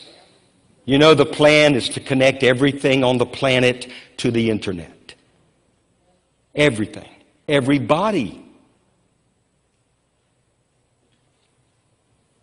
You 0.84 0.98
know, 0.98 1.14
the 1.14 1.26
plan 1.26 1.74
is 1.74 1.88
to 1.90 2.00
connect 2.00 2.42
everything 2.42 3.04
on 3.04 3.18
the 3.18 3.26
planet 3.26 3.90
to 4.18 4.30
the 4.30 4.50
Internet. 4.50 5.14
Everything. 6.54 7.08
Everybody. 7.48 8.44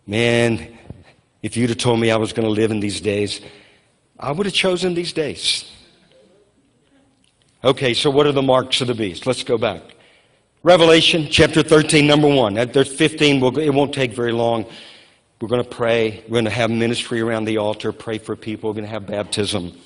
Man, 0.08 0.66
if 1.42 1.54
you'd 1.54 1.68
have 1.68 1.78
told 1.78 2.00
me 2.00 2.10
I 2.10 2.16
was 2.16 2.32
going 2.32 2.48
to 2.48 2.50
live 2.50 2.70
in 2.70 2.80
these 2.80 2.98
days, 2.98 3.42
I 4.18 4.32
would 4.32 4.46
have 4.46 4.54
chosen 4.54 4.94
these 4.94 5.12
days. 5.12 5.70
Okay, 7.62 7.92
so 7.92 8.08
what 8.08 8.26
are 8.26 8.32
the 8.32 8.40
marks 8.40 8.80
of 8.80 8.86
the 8.86 8.94
beast? 8.94 9.26
Let's 9.26 9.44
go 9.44 9.58
back. 9.58 9.82
Revelation 10.62 11.28
chapter 11.30 11.62
13, 11.62 12.06
number 12.06 12.26
1. 12.26 12.54
There's 12.72 12.90
15, 12.90 13.58
it 13.58 13.74
won't 13.74 13.92
take 13.92 14.12
very 14.12 14.32
long. 14.32 14.64
We're 15.42 15.48
going 15.48 15.62
to 15.62 15.68
pray. 15.68 16.24
We're 16.26 16.36
going 16.36 16.46
to 16.46 16.50
have 16.50 16.70
ministry 16.70 17.20
around 17.20 17.44
the 17.44 17.58
altar, 17.58 17.92
pray 17.92 18.16
for 18.16 18.34
people. 18.34 18.70
We're 18.70 18.74
going 18.74 18.86
to 18.86 18.90
have 18.90 19.06
baptism. 19.06 19.76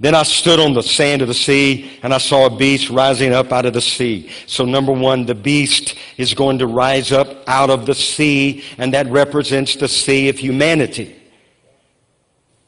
Then 0.00 0.14
I 0.14 0.22
stood 0.22 0.60
on 0.60 0.74
the 0.74 0.82
sand 0.82 1.22
of 1.22 1.28
the 1.28 1.34
sea 1.34 1.98
and 2.02 2.14
I 2.14 2.18
saw 2.18 2.46
a 2.46 2.56
beast 2.56 2.88
rising 2.88 3.32
up 3.32 3.50
out 3.50 3.66
of 3.66 3.72
the 3.72 3.80
sea. 3.80 4.30
So 4.46 4.64
number 4.64 4.92
one, 4.92 5.26
the 5.26 5.34
beast 5.34 5.96
is 6.16 6.34
going 6.34 6.58
to 6.58 6.68
rise 6.68 7.10
up 7.10 7.28
out 7.48 7.68
of 7.68 7.84
the 7.84 7.94
sea 7.94 8.62
and 8.78 8.94
that 8.94 9.08
represents 9.08 9.74
the 9.74 9.88
sea 9.88 10.28
of 10.28 10.38
humanity. 10.38 11.16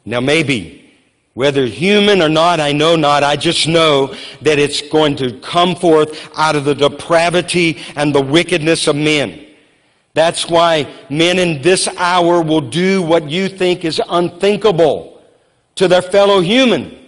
Now 0.05 0.18
maybe, 0.20 0.93
whether 1.35 1.66
human 1.66 2.20
or 2.20 2.28
not, 2.28 2.59
I 2.59 2.72
know 2.72 2.97
not. 2.97 3.22
I 3.22 3.37
just 3.37 3.68
know 3.68 4.12
that 4.43 4.59
it's 4.59 4.83
going 4.83 5.14
to 5.16 5.39
come 5.39 5.76
forth 5.76 6.37
out 6.37 6.57
of 6.57 6.64
the 6.64 6.74
depravity 6.74 7.78
and 7.95 8.12
the 8.12 8.20
wickedness 8.20 8.89
of 8.89 8.97
men. 8.97 9.47
That's 10.14 10.49
why 10.49 10.93
men 11.09 11.39
in 11.39 11.62
this 11.62 11.87
hour 11.97 12.43
will 12.43 12.61
do 12.61 13.03
what 13.03 13.31
you 13.31 13.49
think 13.49 13.85
is 13.85 14.03
unthinkable 14.09 15.22
to 15.76 15.87
their 15.87 16.03
fellow 16.03 16.41
human 16.41 16.99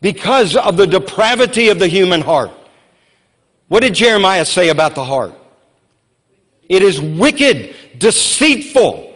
because 0.00 0.56
of 0.56 0.76
the 0.76 0.86
depravity 0.86 1.68
of 1.68 1.78
the 1.78 1.88
human 1.88 2.20
heart. 2.20 2.50
What 3.68 3.80
did 3.80 3.94
Jeremiah 3.94 4.44
say 4.44 4.68
about 4.70 4.94
the 4.94 5.04
heart? 5.04 5.34
It 6.68 6.82
is 6.82 7.00
wicked, 7.00 7.74
deceitful. 7.98 9.14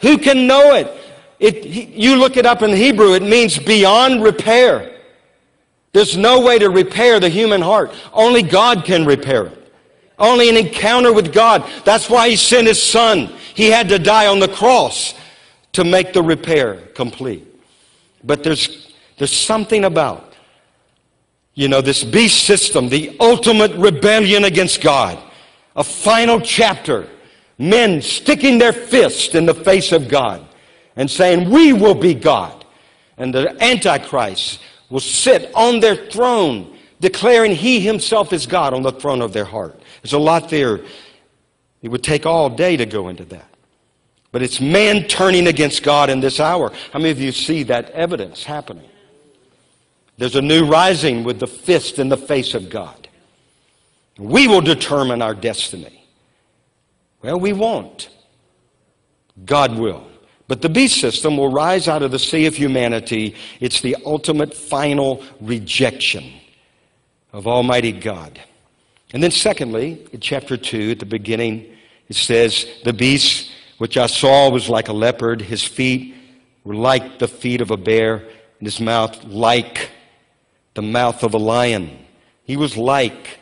Who 0.00 0.18
can 0.18 0.46
know 0.46 0.74
it? 0.74 0.90
it? 1.38 1.66
You 1.66 2.16
look 2.16 2.36
it 2.36 2.46
up 2.46 2.62
in 2.62 2.70
Hebrew, 2.70 3.14
it 3.14 3.22
means 3.22 3.58
beyond 3.58 4.22
repair. 4.22 4.98
There's 5.92 6.16
no 6.16 6.40
way 6.40 6.58
to 6.58 6.70
repair 6.70 7.18
the 7.18 7.28
human 7.28 7.60
heart. 7.60 7.92
Only 8.12 8.42
God 8.42 8.84
can 8.84 9.04
repair 9.04 9.46
it. 9.46 9.72
Only 10.18 10.48
an 10.50 10.56
encounter 10.56 11.12
with 11.12 11.32
God. 11.32 11.68
That's 11.84 12.08
why 12.08 12.28
He 12.28 12.36
sent 12.36 12.68
His 12.68 12.80
Son. 12.80 13.32
He 13.54 13.70
had 13.70 13.88
to 13.88 13.98
die 13.98 14.26
on 14.26 14.38
the 14.38 14.48
cross 14.48 15.14
to 15.72 15.84
make 15.84 16.12
the 16.12 16.22
repair 16.22 16.76
complete. 16.94 17.46
But 18.22 18.44
there's, 18.44 18.89
there's 19.20 19.36
something 19.36 19.84
about, 19.84 20.32
you 21.52 21.68
know, 21.68 21.82
this 21.82 22.02
beast 22.02 22.44
system, 22.44 22.88
the 22.88 23.14
ultimate 23.20 23.70
rebellion 23.72 24.44
against 24.44 24.80
God, 24.80 25.18
a 25.76 25.84
final 25.84 26.40
chapter, 26.40 27.06
men 27.58 28.00
sticking 28.00 28.56
their 28.56 28.72
fist 28.72 29.34
in 29.34 29.44
the 29.44 29.52
face 29.52 29.92
of 29.92 30.08
God 30.08 30.42
and 30.96 31.10
saying, 31.10 31.50
We 31.50 31.74
will 31.74 31.94
be 31.94 32.14
God. 32.14 32.64
And 33.18 33.34
the 33.34 33.62
Antichrist 33.62 34.62
will 34.88 35.00
sit 35.00 35.50
on 35.54 35.80
their 35.80 35.96
throne, 35.96 36.78
declaring 37.00 37.54
he 37.54 37.78
himself 37.78 38.32
is 38.32 38.46
God 38.46 38.72
on 38.72 38.80
the 38.80 38.92
throne 38.92 39.20
of 39.20 39.34
their 39.34 39.44
heart. 39.44 39.82
There's 40.02 40.14
a 40.14 40.18
lot 40.18 40.48
there. 40.48 40.80
It 41.82 41.90
would 41.90 42.02
take 42.02 42.24
all 42.24 42.48
day 42.48 42.78
to 42.78 42.86
go 42.86 43.08
into 43.08 43.26
that. 43.26 43.54
But 44.32 44.40
it's 44.40 44.62
man 44.62 45.06
turning 45.08 45.46
against 45.46 45.82
God 45.82 46.08
in 46.08 46.20
this 46.20 46.40
hour. 46.40 46.72
How 46.90 46.98
many 46.98 47.10
of 47.10 47.20
you 47.20 47.32
see 47.32 47.64
that 47.64 47.90
evidence 47.90 48.44
happening? 48.44 48.88
There's 50.20 50.36
a 50.36 50.42
new 50.42 50.66
rising 50.66 51.24
with 51.24 51.40
the 51.40 51.46
fist 51.46 51.98
in 51.98 52.10
the 52.10 52.16
face 52.18 52.52
of 52.52 52.68
God. 52.68 53.08
We 54.18 54.48
will 54.48 54.60
determine 54.60 55.22
our 55.22 55.32
destiny. 55.32 56.04
Well, 57.22 57.40
we 57.40 57.54
won't. 57.54 58.10
God 59.46 59.78
will. 59.78 60.06
But 60.46 60.60
the 60.60 60.68
beast 60.68 61.00
system 61.00 61.38
will 61.38 61.50
rise 61.50 61.88
out 61.88 62.02
of 62.02 62.10
the 62.10 62.18
sea 62.18 62.44
of 62.44 62.54
humanity. 62.54 63.34
It's 63.60 63.80
the 63.80 63.96
ultimate 64.04 64.52
final 64.52 65.24
rejection 65.40 66.30
of 67.32 67.46
Almighty 67.46 67.92
God. 67.92 68.38
And 69.14 69.22
then, 69.22 69.30
secondly, 69.30 70.06
in 70.12 70.20
chapter 70.20 70.58
2, 70.58 70.90
at 70.90 70.98
the 70.98 71.06
beginning, 71.06 71.64
it 72.10 72.16
says, 72.16 72.66
The 72.84 72.92
beast 72.92 73.50
which 73.78 73.96
I 73.96 74.06
saw 74.06 74.50
was 74.50 74.68
like 74.68 74.88
a 74.88 74.92
leopard. 74.92 75.40
His 75.40 75.64
feet 75.64 76.14
were 76.62 76.74
like 76.74 77.18
the 77.18 77.28
feet 77.28 77.62
of 77.62 77.70
a 77.70 77.78
bear, 77.78 78.16
and 78.16 78.66
his 78.66 78.80
mouth 78.80 79.24
like 79.24 79.89
the 80.74 80.82
mouth 80.82 81.22
of 81.22 81.34
a 81.34 81.38
lion. 81.38 81.98
He 82.44 82.56
was 82.56 82.76
like 82.76 83.38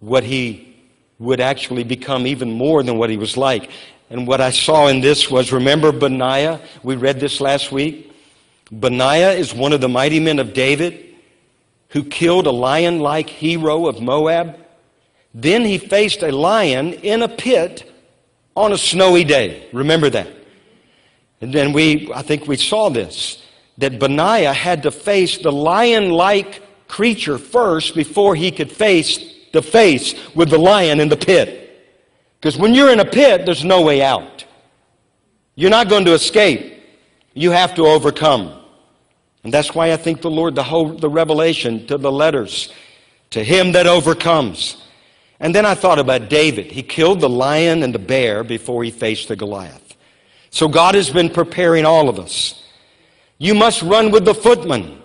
what 0.00 0.24
he 0.24 0.76
would 1.18 1.40
actually 1.40 1.84
become 1.84 2.26
even 2.26 2.50
more 2.50 2.82
than 2.82 2.96
what 2.96 3.10
he 3.10 3.16
was 3.16 3.36
like. 3.36 3.70
And 4.08 4.26
what 4.26 4.40
I 4.40 4.50
saw 4.50 4.88
in 4.88 5.00
this 5.00 5.30
was 5.30 5.52
remember 5.52 5.92
Benaiah? 5.92 6.60
We 6.82 6.96
read 6.96 7.20
this 7.20 7.40
last 7.40 7.70
week. 7.70 8.12
Benaiah 8.72 9.32
is 9.32 9.54
one 9.54 9.72
of 9.72 9.80
the 9.80 9.88
mighty 9.88 10.20
men 10.20 10.38
of 10.38 10.52
David 10.52 11.14
who 11.90 12.04
killed 12.04 12.46
a 12.46 12.52
lion 12.52 13.00
like 13.00 13.28
hero 13.28 13.86
of 13.86 14.00
Moab. 14.00 14.56
Then 15.34 15.64
he 15.64 15.78
faced 15.78 16.22
a 16.22 16.32
lion 16.32 16.94
in 16.94 17.22
a 17.22 17.28
pit 17.28 17.92
on 18.56 18.72
a 18.72 18.78
snowy 18.78 19.24
day. 19.24 19.68
Remember 19.72 20.10
that. 20.10 20.28
And 21.40 21.52
then 21.52 21.72
we, 21.72 22.10
I 22.12 22.22
think 22.22 22.46
we 22.46 22.56
saw 22.56 22.88
this, 22.90 23.44
that 23.80 23.98
Benaiah 23.98 24.52
had 24.52 24.82
to 24.84 24.90
face 24.90 25.38
the 25.38 25.50
lion 25.50 26.10
like 26.10 26.62
creature 26.88 27.38
first 27.38 27.94
before 27.94 28.34
he 28.34 28.50
could 28.50 28.70
face 28.70 29.18
the 29.52 29.62
face 29.62 30.14
with 30.34 30.50
the 30.50 30.58
lion 30.58 31.00
in 31.00 31.08
the 31.08 31.16
pit. 31.16 31.90
Because 32.38 32.56
when 32.56 32.74
you're 32.74 32.92
in 32.92 33.00
a 33.00 33.04
pit, 33.04 33.44
there's 33.44 33.64
no 33.64 33.82
way 33.82 34.02
out. 34.02 34.44
You're 35.54 35.70
not 35.70 35.88
going 35.88 36.04
to 36.04 36.14
escape. 36.14 36.82
You 37.34 37.50
have 37.50 37.74
to 37.74 37.86
overcome. 37.86 38.60
And 39.44 39.52
that's 39.52 39.74
why 39.74 39.92
I 39.92 39.96
think 39.96 40.20
the 40.20 40.30
Lord, 40.30 40.54
the 40.54 40.62
whole 40.62 40.88
the 40.90 41.08
revelation 41.08 41.86
to 41.86 41.96
the 41.96 42.12
letters, 42.12 42.72
to 43.30 43.42
him 43.42 43.72
that 43.72 43.86
overcomes. 43.86 44.76
And 45.38 45.54
then 45.54 45.64
I 45.64 45.74
thought 45.74 45.98
about 45.98 46.28
David. 46.28 46.70
He 46.70 46.82
killed 46.82 47.20
the 47.20 47.28
lion 47.28 47.82
and 47.82 47.94
the 47.94 47.98
bear 47.98 48.44
before 48.44 48.84
he 48.84 48.90
faced 48.90 49.28
the 49.28 49.36
Goliath. 49.36 49.96
So 50.50 50.68
God 50.68 50.94
has 50.94 51.08
been 51.08 51.30
preparing 51.30 51.86
all 51.86 52.08
of 52.08 52.18
us. 52.18 52.62
You 53.40 53.54
must 53.54 53.82
run 53.82 54.10
with 54.10 54.26
the 54.26 54.34
footman. 54.34 55.02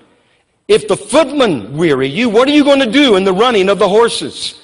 If 0.68 0.90
the 0.90 0.98
footman 0.98 1.76
weary 1.78 2.10
you, 2.10 2.30
what 2.30 2.50
are 2.50 2.52
you 2.52 2.66
going 2.66 2.82
to 2.82 2.92
do 2.92 3.16
in 3.16 3.24
the 3.24 3.34
running 3.34 3.70
of 3.70 3.80
the 3.80 3.88
horses? 3.88 4.62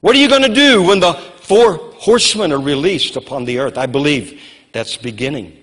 What 0.00 0.16
are 0.16 0.18
you 0.18 0.28
going 0.28 0.42
to 0.42 0.52
do 0.52 0.82
when 0.82 0.98
the 0.98 1.12
four 1.12 1.76
horsemen 1.76 2.50
are 2.50 2.60
released 2.60 3.14
upon 3.14 3.44
the 3.44 3.60
earth? 3.60 3.78
I 3.78 3.86
believe 3.86 4.42
that's 4.72 4.96
beginning. 4.96 5.56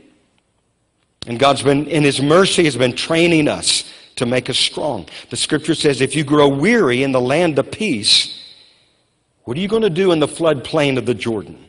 And 1.27 1.37
God's 1.37 1.61
been, 1.61 1.87
in 1.87 2.03
His 2.03 2.21
mercy, 2.21 2.63
has 2.63 2.77
been 2.77 2.95
training 2.95 3.49
us 3.49 3.91
to 4.15 4.25
make 4.25 4.49
us 4.49 4.57
strong. 4.57 5.05
The 5.29 5.35
scripture 5.35 5.75
says, 5.75 5.99
if 5.99 6.15
you 6.15 6.23
grow 6.23 6.47
weary 6.47 7.03
in 7.03 7.11
the 7.11 7.19
land 7.19 7.59
of 7.59 7.69
peace, 7.69 8.55
what 9.43 9.57
are 9.57 9.59
you 9.59 9.67
going 9.67 9.81
to 9.81 9.89
do 9.89 10.13
in 10.13 10.19
the 10.19 10.27
floodplain 10.27 10.97
of 10.97 11.05
the 11.05 11.13
Jordan? 11.13 11.65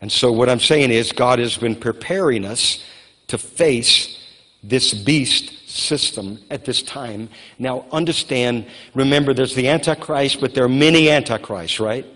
And 0.00 0.10
so, 0.10 0.32
what 0.32 0.48
I'm 0.48 0.60
saying 0.60 0.90
is, 0.90 1.12
God 1.12 1.38
has 1.38 1.58
been 1.58 1.76
preparing 1.76 2.46
us 2.46 2.82
to 3.28 3.38
face 3.38 4.18
this 4.62 4.92
beast 4.92 5.68
system 5.68 6.38
at 6.50 6.64
this 6.64 6.82
time. 6.82 7.28
Now, 7.58 7.84
understand, 7.92 8.66
remember, 8.94 9.32
there's 9.32 9.54
the 9.54 9.68
Antichrist, 9.68 10.40
but 10.40 10.54
there 10.54 10.64
are 10.64 10.68
many 10.68 11.10
Antichrists, 11.10 11.78
right? 11.78 12.06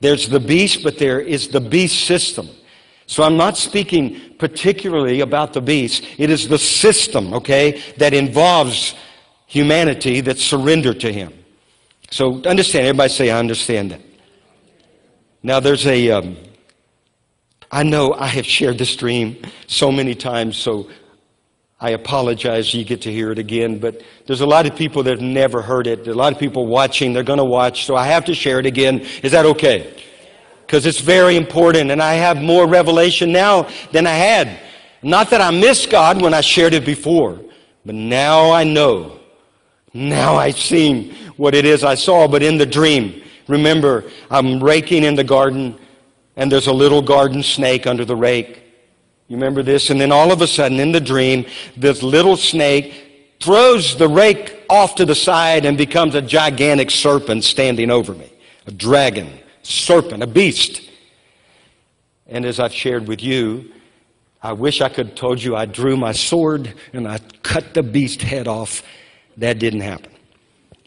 There's 0.00 0.28
the 0.28 0.40
beast, 0.40 0.82
but 0.82 0.98
there 0.98 1.20
is 1.20 1.48
the 1.48 1.60
beast 1.60 2.06
system. 2.06 2.48
So 3.06 3.22
I'm 3.22 3.36
not 3.36 3.56
speaking 3.56 4.34
particularly 4.38 5.20
about 5.20 5.52
the 5.52 5.60
beast. 5.60 6.04
It 6.18 6.30
is 6.30 6.48
the 6.48 6.58
system, 6.58 7.34
okay, 7.34 7.82
that 7.96 8.14
involves 8.14 8.94
humanity 9.46 10.20
that 10.22 10.38
surrendered 10.38 11.00
to 11.00 11.12
him. 11.12 11.32
So 12.10 12.42
understand, 12.44 12.86
everybody 12.86 13.12
say, 13.12 13.30
I 13.30 13.38
understand 13.38 13.92
that. 13.92 14.00
Now 15.42 15.60
there's 15.60 15.86
a. 15.86 16.10
Um, 16.10 16.36
I 17.70 17.84
know 17.84 18.14
I 18.14 18.26
have 18.26 18.46
shared 18.46 18.78
this 18.78 18.96
dream 18.96 19.36
so 19.68 19.92
many 19.92 20.14
times, 20.14 20.56
so 20.56 20.90
I 21.80 21.90
apologize 21.90 22.74
you 22.74 22.84
get 22.84 23.02
to 23.02 23.12
hear 23.12 23.30
it 23.30 23.38
again, 23.38 23.78
but 23.78 24.02
there's 24.26 24.40
a 24.40 24.46
lot 24.46 24.66
of 24.66 24.74
people 24.74 25.02
that 25.04 25.10
have 25.10 25.20
never 25.20 25.62
heard 25.62 25.86
it. 25.86 26.06
A 26.08 26.14
lot 26.14 26.32
of 26.32 26.38
people 26.38 26.66
watching, 26.66 27.12
they're 27.12 27.22
going 27.22 27.38
to 27.38 27.44
watch, 27.44 27.86
so 27.86 27.94
I 27.94 28.06
have 28.08 28.24
to 28.26 28.34
share 28.34 28.58
it 28.58 28.66
again. 28.66 29.00
Is 29.22 29.32
that 29.32 29.46
okay? 29.46 29.94
Because 30.66 30.84
it's 30.84 31.00
very 31.00 31.36
important, 31.36 31.90
and 31.90 32.02
I 32.02 32.14
have 32.14 32.42
more 32.42 32.66
revelation 32.66 33.32
now 33.32 33.68
than 33.92 34.06
I 34.06 34.14
had. 34.14 34.58
Not 35.02 35.30
that 35.30 35.40
I 35.40 35.50
missed 35.50 35.90
God 35.90 36.20
when 36.20 36.34
I 36.34 36.40
shared 36.40 36.74
it 36.74 36.84
before, 36.84 37.40
but 37.86 37.94
now 37.94 38.50
I 38.50 38.64
know. 38.64 39.20
Now 39.94 40.34
I've 40.34 40.58
seen 40.58 41.14
what 41.36 41.54
it 41.54 41.64
is 41.64 41.82
I 41.82 41.94
saw, 41.94 42.28
but 42.28 42.42
in 42.42 42.58
the 42.58 42.66
dream, 42.66 43.22
remember, 43.48 44.04
I'm 44.30 44.62
raking 44.62 45.04
in 45.04 45.14
the 45.14 45.24
garden, 45.24 45.78
and 46.36 46.50
there's 46.50 46.66
a 46.66 46.72
little 46.72 47.02
garden 47.02 47.42
snake 47.42 47.86
under 47.86 48.04
the 48.04 48.16
rake. 48.16 48.62
You 49.28 49.36
remember 49.36 49.62
this? 49.62 49.90
And 49.90 50.00
then 50.00 50.12
all 50.12 50.32
of 50.32 50.42
a 50.42 50.46
sudden, 50.46 50.80
in 50.80 50.92
the 50.92 51.00
dream, 51.00 51.46
this 51.76 52.02
little 52.02 52.36
snake 52.36 53.36
throws 53.40 53.96
the 53.96 54.08
rake 54.08 54.64
off 54.68 54.94
to 54.96 55.04
the 55.04 55.14
side 55.14 55.64
and 55.64 55.78
becomes 55.78 56.14
a 56.14 56.22
gigantic 56.22 56.90
serpent 56.90 57.44
standing 57.44 57.90
over 57.90 58.12
me. 58.12 58.30
A 58.66 58.70
dragon, 58.70 59.38
serpent, 59.62 60.22
a 60.22 60.26
beast. 60.26 60.82
And 62.26 62.44
as 62.44 62.60
I've 62.60 62.74
shared 62.74 63.08
with 63.08 63.22
you, 63.22 63.72
I 64.42 64.52
wish 64.52 64.80
I 64.80 64.88
could 64.88 65.08
have 65.08 65.16
told 65.16 65.42
you 65.42 65.54
I 65.54 65.66
drew 65.66 65.96
my 65.96 66.12
sword 66.12 66.74
and 66.92 67.06
I 67.06 67.18
cut 67.42 67.74
the 67.74 67.82
beast 67.82 68.22
head 68.22 68.48
off. 68.48 68.82
That 69.36 69.58
didn't 69.58 69.80
happen 69.80 70.10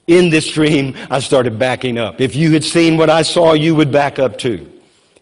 in 0.07 0.29
this 0.29 0.51
dream, 0.51 0.95
I 1.09 1.19
started 1.19 1.57
backing 1.57 1.97
up. 1.97 2.19
If 2.19 2.35
you 2.35 2.51
had 2.51 2.63
seen 2.63 2.97
what 2.97 3.09
I 3.09 3.21
saw, 3.21 3.53
you 3.53 3.75
would 3.75 3.91
back 3.91 4.19
up 4.19 4.37
too. 4.37 4.69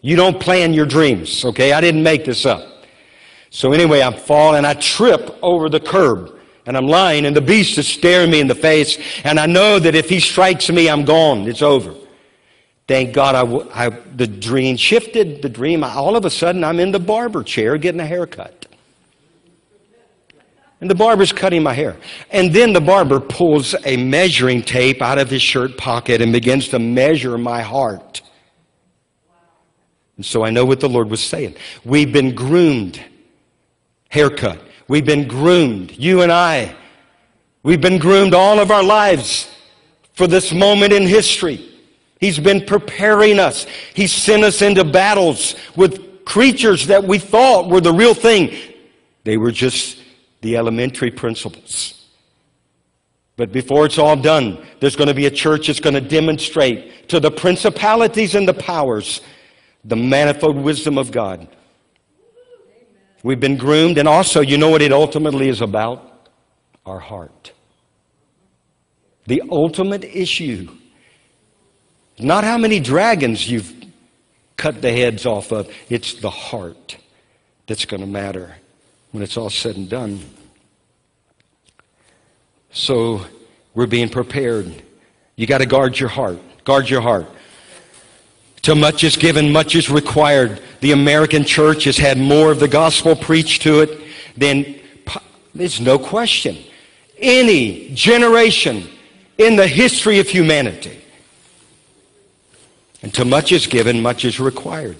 You 0.02 0.16
don't 0.16 0.38
plan 0.38 0.74
your 0.74 0.84
dreams, 0.84 1.44
okay? 1.44 1.72
I 1.72 1.80
didn't 1.80 2.02
make 2.02 2.24
this 2.24 2.44
up. 2.44 2.84
So 3.50 3.72
anyway, 3.72 4.02
I 4.02 4.12
fall 4.12 4.56
and 4.56 4.66
I 4.66 4.74
trip 4.74 5.38
over 5.42 5.68
the 5.68 5.80
curb 5.80 6.38
and 6.66 6.76
I'm 6.76 6.88
lying 6.88 7.24
and 7.24 7.36
the 7.36 7.40
beast 7.40 7.78
is 7.78 7.86
staring 7.86 8.30
me 8.30 8.40
in 8.40 8.48
the 8.48 8.54
face 8.54 8.98
and 9.24 9.38
I 9.38 9.46
know 9.46 9.78
that 9.78 9.94
if 9.94 10.08
he 10.08 10.20
strikes 10.20 10.68
me, 10.70 10.88
I'm 10.90 11.04
gone. 11.04 11.46
It's 11.46 11.62
over. 11.62 11.94
Thank 12.88 13.14
God 13.14 13.34
I, 13.34 13.86
I 13.86 13.90
the 14.16 14.26
dream 14.26 14.76
shifted, 14.76 15.40
the 15.40 15.48
dream. 15.48 15.84
I, 15.84 15.94
All 15.94 16.16
of 16.16 16.24
a 16.24 16.30
sudden, 16.30 16.64
I'm 16.64 16.80
in 16.80 16.90
the 16.90 16.98
barber 16.98 17.44
chair 17.44 17.78
getting 17.78 18.00
a 18.00 18.06
haircut. 18.06 18.66
And 20.80 20.90
the 20.90 20.96
barber's 20.96 21.32
cutting 21.32 21.62
my 21.62 21.74
hair. 21.74 21.96
And 22.32 22.52
then 22.52 22.72
the 22.72 22.80
barber 22.80 23.20
pulls 23.20 23.76
a 23.86 23.96
measuring 23.96 24.62
tape 24.62 25.00
out 25.00 25.18
of 25.18 25.30
his 25.30 25.40
shirt 25.40 25.78
pocket 25.78 26.20
and 26.20 26.32
begins 26.32 26.68
to 26.68 26.80
measure 26.80 27.38
my 27.38 27.62
heart. 27.62 28.22
And 30.16 30.26
so 30.26 30.44
I 30.44 30.50
know 30.50 30.64
what 30.64 30.80
the 30.80 30.88
Lord 30.88 31.10
was 31.10 31.22
saying. 31.22 31.56
We've 31.84 32.12
been 32.12 32.34
groomed. 32.34 33.00
Haircut. 34.08 34.60
We've 34.88 35.06
been 35.06 35.26
groomed. 35.26 35.92
You 35.92 36.22
and 36.22 36.30
I. 36.30 36.74
We've 37.62 37.80
been 37.80 37.98
groomed 37.98 38.34
all 38.34 38.58
of 38.58 38.70
our 38.70 38.82
lives 38.82 39.48
for 40.14 40.26
this 40.26 40.52
moment 40.52 40.92
in 40.92 41.06
history. 41.06 41.68
He's 42.20 42.38
been 42.38 42.64
preparing 42.64 43.38
us. 43.38 43.66
He 43.94 44.06
sent 44.06 44.44
us 44.44 44.62
into 44.62 44.84
battles 44.84 45.56
with 45.76 46.24
creatures 46.24 46.86
that 46.88 47.04
we 47.04 47.18
thought 47.18 47.68
were 47.68 47.80
the 47.80 47.92
real 47.92 48.14
thing. 48.14 48.56
They 49.24 49.36
were 49.36 49.50
just 49.50 49.98
the 50.40 50.56
elementary 50.56 51.10
principles. 51.10 52.08
But 53.36 53.50
before 53.50 53.86
it's 53.86 53.98
all 53.98 54.16
done, 54.16 54.64
there's 54.80 54.94
going 54.94 55.08
to 55.08 55.14
be 55.14 55.26
a 55.26 55.30
church 55.30 55.68
that's 55.68 55.80
going 55.80 55.94
to 55.94 56.00
demonstrate 56.00 57.08
to 57.08 57.18
the 57.18 57.30
principalities 57.30 58.34
and 58.34 58.46
the 58.46 58.54
powers 58.54 59.20
the 59.84 59.96
manifold 59.96 60.56
wisdom 60.56 60.98
of 60.98 61.10
God. 61.10 61.48
We've 63.22 63.40
been 63.40 63.56
groomed, 63.56 63.98
and 63.98 64.08
also, 64.08 64.40
you 64.40 64.58
know 64.58 64.70
what 64.70 64.82
it 64.82 64.92
ultimately 64.92 65.48
is 65.48 65.60
about? 65.60 66.28
Our 66.84 66.98
heart. 66.98 67.52
The 69.26 69.42
ultimate 69.50 70.04
issue. 70.04 70.68
Not 72.18 72.44
how 72.44 72.58
many 72.58 72.80
dragons 72.80 73.48
you've 73.48 73.72
cut 74.56 74.82
the 74.82 74.92
heads 74.92 75.26
off 75.26 75.52
of, 75.52 75.72
it's 75.88 76.14
the 76.14 76.30
heart 76.30 76.96
that's 77.66 77.84
going 77.84 78.00
to 78.00 78.06
matter 78.06 78.56
when 79.12 79.22
it's 79.22 79.36
all 79.36 79.50
said 79.50 79.76
and 79.76 79.88
done. 79.88 80.20
So 82.72 83.24
we're 83.74 83.86
being 83.86 84.08
prepared. 84.08 84.82
You 85.36 85.46
got 85.46 85.58
to 85.58 85.66
guard 85.66 85.98
your 85.98 86.08
heart. 86.08 86.38
Guard 86.64 86.88
your 86.88 87.00
heart. 87.00 87.26
To 88.62 88.74
much 88.76 89.02
is 89.02 89.16
given, 89.16 89.52
much 89.52 89.74
is 89.74 89.90
required. 89.90 90.62
The 90.80 90.92
American 90.92 91.44
church 91.44 91.84
has 91.84 91.96
had 91.96 92.16
more 92.18 92.52
of 92.52 92.60
the 92.60 92.68
gospel 92.68 93.16
preached 93.16 93.62
to 93.62 93.80
it 93.80 94.00
than, 94.36 94.76
there's 95.54 95.80
no 95.80 95.98
question, 95.98 96.56
any 97.18 97.90
generation 97.92 98.88
in 99.36 99.56
the 99.56 99.66
history 99.66 100.20
of 100.20 100.28
humanity. 100.28 100.98
And 103.02 103.12
to 103.14 103.24
much 103.24 103.50
is 103.50 103.66
given, 103.66 104.00
much 104.00 104.24
is 104.24 104.38
required. 104.38 104.96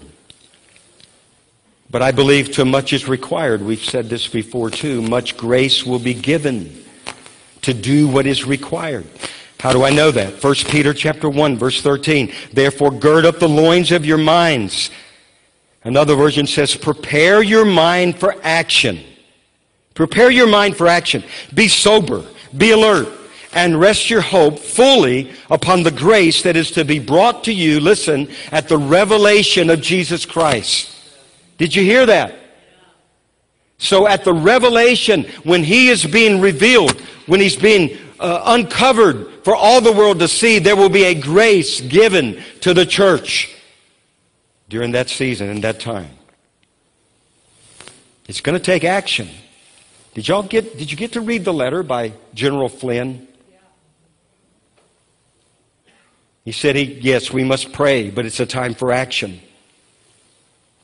But 1.88 2.02
I 2.02 2.10
believe 2.10 2.50
to 2.52 2.64
much 2.64 2.92
is 2.92 3.06
required. 3.06 3.62
We've 3.62 3.84
said 3.84 4.08
this 4.08 4.26
before 4.26 4.70
too. 4.70 5.02
Much 5.02 5.36
grace 5.36 5.86
will 5.86 6.00
be 6.00 6.14
given 6.14 6.84
to 7.60 7.72
do 7.72 8.08
what 8.08 8.26
is 8.26 8.44
required. 8.44 9.06
How 9.62 9.72
do 9.72 9.84
I 9.84 9.90
know 9.90 10.10
that? 10.10 10.42
1 10.42 10.54
Peter 10.70 10.92
chapter 10.92 11.30
1 11.30 11.56
verse 11.56 11.80
13. 11.80 12.32
Therefore 12.52 12.90
gird 12.90 13.24
up 13.24 13.38
the 13.38 13.48
loins 13.48 13.92
of 13.92 14.04
your 14.04 14.18
minds. 14.18 14.90
Another 15.84 16.16
version 16.16 16.48
says 16.48 16.74
prepare 16.74 17.44
your 17.44 17.64
mind 17.64 18.18
for 18.18 18.34
action. 18.42 18.98
Prepare 19.94 20.32
your 20.32 20.48
mind 20.48 20.76
for 20.76 20.88
action. 20.88 21.22
Be 21.54 21.68
sober. 21.68 22.24
Be 22.56 22.72
alert. 22.72 23.06
And 23.52 23.78
rest 23.78 24.10
your 24.10 24.20
hope 24.20 24.58
fully 24.58 25.30
upon 25.48 25.84
the 25.84 25.92
grace 25.92 26.42
that 26.42 26.56
is 26.56 26.72
to 26.72 26.84
be 26.84 26.98
brought 26.98 27.44
to 27.44 27.52
you, 27.52 27.78
listen, 27.78 28.28
at 28.50 28.66
the 28.66 28.78
revelation 28.78 29.70
of 29.70 29.80
Jesus 29.80 30.26
Christ. 30.26 30.90
Did 31.58 31.72
you 31.72 31.84
hear 31.84 32.04
that? 32.06 32.34
So 33.78 34.08
at 34.08 34.24
the 34.24 34.34
revelation, 34.34 35.22
when 35.44 35.62
He 35.62 35.86
is 35.86 36.04
being 36.04 36.40
revealed, 36.40 37.00
when 37.26 37.38
He's 37.38 37.54
being 37.54 37.96
uh, 38.18 38.42
uncovered 38.46 39.31
for 39.42 39.54
all 39.56 39.80
the 39.80 39.92
world 39.92 40.20
to 40.20 40.28
see, 40.28 40.58
there 40.58 40.76
will 40.76 40.88
be 40.88 41.04
a 41.04 41.14
grace 41.14 41.80
given 41.80 42.42
to 42.60 42.72
the 42.74 42.86
church 42.86 43.54
during 44.68 44.92
that 44.92 45.08
season 45.08 45.48
and 45.48 45.62
that 45.64 45.80
time. 45.80 46.10
It's 48.28 48.40
going 48.40 48.56
to 48.56 48.64
take 48.64 48.84
action. 48.84 49.28
Did 50.14 50.28
y'all 50.28 50.42
get, 50.42 50.78
did 50.78 50.90
you 50.90 50.96
get 50.96 51.12
to 51.12 51.20
read 51.20 51.44
the 51.44 51.52
letter 51.52 51.82
by 51.82 52.12
General 52.34 52.68
Flynn? 52.68 53.26
He 56.44 56.52
said, 56.52 56.76
he, 56.76 56.84
yes, 56.84 57.32
we 57.32 57.44
must 57.44 57.72
pray, 57.72 58.10
but 58.10 58.26
it's 58.26 58.40
a 58.40 58.46
time 58.46 58.74
for 58.74 58.92
action. 58.92 59.40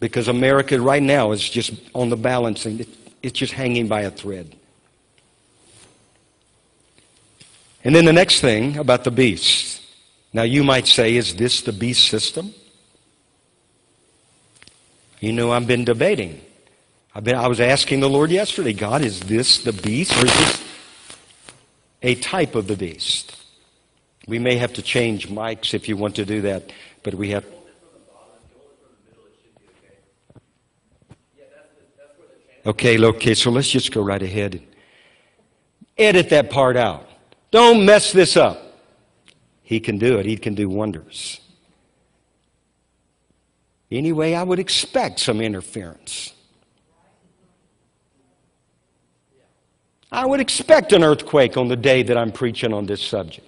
Because 0.01 0.29
America 0.29 0.81
right 0.81 1.03
now 1.03 1.33
is 1.33 1.49
just 1.49 1.73
on 1.95 2.09
the 2.09 2.17
balancing. 2.17 2.87
It's 3.23 3.39
just 3.39 3.53
hanging 3.53 3.89
by 3.89 4.03
a 4.03 4.11
thread. 4.11 4.55
And 7.85 7.95
then 7.95 8.05
the 8.05 8.13
next 8.13 8.41
thing 8.41 8.77
about 8.77 9.05
the 9.05 9.11
beast. 9.11 9.83
Now 10.33 10.43
you 10.43 10.65
might 10.65 10.87
say, 10.87 11.17
is 11.17 11.35
this 11.37 11.63
the 11.63 11.73
beast 11.73 12.09
system? 12.09 12.53
You 15.21 15.33
know, 15.33 15.53
I've 15.53 15.67
been 15.67 15.85
debating. 15.85 16.41
I've 17.15 17.25
been, 17.25 17.35
I 17.35 17.49
was 17.49 17.61
asking 17.61 18.01
the 18.01 18.09
Lord 18.09 18.31
yesterday, 18.31 18.73
God, 18.73 19.03
is 19.03 19.21
this 19.21 19.63
the 19.65 19.73
beast 19.73 20.13
or 20.17 20.27
is 20.27 20.37
this 20.37 20.65
a 22.03 22.15
type 22.17 22.55
of 22.55 22.69
the 22.69 22.77
beast? 22.77 23.37
We 24.27 24.39
may 24.39 24.57
have 24.57 24.75
to 24.75 24.83
change 24.83 25.29
mics 25.29 25.73
if 25.73 25.89
you 25.89 25.97
want 25.97 26.17
to 26.17 26.25
do 26.25 26.43
that, 26.43 26.71
but 27.03 27.15
we 27.15 27.31
have. 27.31 27.45
Okay, 32.67 33.03
okay, 33.03 33.35
so 33.35 33.51
let's 33.51 33.71
just 33.71 33.91
go 33.93 34.03
right 34.03 34.23
ahead 34.23 34.57
and 34.57 34.67
edit 35.97 36.29
that 36.31 36.51
part 36.51 36.77
out. 36.77 37.08
Don't 37.51 37.85
mess 37.85 38.13
this 38.13 38.37
up. 38.37 38.63
He 39.63 39.81
can 39.81 39.99
do 39.99 40.19
it, 40.19 40.27
He 40.27 40.37
can 40.37 40.55
do 40.55 40.69
wonders. 40.69 41.41
Anyway, 43.91 44.35
I 44.35 44.43
would 44.43 44.59
expect 44.59 45.21
some 45.21 45.41
interference. 45.41 46.35
I 50.11 50.27
would 50.27 50.41
expect 50.41 50.93
an 50.93 51.05
earthquake 51.05 51.57
on 51.57 51.69
the 51.69 51.77
day 51.77 52.03
that 52.03 52.17
I'm 52.17 52.33
preaching 52.33 52.73
on 52.73 52.87
this 52.87 53.03
subject. 53.03 53.47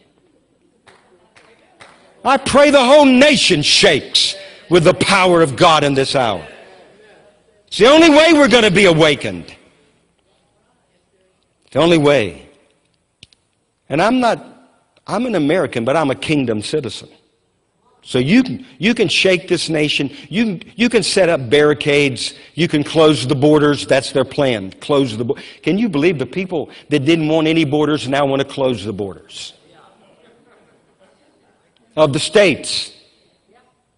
I 2.24 2.36
pray 2.36 2.70
the 2.70 2.84
whole 2.84 3.06
nation 3.06 3.62
shakes 3.62 4.34
with 4.68 4.84
the 4.84 4.94
power 4.94 5.40
of 5.40 5.56
God 5.56 5.84
in 5.84 5.94
this 5.94 6.14
hour. 6.14 6.46
It's 7.66 7.78
the 7.78 7.86
only 7.86 8.10
way 8.10 8.32
we're 8.32 8.48
going 8.48 8.64
to 8.64 8.70
be 8.70 8.84
awakened. 8.84 9.54
The 11.70 11.78
only 11.78 11.98
way. 11.98 12.49
And 13.90 14.00
I'm 14.00 14.20
not, 14.20 14.42
I'm 15.06 15.26
an 15.26 15.34
American, 15.34 15.84
but 15.84 15.96
I'm 15.96 16.10
a 16.10 16.14
kingdom 16.14 16.62
citizen. 16.62 17.10
So 18.02 18.18
you 18.18 18.42
can, 18.42 18.66
you 18.78 18.94
can 18.94 19.08
shake 19.08 19.46
this 19.46 19.68
nation. 19.68 20.10
You, 20.30 20.60
you 20.74 20.88
can 20.88 21.02
set 21.02 21.28
up 21.28 21.50
barricades. 21.50 22.34
You 22.54 22.66
can 22.66 22.82
close 22.82 23.26
the 23.26 23.34
borders. 23.34 23.86
That's 23.86 24.12
their 24.12 24.24
plan. 24.24 24.70
Close 24.80 25.18
the 25.18 25.24
borders. 25.24 25.44
Can 25.62 25.76
you 25.76 25.88
believe 25.88 26.18
the 26.18 26.24
people 26.24 26.70
that 26.88 27.00
didn't 27.00 27.28
want 27.28 27.46
any 27.46 27.64
borders 27.64 28.08
now 28.08 28.24
want 28.24 28.40
to 28.40 28.48
close 28.48 28.84
the 28.84 28.92
borders? 28.92 29.52
Of 31.96 32.12
the 32.14 32.20
states. 32.20 32.94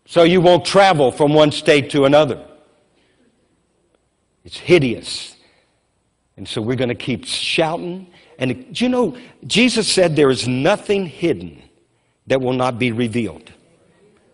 So 0.07 0.25
you 0.25 0.41
won't 0.41 0.65
travel 0.65 1.13
from 1.13 1.33
one 1.33 1.53
state 1.53 1.91
to 1.91 2.05
another. 2.05 2.45
It's 4.45 4.59
hideous. 4.59 5.37
And 6.37 6.49
so 6.49 6.61
we're 6.61 6.77
going 6.77 6.89
to 6.89 6.95
keep 6.97 7.25
shouting 7.25 8.09
and 8.39 8.81
you 8.81 8.89
know, 8.89 9.17
Jesus 9.47 9.89
said 9.89 10.17
there 10.17 10.31
is 10.31 10.49
nothing 10.49 11.07
hidden 11.07 11.63
that 12.27 12.41
will 12.41 12.53
not 12.53 12.79
be 12.79 12.93
revealed. 12.93 13.53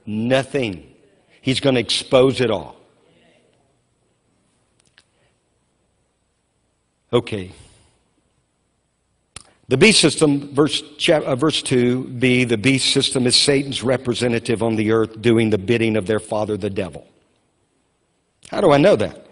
Nothing. 0.07 0.95
He's 1.41 1.61
going 1.61 1.75
to 1.75 1.81
expose 1.81 2.41
it 2.41 2.51
all. 2.51 2.77
Okay. 7.13 7.53
The 9.69 9.77
beast 9.77 10.01
system, 10.01 10.55
verse, 10.55 10.83
uh, 11.11 11.37
verse 11.37 11.63
2b, 11.63 12.49
the 12.49 12.57
beast 12.57 12.93
system 12.93 13.27
is 13.27 13.37
Satan's 13.37 13.83
representative 13.83 14.63
on 14.63 14.77
the 14.77 14.93
earth 14.93 15.21
doing 15.21 15.51
the 15.51 15.59
bidding 15.59 15.97
of 15.97 16.07
their 16.07 16.21
father, 16.21 16.57
the 16.57 16.71
devil. 16.71 17.07
How 18.51 18.63
do 18.63 18.73
I 18.73 18.79
know 18.79 18.97
that? 18.97 19.27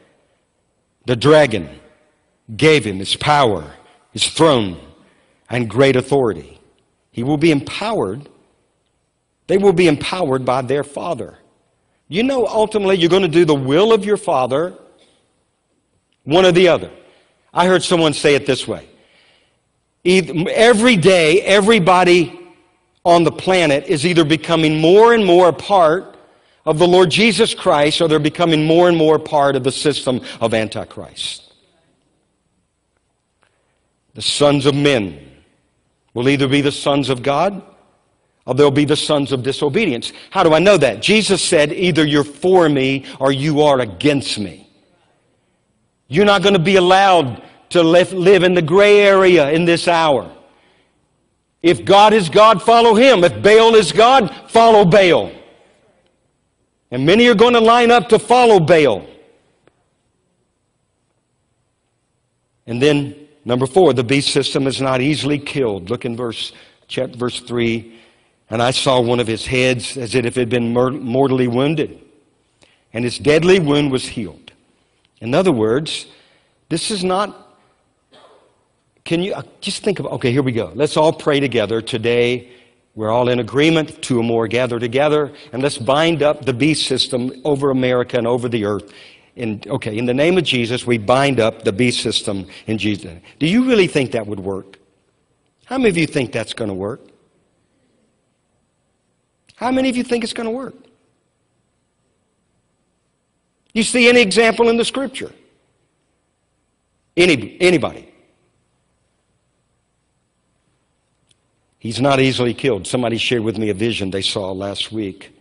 The 1.07 1.17
dragon 1.17 1.81
gave 2.55 2.85
him 2.85 2.99
his 2.99 3.17
power 3.17 3.73
his 4.17 4.29
throne 4.29 4.81
and 5.51 5.69
great 5.69 5.95
authority. 5.95 6.59
He 7.11 7.23
will 7.23 7.37
be 7.37 7.51
empowered. 7.51 8.27
They 9.47 9.59
will 9.59 9.75
be 9.75 9.89
empowered 9.89 10.43
by 10.43 10.63
their 10.63 10.85
Father. 10.85 11.37
You 12.09 12.23
know, 12.23 12.47
ultimately, 12.47 12.97
you're 12.97 13.11
going 13.11 13.25
to 13.25 13.29
do 13.29 13.45
the 13.45 13.55
will 13.55 13.93
of 13.93 14.07
your 14.07 14.17
Father, 14.17 14.73
one 16.25 16.47
or 16.47 16.53
the 16.53 16.69
other. 16.69 16.91
I 17.53 17.67
heard 17.67 17.83
someone 17.83 18.15
say 18.15 18.35
it 18.35 18.47
this 18.47 18.67
way 18.67 18.89
Every 20.03 20.97
day, 20.97 21.43
everybody 21.43 22.41
on 23.05 23.23
the 23.23 23.33
planet 23.33 23.85
is 23.85 24.07
either 24.07 24.25
becoming 24.25 24.81
more 24.81 25.13
and 25.13 25.27
more 25.27 25.49
a 25.49 25.53
part 25.53 26.17
of 26.65 26.79
the 26.79 26.89
Lord 26.89 27.11
Jesus 27.11 27.55
Christ 27.55 28.01
or 28.01 28.09
they're 28.09 28.19
becoming 28.19 28.65
more 28.65 28.89
and 28.89 28.97
more 28.97 29.19
part 29.19 29.57
of 29.57 29.63
the 29.63 29.73
system 29.73 30.23
of 30.41 30.55
Antichrist 30.55 31.46
the 34.17 34.23
sons 34.23 34.65
of 34.65 34.75
men 34.75 35.21
will 36.15 36.31
either 36.31 36.49
be 36.49 36.63
the 36.63 36.73
sons 36.73 37.11
of 37.11 37.23
God 37.23 37.63
or 38.47 38.55
they'll 38.55 38.71
be 38.71 38.87
the 38.87 38.97
sons 38.97 39.31
of 39.31 39.43
disobedience. 39.43 40.11
How 40.31 40.43
do 40.43 40.55
I 40.55 40.59
know 40.59 40.79
that? 40.79 41.03
Jesus 41.03 41.43
said, 41.43 41.71
either 41.71 42.03
you're 42.05 42.25
for 42.25 42.67
me 42.67 43.05
or 43.21 43.31
you 43.31 43.61
are 43.61 43.81
against 43.81 44.39
me. 44.39 44.71
You're 46.09 46.25
not 46.25 46.43
going 46.43 46.55
to 46.55 46.59
be 46.59 46.77
allowed 46.77 47.43
to 47.71 47.83
live 47.83 48.43
in 48.43 48.55
the 48.55 48.63
gray 48.63 49.01
area 49.01 49.51
in 49.51 49.67
this 49.67 49.87
hour. 49.87 50.33
If 51.61 51.85
God 51.85 52.15
is 52.15 52.31
God, 52.31 52.63
follow 52.63 52.95
Him. 52.95 53.23
If 53.23 53.43
Baal 53.43 53.75
is 53.75 53.93
God, 53.93 54.35
follow 54.49 54.87
Baal. 54.87 55.31
And 56.91 57.05
many 57.05 57.29
are 57.29 57.35
going 57.35 57.53
to 57.53 57.61
line 57.61 57.91
up 57.91 58.09
to 58.09 58.19
follow 58.19 58.61
Baal. 58.61 59.07
And 62.67 62.81
then 62.81 63.26
Number 63.47 63.67
four, 63.67 63.93
the 63.93 64.03
beast 64.03 64.33
system 64.33 64.67
is 64.67 64.81
not 64.81 65.01
easily 65.01 65.39
killed. 65.39 65.89
Look 65.89 66.05
in 66.05 66.17
verse, 66.17 66.53
chapter, 66.89 67.17
verse 67.17 67.39
3. 67.39 67.97
And 68.51 68.61
I 68.61 68.73
saw 68.73 69.01
one 69.01 69.21
of 69.21 69.29
his 69.29 69.47
heads 69.47 69.97
as 69.97 70.17
if 70.17 70.27
it 70.27 70.35
had 70.35 70.49
been 70.49 70.73
mortally 70.73 71.47
wounded, 71.47 72.01
and 72.93 73.05
his 73.05 73.19
deadly 73.19 73.61
wound 73.61 73.93
was 73.93 74.05
healed. 74.05 74.51
In 75.21 75.33
other 75.33 75.53
words, 75.53 76.07
this 76.69 76.91
is 76.91 77.05
not. 77.05 77.59
Can 79.05 79.23
you 79.23 79.35
uh, 79.35 79.43
just 79.61 79.85
think 79.85 80.01
of, 80.01 80.07
okay, 80.07 80.33
here 80.33 80.43
we 80.43 80.51
go. 80.51 80.73
Let's 80.75 80.97
all 80.97 81.13
pray 81.13 81.39
together 81.39 81.81
today. 81.81 82.51
We're 82.97 83.11
all 83.11 83.29
in 83.29 83.39
agreement, 83.39 84.03
two 84.03 84.19
or 84.19 84.25
more 84.25 84.49
gather 84.49 84.81
together, 84.81 85.33
and 85.53 85.63
let's 85.63 85.79
bind 85.79 86.23
up 86.23 86.45
the 86.45 86.53
beast 86.53 86.89
system 86.89 87.31
over 87.45 87.71
America 87.71 88.19
and 88.19 88.27
over 88.27 88.49
the 88.49 88.65
earth. 88.65 88.93
In, 89.37 89.63
okay, 89.67 89.97
in 89.97 90.07
the 90.07 90.15
name 90.15 90.39
of 90.39 90.45
Jesus, 90.45 90.87
we 90.87 90.97
bind 90.97 91.41
up 91.41 91.63
the 91.63 91.73
beast 91.73 92.01
system 92.01 92.47
in 92.67 92.79
Jesus' 92.79 93.05
name. 93.05 93.23
Do 93.39 93.47
you 93.47 93.67
really 93.67 93.87
think 93.87 94.13
that 94.13 94.27
would 94.27 94.41
work? 94.41 94.79
How 95.67 95.77
many 95.77 95.91
of 95.91 95.97
you 95.99 96.07
think 96.07 96.33
that's 96.33 96.55
going 96.55 96.69
to 96.69 96.75
work? 96.75 97.03
How 99.57 99.71
many 99.71 99.91
of 99.91 99.97
you 99.97 100.03
think 100.03 100.25
it's 100.25 100.33
going 100.33 100.47
to 100.47 100.51
work? 100.51 100.75
You 103.75 103.83
see 103.83 104.09
any 104.09 104.23
example 104.23 104.71
in 104.71 104.79
the 104.79 104.85
scripture? 104.85 105.33
Any, 107.15 107.59
anybody? 107.61 108.13
He's 111.79 112.01
not 112.01 112.21
easily 112.21 112.55
killed. 112.55 112.87
Somebody 112.87 113.19
shared 113.19 113.43
with 113.43 113.59
me 113.59 113.69
a 113.69 113.75
vision 113.75 114.11
they 114.11 114.23
saw 114.23 114.51
last 114.53 114.93
week. 114.93 115.39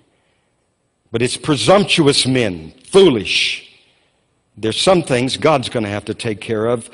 But 1.11 1.21
it's 1.21 1.37
presumptuous 1.37 2.27
men, 2.27 2.73
foolish. 2.83 3.74
There's 4.57 4.79
some 4.81 5.03
things 5.03 5.37
God's 5.37 5.69
going 5.69 5.83
to 5.83 5.89
have 5.89 6.05
to 6.05 6.13
take 6.13 6.39
care 6.39 6.65
of, 6.65 6.89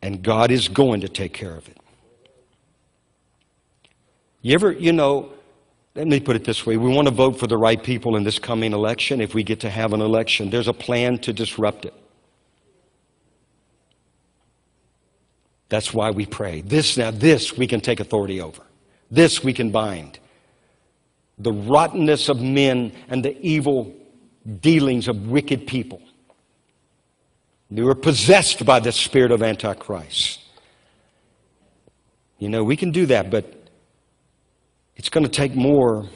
and 0.00 0.22
God 0.22 0.50
is 0.50 0.68
going 0.68 1.02
to 1.02 1.08
take 1.08 1.32
care 1.32 1.54
of 1.54 1.68
it. 1.68 1.76
You 4.40 4.54
ever, 4.54 4.72
you 4.72 4.92
know, 4.92 5.32
let 5.94 6.06
me 6.06 6.18
put 6.18 6.36
it 6.36 6.44
this 6.44 6.64
way. 6.64 6.76
We 6.76 6.92
want 6.92 7.06
to 7.06 7.14
vote 7.14 7.38
for 7.38 7.46
the 7.46 7.58
right 7.58 7.82
people 7.82 8.16
in 8.16 8.24
this 8.24 8.38
coming 8.38 8.72
election 8.72 9.20
if 9.20 9.34
we 9.34 9.42
get 9.42 9.60
to 9.60 9.70
have 9.70 9.92
an 9.92 10.00
election. 10.00 10.50
There's 10.50 10.68
a 10.68 10.72
plan 10.72 11.18
to 11.18 11.32
disrupt 11.32 11.84
it. 11.84 11.94
That's 15.68 15.94
why 15.94 16.10
we 16.10 16.26
pray. 16.26 16.62
This 16.62 16.96
now, 16.96 17.10
this 17.10 17.56
we 17.56 17.66
can 17.66 17.80
take 17.80 18.00
authority 18.00 18.40
over. 18.40 18.62
This 19.10 19.44
we 19.44 19.52
can 19.52 19.70
bind. 19.70 20.18
The 21.38 21.52
rottenness 21.52 22.28
of 22.28 22.40
men 22.40 22.92
and 23.08 23.24
the 23.24 23.38
evil 23.40 23.94
dealings 24.60 25.08
of 25.08 25.28
wicked 25.28 25.66
people. 25.66 26.02
They 27.74 27.82
were 27.82 27.94
possessed 27.94 28.66
by 28.66 28.80
the 28.80 28.92
spirit 28.92 29.32
of 29.32 29.42
Antichrist. 29.42 30.40
You 32.38 32.50
know, 32.50 32.62
we 32.64 32.76
can 32.76 32.90
do 32.90 33.06
that, 33.06 33.30
but 33.30 33.46
it's 34.94 35.08
going 35.08 35.24
to 35.24 35.30
take 35.30 35.54
more. 35.54 36.06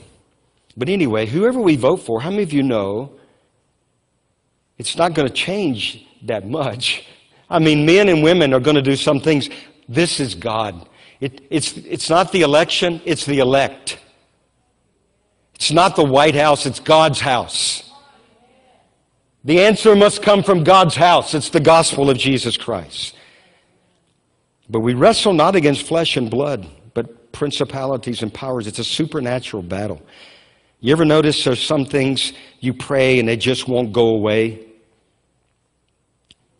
But 0.76 0.90
anyway, 0.90 1.24
whoever 1.24 1.58
we 1.58 1.76
vote 1.76 1.98
for, 1.98 2.20
how 2.20 2.30
many 2.30 2.42
of 2.42 2.52
you 2.52 2.62
know 2.62 3.12
it's 4.76 4.98
not 4.98 5.14
going 5.14 5.26
to 5.26 5.32
change 5.32 6.06
that 6.24 6.46
much? 6.46 7.06
I 7.48 7.58
mean, 7.58 7.86
men 7.86 8.10
and 8.10 8.22
women 8.22 8.52
are 8.52 8.60
going 8.60 8.74
to 8.74 8.82
do 8.82 8.96
some 8.96 9.20
things. 9.20 9.48
This 9.88 10.20
is 10.20 10.34
God. 10.34 10.86
It, 11.20 11.40
it's, 11.48 11.74
it's 11.78 12.10
not 12.10 12.32
the 12.32 12.42
election, 12.42 13.00
it's 13.06 13.24
the 13.24 13.38
elect. 13.38 13.98
It's 15.54 15.72
not 15.72 15.96
the 15.96 16.04
White 16.04 16.34
House, 16.34 16.66
it's 16.66 16.80
God's 16.80 17.20
house. 17.20 17.85
The 19.46 19.60
answer 19.60 19.94
must 19.94 20.22
come 20.22 20.42
from 20.42 20.64
God's 20.64 20.96
house. 20.96 21.32
It's 21.32 21.50
the 21.50 21.60
gospel 21.60 22.10
of 22.10 22.18
Jesus 22.18 22.56
Christ. 22.56 23.14
But 24.68 24.80
we 24.80 24.94
wrestle 24.94 25.32
not 25.34 25.54
against 25.54 25.86
flesh 25.86 26.16
and 26.16 26.28
blood, 26.28 26.66
but 26.94 27.30
principalities 27.30 28.22
and 28.22 28.34
powers. 28.34 28.66
It's 28.66 28.80
a 28.80 28.84
supernatural 28.84 29.62
battle. 29.62 30.02
You 30.80 30.90
ever 30.90 31.04
notice 31.04 31.44
there's 31.44 31.62
some 31.62 31.84
things 31.84 32.32
you 32.58 32.74
pray 32.74 33.20
and 33.20 33.28
they 33.28 33.36
just 33.36 33.68
won't 33.68 33.92
go 33.92 34.08
away? 34.08 34.66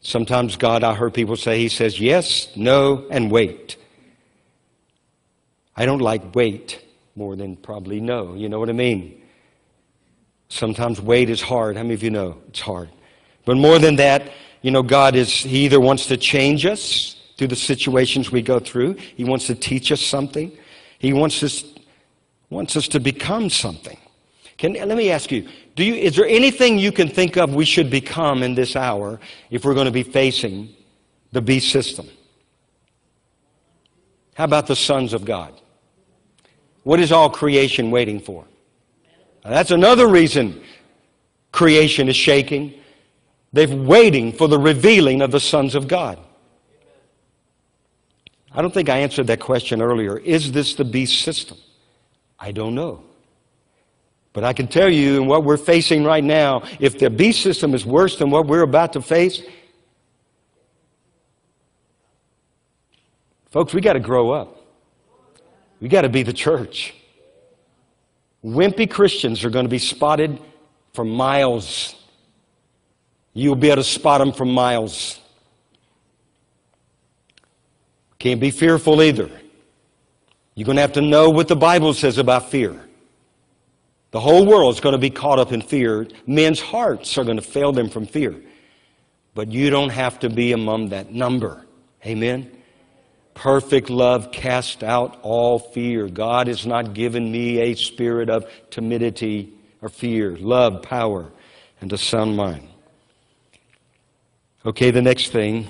Sometimes 0.00 0.56
God, 0.56 0.84
I 0.84 0.94
heard 0.94 1.12
people 1.12 1.34
say, 1.34 1.58
He 1.58 1.68
says 1.68 1.98
yes, 1.98 2.54
no, 2.54 3.04
and 3.10 3.32
wait. 3.32 3.78
I 5.74 5.86
don't 5.86 5.98
like 5.98 6.36
wait 6.36 6.86
more 7.16 7.34
than 7.34 7.56
probably 7.56 7.98
no. 7.98 8.34
You 8.34 8.48
know 8.48 8.60
what 8.60 8.70
I 8.70 8.74
mean? 8.74 9.25
Sometimes 10.48 11.00
wait 11.00 11.30
is 11.30 11.40
hard. 11.40 11.76
How 11.76 11.82
many 11.82 11.94
of 11.94 12.02
you 12.02 12.10
know 12.10 12.40
it's 12.48 12.60
hard? 12.60 12.88
But 13.44 13.56
more 13.56 13.78
than 13.78 13.96
that, 13.96 14.32
you 14.62 14.70
know, 14.70 14.82
God 14.82 15.16
is, 15.16 15.30
He 15.30 15.64
either 15.64 15.80
wants 15.80 16.06
to 16.06 16.16
change 16.16 16.66
us 16.66 17.16
through 17.36 17.48
the 17.48 17.56
situations 17.56 18.30
we 18.30 18.42
go 18.42 18.58
through, 18.58 18.94
He 18.94 19.24
wants 19.24 19.46
to 19.48 19.54
teach 19.54 19.92
us 19.92 20.00
something, 20.00 20.56
he 20.98 21.12
wants 21.12 21.42
us, 21.42 21.64
wants 22.50 22.76
us 22.76 22.88
to 22.88 23.00
become 23.00 23.50
something. 23.50 23.98
Can, 24.56 24.72
let 24.72 24.96
me 24.96 25.10
ask 25.10 25.30
you, 25.30 25.46
do 25.74 25.84
you, 25.84 25.94
is 25.94 26.16
there 26.16 26.26
anything 26.26 26.78
you 26.78 26.90
can 26.90 27.08
think 27.08 27.36
of 27.36 27.54
we 27.54 27.66
should 27.66 27.90
become 27.90 28.42
in 28.42 28.54
this 28.54 28.74
hour 28.76 29.20
if 29.50 29.64
we're 29.64 29.74
going 29.74 29.86
to 29.86 29.92
be 29.92 30.02
facing 30.02 30.74
the 31.32 31.42
beast 31.42 31.70
system? 31.70 32.08
How 34.34 34.44
about 34.44 34.66
the 34.66 34.76
sons 34.76 35.12
of 35.12 35.24
God? 35.24 35.52
What 36.82 37.00
is 37.00 37.12
all 37.12 37.28
creation 37.28 37.90
waiting 37.90 38.20
for? 38.20 38.46
That's 39.48 39.70
another 39.70 40.08
reason 40.08 40.60
creation 41.52 42.08
is 42.08 42.16
shaking. 42.16 42.74
They're 43.52 43.68
waiting 43.68 44.32
for 44.32 44.48
the 44.48 44.58
revealing 44.58 45.22
of 45.22 45.30
the 45.30 45.40
sons 45.40 45.74
of 45.74 45.88
God. 45.88 46.18
I 48.52 48.60
don't 48.60 48.74
think 48.74 48.88
I 48.88 48.98
answered 48.98 49.28
that 49.28 49.40
question 49.40 49.80
earlier. 49.80 50.18
Is 50.18 50.52
this 50.52 50.74
the 50.74 50.84
beast 50.84 51.22
system? 51.22 51.58
I 52.38 52.52
don't 52.52 52.74
know. 52.74 53.04
But 54.32 54.44
I 54.44 54.52
can 54.52 54.66
tell 54.66 54.90
you 54.90 55.22
in 55.22 55.28
what 55.28 55.44
we're 55.44 55.56
facing 55.56 56.04
right 56.04 56.24
now, 56.24 56.62
if 56.78 56.98
the 56.98 57.08
beast 57.08 57.42
system 57.42 57.74
is 57.74 57.86
worse 57.86 58.18
than 58.18 58.30
what 58.30 58.46
we're 58.46 58.62
about 58.62 58.92
to 58.94 59.00
face, 59.00 59.42
folks, 63.50 63.72
we 63.72 63.80
got 63.80 63.94
to 63.94 64.00
grow 64.00 64.32
up. 64.32 64.60
We 65.80 65.88
got 65.88 66.02
to 66.02 66.10
be 66.10 66.22
the 66.22 66.32
church. 66.34 66.94
Wimpy 68.46 68.88
Christians 68.88 69.44
are 69.44 69.50
going 69.50 69.64
to 69.64 69.70
be 69.70 69.78
spotted 69.78 70.38
for 70.92 71.04
miles. 71.04 71.96
You'll 73.32 73.56
be 73.56 73.68
able 73.68 73.82
to 73.82 73.84
spot 73.84 74.20
them 74.20 74.32
from 74.32 74.52
miles. 74.52 75.18
Can't 78.20 78.40
be 78.40 78.52
fearful 78.52 79.02
either. 79.02 79.28
You're 80.54 80.64
going 80.64 80.76
to 80.76 80.82
have 80.82 80.92
to 80.92 81.02
know 81.02 81.28
what 81.28 81.48
the 81.48 81.56
Bible 81.56 81.92
says 81.92 82.18
about 82.18 82.48
fear. 82.48 82.80
The 84.12 84.20
whole 84.20 84.46
world 84.46 84.74
is 84.74 84.80
going 84.80 84.94
to 84.94 84.98
be 84.98 85.10
caught 85.10 85.40
up 85.40 85.52
in 85.52 85.60
fear. 85.60 86.06
Men's 86.26 86.60
hearts 86.60 87.18
are 87.18 87.24
going 87.24 87.36
to 87.36 87.42
fail 87.42 87.72
them 87.72 87.90
from 87.90 88.06
fear. 88.06 88.40
But 89.34 89.50
you 89.50 89.70
don't 89.70 89.90
have 89.90 90.20
to 90.20 90.30
be 90.30 90.52
among 90.52 90.90
that 90.90 91.12
number. 91.12 91.66
Amen? 92.06 92.50
Perfect 93.36 93.88
love 93.88 94.32
casts 94.32 94.82
out 94.82 95.20
all 95.22 95.60
fear. 95.60 96.08
God 96.08 96.48
has 96.48 96.66
not 96.66 96.92
given 96.92 97.30
me 97.30 97.60
a 97.60 97.74
spirit 97.74 98.28
of 98.28 98.50
timidity 98.70 99.52
or 99.80 99.88
fear, 99.88 100.36
love, 100.36 100.82
power, 100.82 101.30
and 101.80 101.92
a 101.92 101.98
sound 101.98 102.36
mind. 102.36 102.68
Okay, 104.64 104.90
the 104.90 105.02
next 105.02 105.30
thing 105.30 105.68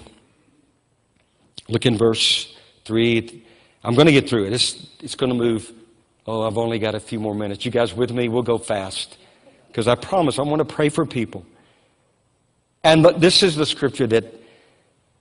Look 1.69 1.87
in 1.87 1.97
verse 1.97 2.55
3. 2.85 3.45
I'm 3.83 3.95
going 3.95 4.07
to 4.07 4.13
get 4.13 4.29
through 4.29 4.47
it. 4.47 4.53
It's, 4.53 4.87
it's 5.01 5.15
going 5.15 5.31
to 5.31 5.39
move. 5.39 5.73
Oh, 6.27 6.43
I've 6.43 6.59
only 6.59 6.79
got 6.79 6.95
a 6.95 7.01
few 7.01 7.21
more 7.21 7.35
minutes. 7.35 7.65
You 7.65 7.71
guys 7.71 7.95
with 7.95 8.13
me? 8.13 8.29
We'll 8.29 8.43
go 8.43 8.59
fast. 8.59 9.17
Because 9.69 9.89
I 9.89 9.95
promise 9.95 10.39
I 10.39 10.43
want 10.43 10.61
to 10.61 10.75
pray 10.75 10.89
for 10.89 11.05
people. 11.05 11.45
And 12.85 13.05
this 13.05 13.43
is 13.43 13.57
the 13.57 13.67
scripture 13.67 14.07
that 14.07 14.33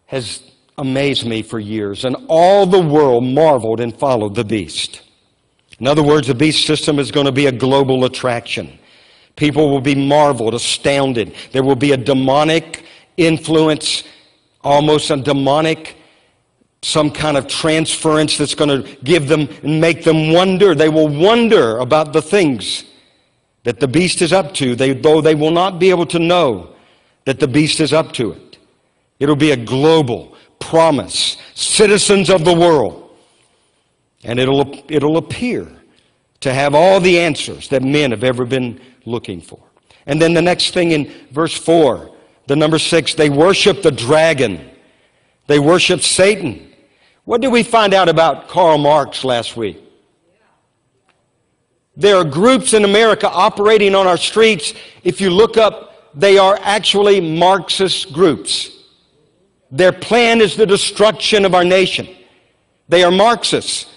has 0.06 0.52
amazed 0.78 1.26
me 1.26 1.42
for 1.42 1.60
years. 1.60 2.06
And 2.06 2.16
all 2.28 2.66
the 2.66 2.82
world 2.82 3.24
marveled 3.24 3.80
and 3.80 3.98
followed 3.98 4.36
the 4.36 4.44
beast. 4.44 5.02
In 5.80 5.88
other 5.88 6.04
words, 6.04 6.28
the 6.28 6.36
beast 6.36 6.66
system 6.66 7.00
is 7.00 7.12
going 7.12 7.26
to 7.26 7.32
be 7.32 7.48
a 7.48 7.52
global 7.52 8.06
attraction. 8.06 8.80
People 9.36 9.70
will 9.70 9.82
be 9.82 9.96
marveled, 9.96 10.54
astounded. 10.54 11.36
There 11.52 11.64
will 11.64 11.76
be 11.76 11.92
a 11.92 11.98
demonic 11.98 12.86
influence, 13.18 14.04
almost 14.64 15.12
a 15.12 15.18
demonic 15.18 15.98
some 16.86 17.10
kind 17.10 17.36
of 17.36 17.48
transference 17.48 18.38
that's 18.38 18.54
going 18.54 18.70
to 18.70 18.98
give 19.04 19.28
them 19.28 19.50
and 19.64 19.82
make 19.82 20.04
them 20.04 20.32
wonder. 20.32 20.76
They 20.76 20.88
will 20.88 21.08
wonder 21.08 21.80
about 21.80 22.14
the 22.14 22.22
things 22.22 22.84
that 23.64 23.80
the 23.80 23.88
beast 23.88 24.22
is 24.22 24.32
up 24.32 24.54
to, 24.56 24.76
they, 24.76 24.94
though 24.94 25.20
they 25.20 25.34
will 25.34 25.50
not 25.50 25.80
be 25.80 25.90
able 25.90 26.06
to 26.06 26.20
know 26.20 26.76
that 27.26 27.40
the 27.40 27.48
beast 27.48 27.80
is 27.80 27.92
up 27.92 28.14
to 28.14 28.34
it. 28.34 28.60
It'll 29.20 29.36
be 29.36 29.50
a 29.50 29.58
global 29.58 30.35
promise, 30.70 31.38
citizens 31.54 32.30
of 32.30 32.46
the 32.46 32.54
world. 32.54 33.10
And 34.24 34.40
it'll, 34.40 34.84
it'll 34.90 35.18
appear 35.18 35.68
to 36.42 36.54
have 36.54 36.74
all 36.76 37.00
the 37.00 37.20
answers 37.20 37.70
that 37.70 37.84
men 37.84 38.12
have 38.12 38.24
ever 38.24 38.46
been 38.46 38.80
looking 39.06 39.42
for. 39.42 39.60
And 40.06 40.22
then 40.22 40.34
the 40.34 40.42
next 40.42 40.74
thing 40.74 40.92
in 40.92 41.12
verse 41.32 41.54
4, 41.54 42.12
the 42.48 42.56
number 42.56 42.80
6, 42.80 43.14
they 43.16 43.30
worship 43.30 43.82
the 43.82 43.92
dragon. 43.92 44.70
They 45.48 45.60
worship 45.60 46.02
Satan. 46.02 46.74
What 47.24 47.42
did 47.42 47.52
we 47.52 47.64
find 47.64 47.94
out 47.94 48.10
about 48.10 48.48
Karl 48.48 48.78
Marx 48.78 49.24
last 49.24 49.56
week? 49.58 49.82
There 51.98 52.18
are 52.18 52.26
groups 52.26 52.74
in 52.74 52.84
America 52.84 53.30
operating 53.30 53.96
on 53.96 54.06
our 54.06 54.18
streets. 54.18 54.74
If 55.04 55.22
you 55.22 55.30
look 55.30 55.58
up 55.58 55.96
they 56.16 56.38
are 56.38 56.58
actually 56.62 57.20
Marxist 57.20 58.14
groups. 58.14 58.75
Their 59.76 59.92
plan 59.92 60.40
is 60.40 60.56
the 60.56 60.66
destruction 60.66 61.44
of 61.44 61.54
our 61.54 61.66
nation. 61.66 62.08
They 62.88 63.04
are 63.04 63.12
Marxists. 63.12 63.94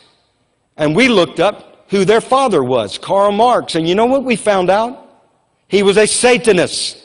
And 0.76 0.97
we 0.97 1.09
looked 1.09 1.39
up 1.39 1.87
who 1.91 2.05
their 2.05 2.20
father 2.20 2.64
was, 2.64 2.99
Karl 2.99 3.31
Marx. 3.31 3.76
And 3.76 3.89
you 3.89 3.95
know 3.95 4.07
what 4.07 4.24
we 4.24 4.35
found 4.35 4.70
out? 4.70 5.07
He 5.68 5.85
was 5.85 5.97
a 5.97 6.07
Satanist. 6.07 6.99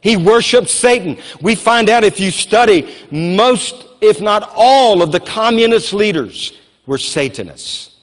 He 0.00 0.16
worshiped 0.16 0.70
Satan. 0.70 1.18
We 1.42 1.54
find 1.54 1.90
out 1.90 2.02
if 2.02 2.18
you 2.18 2.30
study, 2.30 2.90
most, 3.10 3.86
if 4.00 4.18
not 4.18 4.50
all, 4.54 5.02
of 5.02 5.12
the 5.12 5.20
communist 5.20 5.92
leaders 5.92 6.54
were 6.86 6.96
Satanists. 6.96 7.98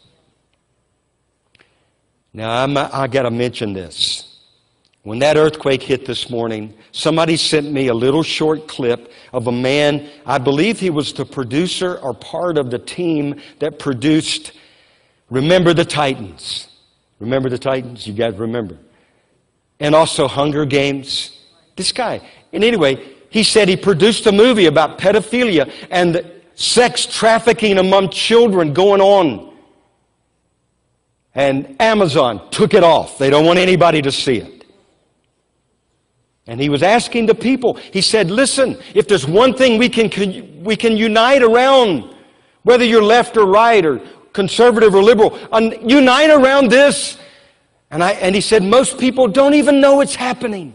Now, 2.34 2.64
I'm, 2.64 2.78
I 2.78 3.08
got 3.08 3.24
to 3.24 3.32
mention 3.32 3.74
this. 3.74 4.27
When 5.08 5.20
that 5.20 5.38
earthquake 5.38 5.84
hit 5.84 6.06
this 6.06 6.30
morning, 6.30 6.74
somebody 6.92 7.38
sent 7.38 7.72
me 7.72 7.88
a 7.88 7.94
little 7.94 8.24
short 8.24 8.68
clip 8.68 9.10
of 9.32 9.48
a 9.48 9.54
man, 9.54 10.10
I 10.26 10.38
believe 10.38 10.82
he 10.82 10.90
was 10.90 11.14
the 11.14 11.24
producer 11.24 11.96
or 12.00 12.14
part 12.14 12.58
of 12.58 12.72
the 12.72 12.78
team 12.78 13.40
that 13.60 13.80
produced 13.80 14.52
Remember 15.30 15.74
the 15.74 15.86
Titans. 15.86 16.68
Remember 17.22 17.48
the 17.48 17.58
Titans? 17.58 18.06
You 18.06 18.16
guys 18.16 18.36
remember. 18.36 18.78
And 19.80 19.96
also 19.96 20.28
Hunger 20.28 20.66
Games. 20.66 21.40
This 21.78 21.94
guy. 21.94 22.20
And 22.52 22.62
anyway, 22.62 23.02
he 23.30 23.44
said 23.44 23.70
he 23.70 23.78
produced 23.78 24.28
a 24.28 24.34
movie 24.34 24.66
about 24.66 25.00
pedophilia 25.00 25.72
and 25.90 26.30
sex 26.56 27.06
trafficking 27.06 27.78
among 27.78 28.10
children 28.10 28.74
going 28.74 29.00
on. 29.00 29.54
And 31.34 31.82
Amazon 31.82 32.50
took 32.52 32.74
it 32.74 32.84
off. 32.84 33.18
They 33.18 33.30
don't 33.30 33.46
want 33.46 33.58
anybody 33.58 34.02
to 34.02 34.12
see 34.12 34.40
it. 34.40 34.57
And 36.48 36.62
he 36.62 36.70
was 36.70 36.82
asking 36.82 37.26
the 37.26 37.36
people, 37.36 37.74
he 37.76 38.02
said, 38.02 38.32
listen, 38.32 38.78
if 38.96 39.08
there's 39.08 39.28
one 39.28 39.54
thing 39.54 39.78
we 39.78 39.90
can, 39.90 40.64
we 40.64 40.78
can 40.78 40.96
unite 40.96 41.44
around, 41.44 42.16
whether 42.64 42.86
you're 42.86 43.04
left 43.04 43.36
or 43.36 43.46
right 43.46 43.86
or 43.86 44.02
conservative 44.32 44.96
or 44.96 45.04
liberal, 45.04 45.38
unite 45.84 46.30
around 46.30 46.72
this. 46.72 47.18
And, 47.92 48.04
I, 48.04 48.12
and 48.14 48.34
he 48.34 48.42
said, 48.42 48.64
most 48.64 48.98
people 48.98 49.28
don't 49.28 49.54
even 49.54 49.82
know 49.82 50.00
it's 50.02 50.16
happening. 50.16 50.74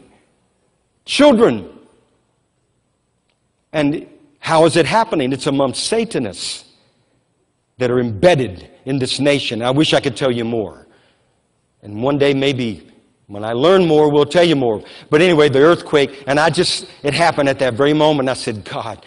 Children. 1.06 1.70
And 3.72 4.06
how 4.40 4.66
is 4.66 4.76
it 4.76 4.84
happening? 4.84 5.32
It's 5.32 5.46
among 5.46 5.74
Satanists 5.74 6.64
that 7.78 7.90
are 7.90 8.00
embedded 8.00 8.70
in 8.84 8.98
this 8.98 9.18
nation. 9.20 9.62
I 9.62 9.70
wish 9.70 9.94
I 9.94 10.00
could 10.00 10.16
tell 10.16 10.30
you 10.30 10.44
more. 10.44 10.86
And 11.82 12.02
one 12.02 12.18
day, 12.18 12.34
maybe 12.34 12.91
when 13.32 13.44
I 13.46 13.54
learn 13.54 13.86
more, 13.86 14.10
we'll 14.10 14.26
tell 14.26 14.44
you 14.44 14.56
more. 14.56 14.84
But 15.08 15.22
anyway, 15.22 15.48
the 15.48 15.60
earthquake, 15.60 16.22
and 16.26 16.38
I 16.38 16.50
just, 16.50 16.86
it 17.02 17.14
happened 17.14 17.48
at 17.48 17.58
that 17.60 17.72
very 17.72 17.94
moment. 17.94 18.28
I 18.28 18.34
said, 18.34 18.62
God, 18.62 19.02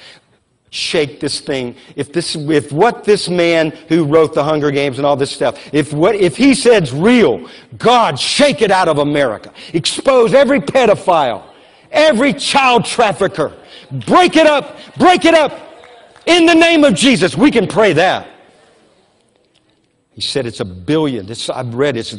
shake 0.72 1.20
this 1.20 1.42
thing. 1.42 1.76
If 1.96 2.12
this, 2.12 2.36
if 2.36 2.72
what 2.72 3.04
this 3.04 3.30
man 3.30 3.70
who 3.88 4.04
wrote 4.04 4.34
the 4.34 4.44
Hunger 4.44 4.72
Games 4.72 4.98
and 4.98 5.06
all 5.06 5.16
this 5.16 5.30
stuff, 5.30 5.70
if 5.72 5.94
what, 5.94 6.16
if 6.16 6.36
he 6.36 6.56
said's 6.56 6.92
real, 6.92 7.48
God, 7.78 8.20
shake 8.20 8.64
it 8.64 8.72
out 8.72 8.88
of 8.88 8.98
America. 8.98 9.54
Expose 9.74 10.34
every 10.34 10.60
pedophile, 10.60 11.44
every 11.92 12.34
child 12.34 12.84
trafficker. 12.84 13.56
Break 14.08 14.38
it 14.38 14.48
up, 14.48 14.80
break 14.98 15.26
it 15.26 15.36
up. 15.36 15.56
In 16.26 16.48
the 16.48 16.56
name 16.56 16.84
of 16.84 16.96
Jesus, 16.96 17.38
we 17.38 17.52
can 17.52 17.68
pray 17.68 17.94
that. 17.94 18.28
He 20.14 20.22
said 20.22 20.48
it's 20.48 20.62
a 20.62 20.66
billion. 20.66 21.28
This, 21.28 21.48
I've 21.48 21.76
read 21.76 21.96
it's 21.96 22.18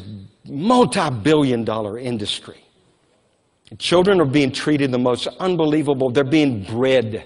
multi 0.49 1.11
billion 1.11 1.65
dollar 1.65 1.99
industry. 1.99 2.63
Children 3.79 4.21
are 4.21 4.27
being 4.27 4.53
treated 4.53 4.93
the 4.93 4.99
most 4.99 5.27
unbelievable, 5.39 6.11
they're 6.11 6.25
being 6.25 6.63
bred. 6.63 7.25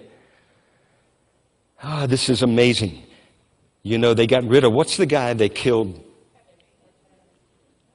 Ah, 1.83 2.07
this 2.07 2.29
is 2.29 2.43
amazing. 2.43 3.03
You 3.83 3.99
know, 3.99 4.13
they 4.15 4.27
got 4.27 4.45
rid 4.45 4.65
of 4.65 4.73
what's 4.73 4.97
the 4.97 5.07
guy 5.07 5.33
they 5.33 5.49
killed? 5.49 6.03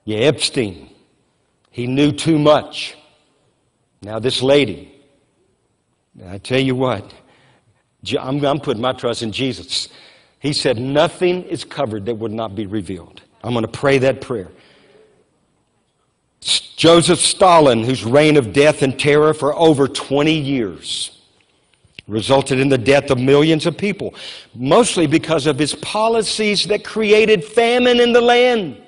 Yeah, 0.03 0.19
Epstein. 0.19 0.89
He 1.71 1.87
knew 1.87 2.11
too 2.11 2.39
much. 2.39 2.95
Now, 4.01 4.19
this 4.19 4.41
lady, 4.41 4.91
I 6.27 6.37
tell 6.37 6.59
you 6.59 6.75
what, 6.75 7.13
I'm, 8.19 8.43
I'm 8.45 8.59
putting 8.59 8.81
my 8.81 8.93
trust 8.93 9.23
in 9.23 9.31
Jesus. 9.31 9.89
He 10.39 10.53
said, 10.53 10.77
Nothing 10.77 11.43
is 11.43 11.63
covered 11.63 12.05
that 12.05 12.15
would 12.15 12.31
not 12.31 12.55
be 12.55 12.65
revealed. 12.65 13.21
I'm 13.43 13.53
going 13.53 13.65
to 13.65 13.71
pray 13.71 13.97
that 13.99 14.21
prayer. 14.21 14.49
Joseph 16.45 17.19
Stalin, 17.19 17.83
whose 17.83 18.03
reign 18.03 18.37
of 18.37 18.53
death 18.53 18.83
and 18.83 18.99
terror 18.99 19.33
for 19.33 19.55
over 19.55 19.87
20 19.87 20.31
years 20.31 21.11
resulted 22.07 22.59
in 22.59 22.69
the 22.69 22.77
death 22.77 23.09
of 23.09 23.19
millions 23.19 23.65
of 23.65 23.77
people, 23.77 24.13
mostly 24.53 25.07
because 25.07 25.47
of 25.47 25.57
his 25.57 25.73
policies 25.75 26.65
that 26.65 26.83
created 26.83 27.43
famine 27.43 27.99
in 27.99 28.13
the 28.13 28.21
land. 28.21 28.79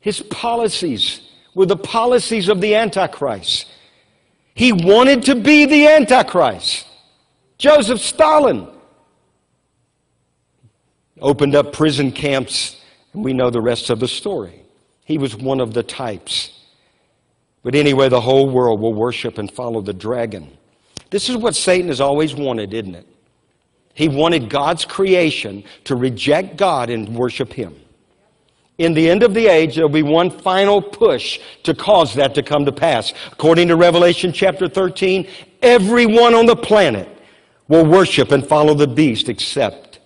His 0.00 0.20
policies 0.20 1.22
were 1.54 1.66
the 1.66 1.76
policies 1.76 2.48
of 2.48 2.60
the 2.60 2.74
Antichrist. 2.74 3.66
He 4.54 4.72
wanted 4.72 5.24
to 5.24 5.34
be 5.34 5.64
the 5.64 5.86
Antichrist. 5.86 6.86
Joseph 7.56 8.00
Stalin 8.00 8.68
opened 11.20 11.54
up 11.54 11.72
prison 11.72 12.12
camps, 12.12 12.76
and 13.12 13.24
we 13.24 13.32
know 13.32 13.50
the 13.50 13.60
rest 13.60 13.90
of 13.90 14.00
the 14.00 14.08
story. 14.08 14.59
He 15.10 15.18
was 15.18 15.34
one 15.34 15.58
of 15.58 15.74
the 15.74 15.82
types. 15.82 16.52
But 17.64 17.74
anyway, 17.74 18.08
the 18.08 18.20
whole 18.20 18.48
world 18.48 18.80
will 18.80 18.94
worship 18.94 19.38
and 19.38 19.50
follow 19.50 19.80
the 19.80 19.92
dragon. 19.92 20.56
This 21.10 21.28
is 21.28 21.36
what 21.36 21.56
Satan 21.56 21.88
has 21.88 22.00
always 22.00 22.32
wanted, 22.32 22.72
isn't 22.72 22.94
it? 22.94 23.08
He 23.92 24.08
wanted 24.08 24.48
God's 24.48 24.84
creation 24.84 25.64
to 25.82 25.96
reject 25.96 26.56
God 26.56 26.90
and 26.90 27.08
worship 27.16 27.52
Him. 27.52 27.74
In 28.78 28.94
the 28.94 29.10
end 29.10 29.24
of 29.24 29.34
the 29.34 29.48
age, 29.48 29.74
there'll 29.74 29.88
be 29.90 30.04
one 30.04 30.30
final 30.30 30.80
push 30.80 31.40
to 31.64 31.74
cause 31.74 32.14
that 32.14 32.36
to 32.36 32.44
come 32.44 32.64
to 32.66 32.72
pass. 32.72 33.12
According 33.32 33.66
to 33.66 33.74
Revelation 33.74 34.32
chapter 34.32 34.68
13, 34.68 35.26
everyone 35.60 36.36
on 36.36 36.46
the 36.46 36.54
planet 36.54 37.08
will 37.66 37.84
worship 37.84 38.30
and 38.30 38.46
follow 38.46 38.74
the 38.74 38.86
beast 38.86 39.28
except 39.28 39.98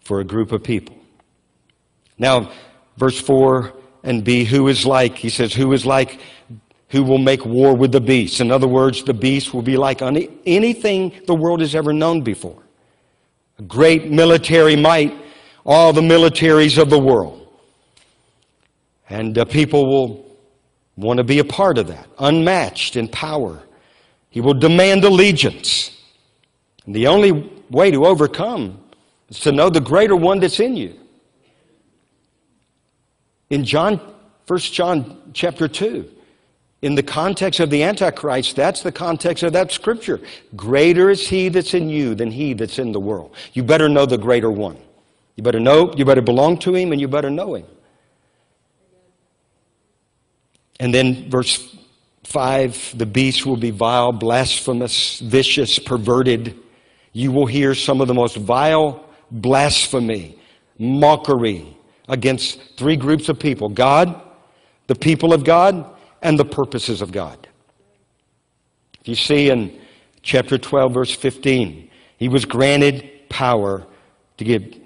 for 0.00 0.20
a 0.20 0.24
group 0.24 0.50
of 0.50 0.62
people. 0.62 0.96
Now, 2.16 2.50
verse 3.00 3.20
4 3.20 3.72
and 4.04 4.22
B, 4.22 4.44
who 4.44 4.68
is 4.68 4.86
like? 4.86 5.16
He 5.16 5.28
says, 5.28 5.52
who 5.52 5.72
is 5.72 5.84
like 5.84 6.20
who 6.90 7.04
will 7.04 7.18
make 7.18 7.44
war 7.46 7.74
with 7.74 7.92
the 7.92 8.00
beast. 8.00 8.40
In 8.40 8.50
other 8.50 8.66
words, 8.66 9.04
the 9.04 9.14
beast 9.14 9.54
will 9.54 9.62
be 9.62 9.76
like 9.76 10.02
anything 10.02 11.12
the 11.26 11.34
world 11.34 11.60
has 11.60 11.74
ever 11.74 11.92
known 11.92 12.22
before. 12.22 12.62
A 13.58 13.62
great 13.62 14.10
military 14.10 14.74
might, 14.74 15.14
all 15.64 15.92
the 15.92 16.00
militaries 16.00 16.82
of 16.82 16.90
the 16.90 16.98
world. 16.98 17.46
And 19.08 19.38
uh, 19.38 19.44
people 19.44 19.86
will 19.86 20.36
want 20.96 21.18
to 21.18 21.24
be 21.24 21.38
a 21.38 21.44
part 21.44 21.78
of 21.78 21.86
that, 21.86 22.08
unmatched 22.18 22.96
in 22.96 23.06
power. 23.06 23.62
He 24.28 24.40
will 24.40 24.54
demand 24.54 25.04
allegiance. 25.04 25.96
And 26.86 26.94
the 26.94 27.06
only 27.06 27.32
way 27.70 27.92
to 27.92 28.04
overcome 28.04 28.82
is 29.28 29.38
to 29.40 29.52
know 29.52 29.70
the 29.70 29.80
greater 29.80 30.16
one 30.16 30.40
that's 30.40 30.58
in 30.58 30.76
you. 30.76 30.99
In 33.50 33.64
John, 33.64 34.00
1 34.46 34.58
John 34.60 35.32
chapter 35.34 35.68
2, 35.68 36.08
in 36.82 36.94
the 36.94 37.02
context 37.02 37.60
of 37.60 37.68
the 37.68 37.82
Antichrist, 37.82 38.56
that's 38.56 38.82
the 38.82 38.92
context 38.92 39.42
of 39.42 39.52
that 39.52 39.70
scripture. 39.70 40.20
Greater 40.56 41.10
is 41.10 41.28
he 41.28 41.48
that's 41.48 41.74
in 41.74 41.90
you 41.90 42.14
than 42.14 42.30
he 42.30 42.54
that's 42.54 42.78
in 42.78 42.92
the 42.92 43.00
world. 43.00 43.34
You 43.52 43.62
better 43.62 43.88
know 43.88 44.06
the 44.06 44.16
greater 44.16 44.50
one. 44.50 44.78
You 45.36 45.42
better 45.42 45.60
know, 45.60 45.92
you 45.94 46.04
better 46.04 46.22
belong 46.22 46.58
to 46.60 46.74
him, 46.74 46.92
and 46.92 47.00
you 47.00 47.08
better 47.08 47.28
know 47.28 47.54
him. 47.54 47.66
And 50.78 50.94
then 50.94 51.28
verse 51.28 51.76
5 52.24 52.96
the 52.96 53.06
beast 53.06 53.44
will 53.44 53.56
be 53.56 53.70
vile, 53.70 54.12
blasphemous, 54.12 55.18
vicious, 55.20 55.78
perverted. 55.78 56.56
You 57.12 57.32
will 57.32 57.46
hear 57.46 57.74
some 57.74 58.00
of 58.00 58.08
the 58.08 58.14
most 58.14 58.36
vile 58.36 59.04
blasphemy, 59.30 60.38
mockery, 60.78 61.76
against 62.10 62.60
three 62.76 62.96
groups 62.96 63.30
of 63.30 63.38
people 63.38 63.70
God, 63.70 64.20
the 64.88 64.94
people 64.94 65.32
of 65.32 65.44
God, 65.44 65.86
and 66.20 66.38
the 66.38 66.44
purposes 66.44 67.00
of 67.00 67.12
God. 67.12 67.48
If 69.00 69.08
you 69.08 69.14
see 69.14 69.48
in 69.48 69.80
chapter 70.22 70.58
12, 70.58 70.92
verse 70.92 71.14
15, 71.14 71.88
he 72.18 72.28
was 72.28 72.44
granted 72.44 73.30
power 73.30 73.86
to 74.36 74.44
give, 74.44 74.76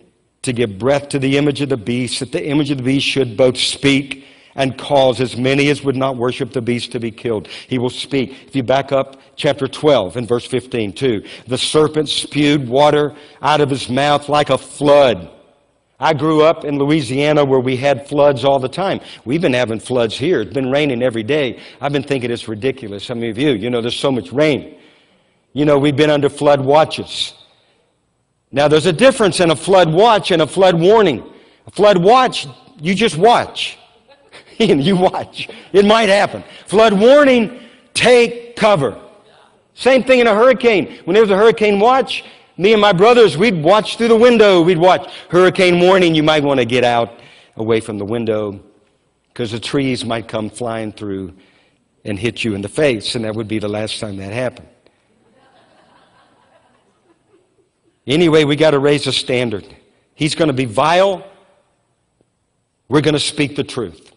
to 0.43 0.53
give 0.53 0.79
breath 0.79 1.09
to 1.09 1.19
the 1.19 1.37
image 1.37 1.61
of 1.61 1.71
the 1.71 1.77
beast, 1.77 2.21
that 2.21 2.31
the 2.31 2.47
image 2.47 2.71
of 2.71 2.79
the 2.79 2.85
beast 2.85 3.07
should 3.07 3.37
both 3.37 3.57
speak 3.57 4.27
and 4.55 4.79
cause 4.79 5.21
as 5.21 5.37
many 5.37 5.69
as 5.69 5.83
would 5.83 5.97
not 5.97 6.17
worship 6.17 6.53
the 6.53 6.63
beast 6.63 6.93
to 6.93 7.01
be 7.01 7.11
killed. 7.11 7.49
He 7.49 7.79
will 7.79 7.91
speak. 7.91 8.31
If 8.47 8.55
you 8.55 8.63
back 8.63 8.93
up 8.93 9.21
chapter 9.35 9.67
12 9.67 10.17
and 10.17 10.29
verse 10.29 10.47
15 10.47 10.93
too, 10.93 11.25
the 11.49 11.59
serpent 11.59 12.09
spewed 12.09 12.69
water 12.69 13.17
out 13.43 13.61
of 13.61 13.71
his 13.71 13.89
mouth 13.89 14.29
like 14.29 14.51
a 14.51 14.59
flood 14.59 15.29
I 16.01 16.13
grew 16.13 16.43
up 16.43 16.65
in 16.65 16.79
Louisiana 16.79 17.45
where 17.45 17.61
we 17.61 17.77
had 17.77 18.09
floods 18.09 18.45
all 18.45 18.59
the 18.59 18.69
time. 18.69 19.01
We've 19.25 19.41
been 19.41 19.55
having 19.55 19.79
floods 19.79 20.17
here. 20.17 20.41
It's 20.41 20.53
been 20.53 20.71
raining 20.71 21.03
every 21.03 21.23
day. 21.23 21.61
I've 21.81 21.93
been 21.93 22.03
thinking 22.03 22.31
it's 22.31 22.49
ridiculous. 22.49 23.05
Some 23.05 23.23
of 23.23 23.39
you, 23.39 23.53
you 23.53 23.71
know, 23.71 23.81
there's 23.81 23.99
so 23.99 24.11
much 24.11 24.33
rain. 24.33 24.77
You 25.53 25.65
know, 25.65 25.79
we've 25.79 25.97
been 25.97 26.11
under 26.11 26.29
flood 26.29 26.61
watches. 26.61 27.33
Now, 28.51 28.67
there's 28.67 28.87
a 28.87 28.93
difference 28.93 29.41
in 29.41 29.51
a 29.51 29.57
flood 29.57 29.93
watch 29.93 30.31
and 30.33 30.43
a 30.43 30.47
flood 30.47 30.79
warning. 30.79 31.25
A 31.67 31.71
flood 31.71 31.99
watch, 31.99 32.47
you 32.81 32.95
just 32.95 33.17
watch. 33.17 33.79
you 34.59 34.97
watch. 34.97 35.49
It 35.73 35.85
might 35.85 36.09
happen. 36.09 36.43
Flood 36.67 36.93
warning, 36.93 37.61
take 37.95 38.57
cover. 38.57 39.01
Same 39.75 40.03
thing 40.03 40.21
in 40.21 40.27
a 40.27 40.35
hurricane. 40.35 41.01
When 41.05 41.15
there 41.15 41.23
was 41.23 41.31
a 41.31 41.37
hurricane 41.37 41.81
watch, 41.81 42.25
me 42.57 42.73
and 42.73 42.81
my 42.81 42.93
brothers, 42.93 43.37
we'd 43.37 43.63
watch 43.63 43.97
through 43.97 44.09
the 44.09 44.17
window. 44.17 44.63
We'd 44.63 44.79
watch 44.79 45.13
hurricane 45.29 45.81
warning. 45.81 46.15
You 46.15 46.23
might 46.23 46.43
want 46.43 46.61
to 46.61 46.67
get 46.67 46.85
out 46.85 47.21
away 47.57 47.81
from 47.81 47.99
the 47.99 48.05
window 48.05 48.61
because 49.29 49.51
the 49.51 49.61
trees 49.61 50.05
might 50.05 50.29
come 50.29 50.51
flying 50.51 50.93
through 50.93 51.35
and 52.05 52.19
hit 52.19 52.45
you 52.45 52.55
in 52.55 52.63
the 52.63 52.69
face, 52.69 53.15
and 53.15 53.25
that 53.25 53.35
would 53.35 53.49
be 53.49 53.59
the 53.59 53.69
last 53.69 53.99
time 53.99 54.17
that 54.19 54.33
happened. 54.33 54.69
Anyway, 58.07 58.45
we 58.45 58.55
got 58.55 58.73
to 58.73 58.79
raise 58.79 59.05
the 59.05 59.13
standard. 59.13 59.67
He's 60.15 60.35
going 60.35 60.49
to 60.49 60.55
be 60.55 60.67
vile. 60.67 61.27
We're 62.89 63.01
going 63.01 63.15
to 63.15 63.21
speak 63.21 63.57
the 63.57 63.65
truth. 63.65 64.13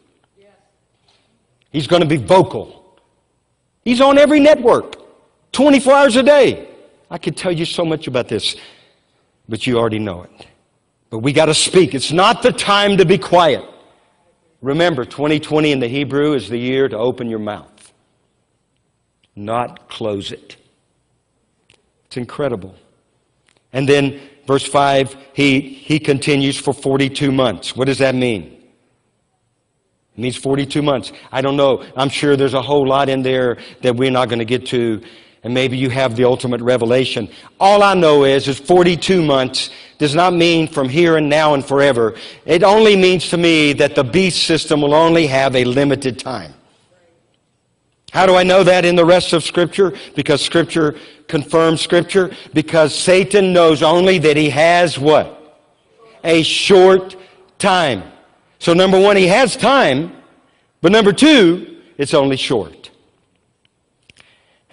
He's 1.71 1.87
going 1.87 2.01
to 2.01 2.07
be 2.07 2.17
vocal. 2.17 2.99
He's 3.83 4.01
on 4.01 4.17
every 4.17 4.39
network, 4.39 4.97
24 5.53 5.93
hours 5.93 6.15
a 6.17 6.23
day. 6.23 6.67
I 7.09 7.17
could 7.17 7.37
tell 7.37 7.51
you 7.51 7.65
so 7.65 7.85
much 7.85 8.07
about 8.07 8.27
this, 8.27 8.55
but 9.47 9.65
you 9.65 9.77
already 9.77 9.99
know 9.99 10.23
it. 10.23 10.47
But 11.09 11.19
we 11.19 11.31
got 11.31 11.45
to 11.45 11.53
speak. 11.53 11.95
It's 11.95 12.11
not 12.11 12.41
the 12.41 12.51
time 12.51 12.97
to 12.97 13.05
be 13.05 13.17
quiet. 13.17 13.63
Remember, 14.61 15.05
2020 15.05 15.71
in 15.71 15.79
the 15.79 15.87
Hebrew 15.87 16.33
is 16.33 16.49
the 16.49 16.57
year 16.57 16.89
to 16.89 16.97
open 16.97 17.29
your 17.29 17.39
mouth, 17.39 17.93
not 19.35 19.87
close 19.87 20.31
it. 20.31 20.57
It's 22.05 22.17
incredible. 22.17 22.75
And 23.71 23.87
then, 23.87 24.19
verse 24.47 24.65
5, 24.65 25.15
he, 25.33 25.59
he 25.61 25.99
continues 25.99 26.57
for 26.57 26.73
42 26.73 27.31
months. 27.31 27.75
What 27.75 27.85
does 27.85 27.99
that 27.99 28.15
mean? 28.15 28.43
It 30.15 30.21
means 30.21 30.35
42 30.35 30.81
months. 30.81 31.11
I 31.31 31.41
don't 31.41 31.55
know. 31.55 31.85
I'm 31.95 32.09
sure 32.09 32.35
there's 32.35 32.55
a 32.55 32.61
whole 32.61 32.87
lot 32.87 33.07
in 33.07 33.21
there 33.21 33.59
that 33.81 33.95
we're 33.95 34.11
not 34.11 34.29
going 34.29 34.39
to 34.39 34.45
get 34.45 34.65
to. 34.67 35.01
And 35.47 35.53
maybe 35.53 35.77
you 35.77 35.89
have 35.89 36.17
the 36.17 36.25
ultimate 36.25 36.59
revelation. 36.59 37.29
All 37.57 37.81
I 37.81 37.93
know 37.93 38.25
is, 38.25 38.49
is 38.49 38.59
42 38.59 39.21
months 39.21 39.69
does 39.97 40.13
not 40.13 40.33
mean 40.33 40.67
from 40.67 40.89
here 40.89 41.15
and 41.15 41.29
now 41.29 41.53
and 41.53 41.63
forever. 41.63 42.15
It 42.45 42.63
only 42.63 42.97
means 42.97 43.29
to 43.29 43.37
me 43.37 43.71
that 43.71 43.95
the 43.95 44.03
beast 44.03 44.43
system 44.43 44.81
will 44.81 44.93
only 44.93 45.25
have 45.27 45.55
a 45.55 45.63
limited 45.63 46.19
time. 46.19 46.53
How 48.11 48.25
do 48.25 48.35
I 48.35 48.43
know 48.43 48.61
that 48.61 48.83
in 48.83 48.97
the 48.97 49.05
rest 49.05 49.31
of 49.31 49.41
Scripture? 49.41 49.93
Because 50.15 50.41
Scripture 50.41 50.97
confirms 51.29 51.79
Scripture. 51.79 52.35
Because 52.53 52.93
Satan 52.93 53.53
knows 53.53 53.81
only 53.81 54.17
that 54.17 54.35
he 54.35 54.49
has 54.49 54.99
what? 54.99 55.65
A 56.25 56.43
short 56.43 57.15
time. 57.57 58.03
So, 58.59 58.73
number 58.73 58.99
one, 58.99 59.15
he 59.15 59.27
has 59.27 59.55
time. 59.55 60.11
But 60.81 60.91
number 60.91 61.13
two, 61.13 61.79
it's 61.97 62.13
only 62.13 62.35
short. 62.35 62.76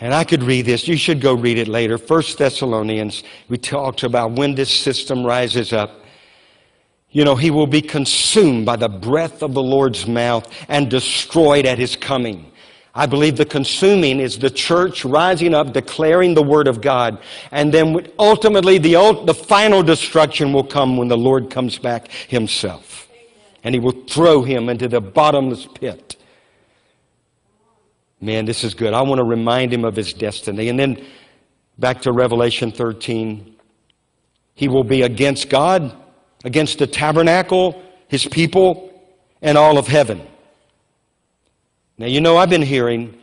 And 0.00 0.12
I 0.12 0.24
could 0.24 0.42
read 0.42 0.66
this. 0.66 0.88
You 0.88 0.96
should 0.96 1.20
go 1.20 1.34
read 1.34 1.58
it 1.58 1.68
later. 1.68 1.98
First 1.98 2.38
Thessalonians, 2.38 3.22
we 3.48 3.58
talked 3.58 4.02
about 4.02 4.32
when 4.32 4.54
this 4.54 4.70
system 4.70 5.24
rises 5.24 5.72
up. 5.72 6.00
You 7.10 7.24
know, 7.24 7.36
he 7.36 7.52
will 7.52 7.68
be 7.68 7.80
consumed 7.80 8.66
by 8.66 8.74
the 8.74 8.88
breath 8.88 9.42
of 9.42 9.54
the 9.54 9.62
Lord's 9.62 10.06
mouth 10.06 10.52
and 10.68 10.90
destroyed 10.90 11.64
at 11.64 11.78
his 11.78 11.94
coming. 11.94 12.50
I 12.96 13.06
believe 13.06 13.36
the 13.36 13.44
consuming 13.44 14.20
is 14.20 14.38
the 14.38 14.50
church 14.50 15.04
rising 15.04 15.54
up, 15.54 15.72
declaring 15.72 16.34
the 16.34 16.42
word 16.42 16.68
of 16.68 16.80
God. 16.80 17.18
And 17.52 17.74
then 17.74 18.08
ultimately, 18.18 18.78
the, 18.78 19.22
the 19.24 19.34
final 19.34 19.82
destruction 19.82 20.52
will 20.52 20.64
come 20.64 20.96
when 20.96 21.08
the 21.08 21.16
Lord 21.16 21.50
comes 21.50 21.78
back 21.78 22.08
himself. 22.08 23.08
And 23.62 23.74
he 23.74 23.80
will 23.80 24.04
throw 24.08 24.42
him 24.42 24.68
into 24.68 24.88
the 24.88 25.00
bottomless 25.00 25.66
pit. 25.66 26.16
Man, 28.24 28.46
this 28.46 28.64
is 28.64 28.72
good. 28.72 28.94
I 28.94 29.02
want 29.02 29.18
to 29.18 29.24
remind 29.24 29.70
him 29.70 29.84
of 29.84 29.94
his 29.94 30.14
destiny. 30.14 30.70
And 30.70 30.80
then 30.80 31.04
back 31.78 32.00
to 32.02 32.12
Revelation 32.12 32.72
13. 32.72 33.54
He 34.54 34.66
will 34.66 34.82
be 34.82 35.02
against 35.02 35.50
God, 35.50 35.94
against 36.42 36.78
the 36.78 36.86
tabernacle, 36.86 37.82
his 38.08 38.24
people, 38.24 38.98
and 39.42 39.58
all 39.58 39.76
of 39.76 39.86
heaven. 39.86 40.26
Now, 41.98 42.06
you 42.06 42.22
know, 42.22 42.38
I've 42.38 42.48
been 42.48 42.62
hearing 42.62 43.14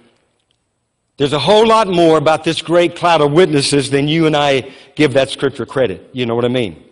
there's 1.18 1.34
a 1.34 1.40
whole 1.40 1.66
lot 1.66 1.88
more 1.88 2.20
about 2.20 2.44
this 2.44 2.62
great 2.62 2.96
cloud 2.96 3.22
of 3.22 3.32
witnesses 3.32 3.90
than 3.90 4.08
you 4.08 4.28
and 4.28 4.38
I 4.38 4.72
give 4.96 5.14
that 5.14 5.32
scripture 5.32 5.66
credit. 5.66 6.12
You 6.14 6.28
know 6.28 6.36
what 6.36 6.46
I 6.46 6.50
mean? 6.50 6.84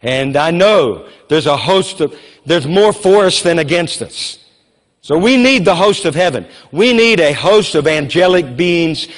And 0.00 0.38
I 0.38 0.50
know 0.50 1.06
there's 1.28 1.46
a 1.46 1.56
host 1.56 2.00
of, 2.00 2.18
there's 2.46 2.66
more 2.66 2.94
for 2.94 3.26
us 3.26 3.42
than 3.42 3.58
against 3.58 4.00
us. 4.00 4.41
So 5.02 5.18
we 5.18 5.36
need 5.36 5.64
the 5.64 5.74
host 5.74 6.04
of 6.04 6.14
heaven. 6.14 6.46
We 6.70 6.92
need 6.92 7.18
a 7.18 7.32
host 7.32 7.74
of 7.74 7.88
angelic 7.88 8.56
beings 8.56 9.08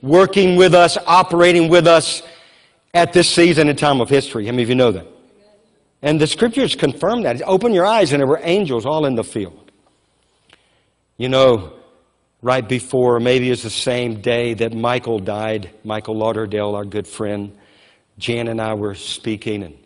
working 0.00 0.56
with 0.56 0.74
us, 0.74 0.96
operating 1.06 1.68
with 1.68 1.86
us 1.86 2.22
at 2.94 3.12
this 3.12 3.28
season 3.28 3.68
and 3.68 3.78
time 3.78 4.00
of 4.00 4.08
history. 4.08 4.46
How 4.46 4.52
many 4.52 4.62
of 4.62 4.70
you 4.70 4.74
know 4.74 4.90
that? 4.90 5.06
And 6.00 6.18
the 6.18 6.26
scriptures 6.26 6.74
confirm 6.74 7.22
that. 7.22 7.42
Open 7.42 7.74
your 7.74 7.84
eyes, 7.84 8.12
and 8.12 8.20
there 8.20 8.26
were 8.26 8.40
angels 8.42 8.86
all 8.86 9.04
in 9.04 9.16
the 9.16 9.24
field. 9.24 9.70
You 11.18 11.28
know, 11.28 11.74
right 12.40 12.66
before, 12.66 13.20
maybe 13.20 13.50
it's 13.50 13.64
the 13.64 13.70
same 13.70 14.22
day 14.22 14.54
that 14.54 14.72
Michael 14.72 15.18
died, 15.18 15.70
Michael 15.84 16.16
Lauderdale, 16.16 16.74
our 16.74 16.86
good 16.86 17.06
friend, 17.06 17.54
Jan 18.16 18.48
and 18.48 18.62
I 18.62 18.74
were 18.74 18.94
speaking, 18.94 19.62
and 19.62 19.76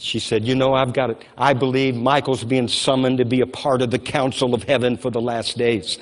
she 0.00 0.18
said, 0.18 0.44
You 0.44 0.54
know, 0.54 0.74
I've 0.74 0.92
got 0.92 1.10
it. 1.10 1.24
I 1.36 1.52
believe 1.52 1.94
Michael's 1.94 2.42
being 2.42 2.68
summoned 2.68 3.18
to 3.18 3.24
be 3.24 3.40
a 3.42 3.46
part 3.46 3.82
of 3.82 3.90
the 3.90 3.98
council 3.98 4.54
of 4.54 4.62
heaven 4.62 4.96
for 4.96 5.10
the 5.10 5.20
last 5.20 5.58
days. 5.58 5.98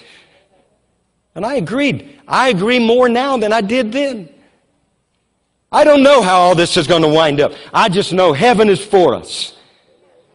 And 1.35 1.45
I 1.45 1.55
agreed. 1.55 2.21
I 2.27 2.49
agree 2.49 2.79
more 2.79 3.09
now 3.09 3.37
than 3.37 3.53
I 3.53 3.61
did 3.61 3.93
then. 3.93 4.29
I 5.71 5.85
don't 5.85 6.03
know 6.03 6.23
how 6.23 6.41
all 6.41 6.55
this 6.55 6.77
is 6.77 6.87
going 6.87 7.03
to 7.03 7.09
wind 7.09 7.41
up. 7.41 7.53
I 7.75 7.89
just 7.89 8.13
know 8.13 8.33
heaven 8.33 8.69
is 8.69 8.85
for 8.85 9.15
us. 9.15 9.57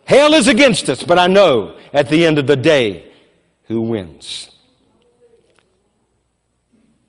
Hell 0.05 0.33
is 0.33 0.47
against 0.47 0.89
us, 0.89 1.01
but 1.01 1.17
I 1.17 1.27
know 1.27 1.77
at 1.91 2.09
the 2.09 2.25
end 2.25 2.37
of 2.37 2.47
the 2.47 2.55
day 2.55 3.11
who 3.63 3.81
wins. 3.81 4.49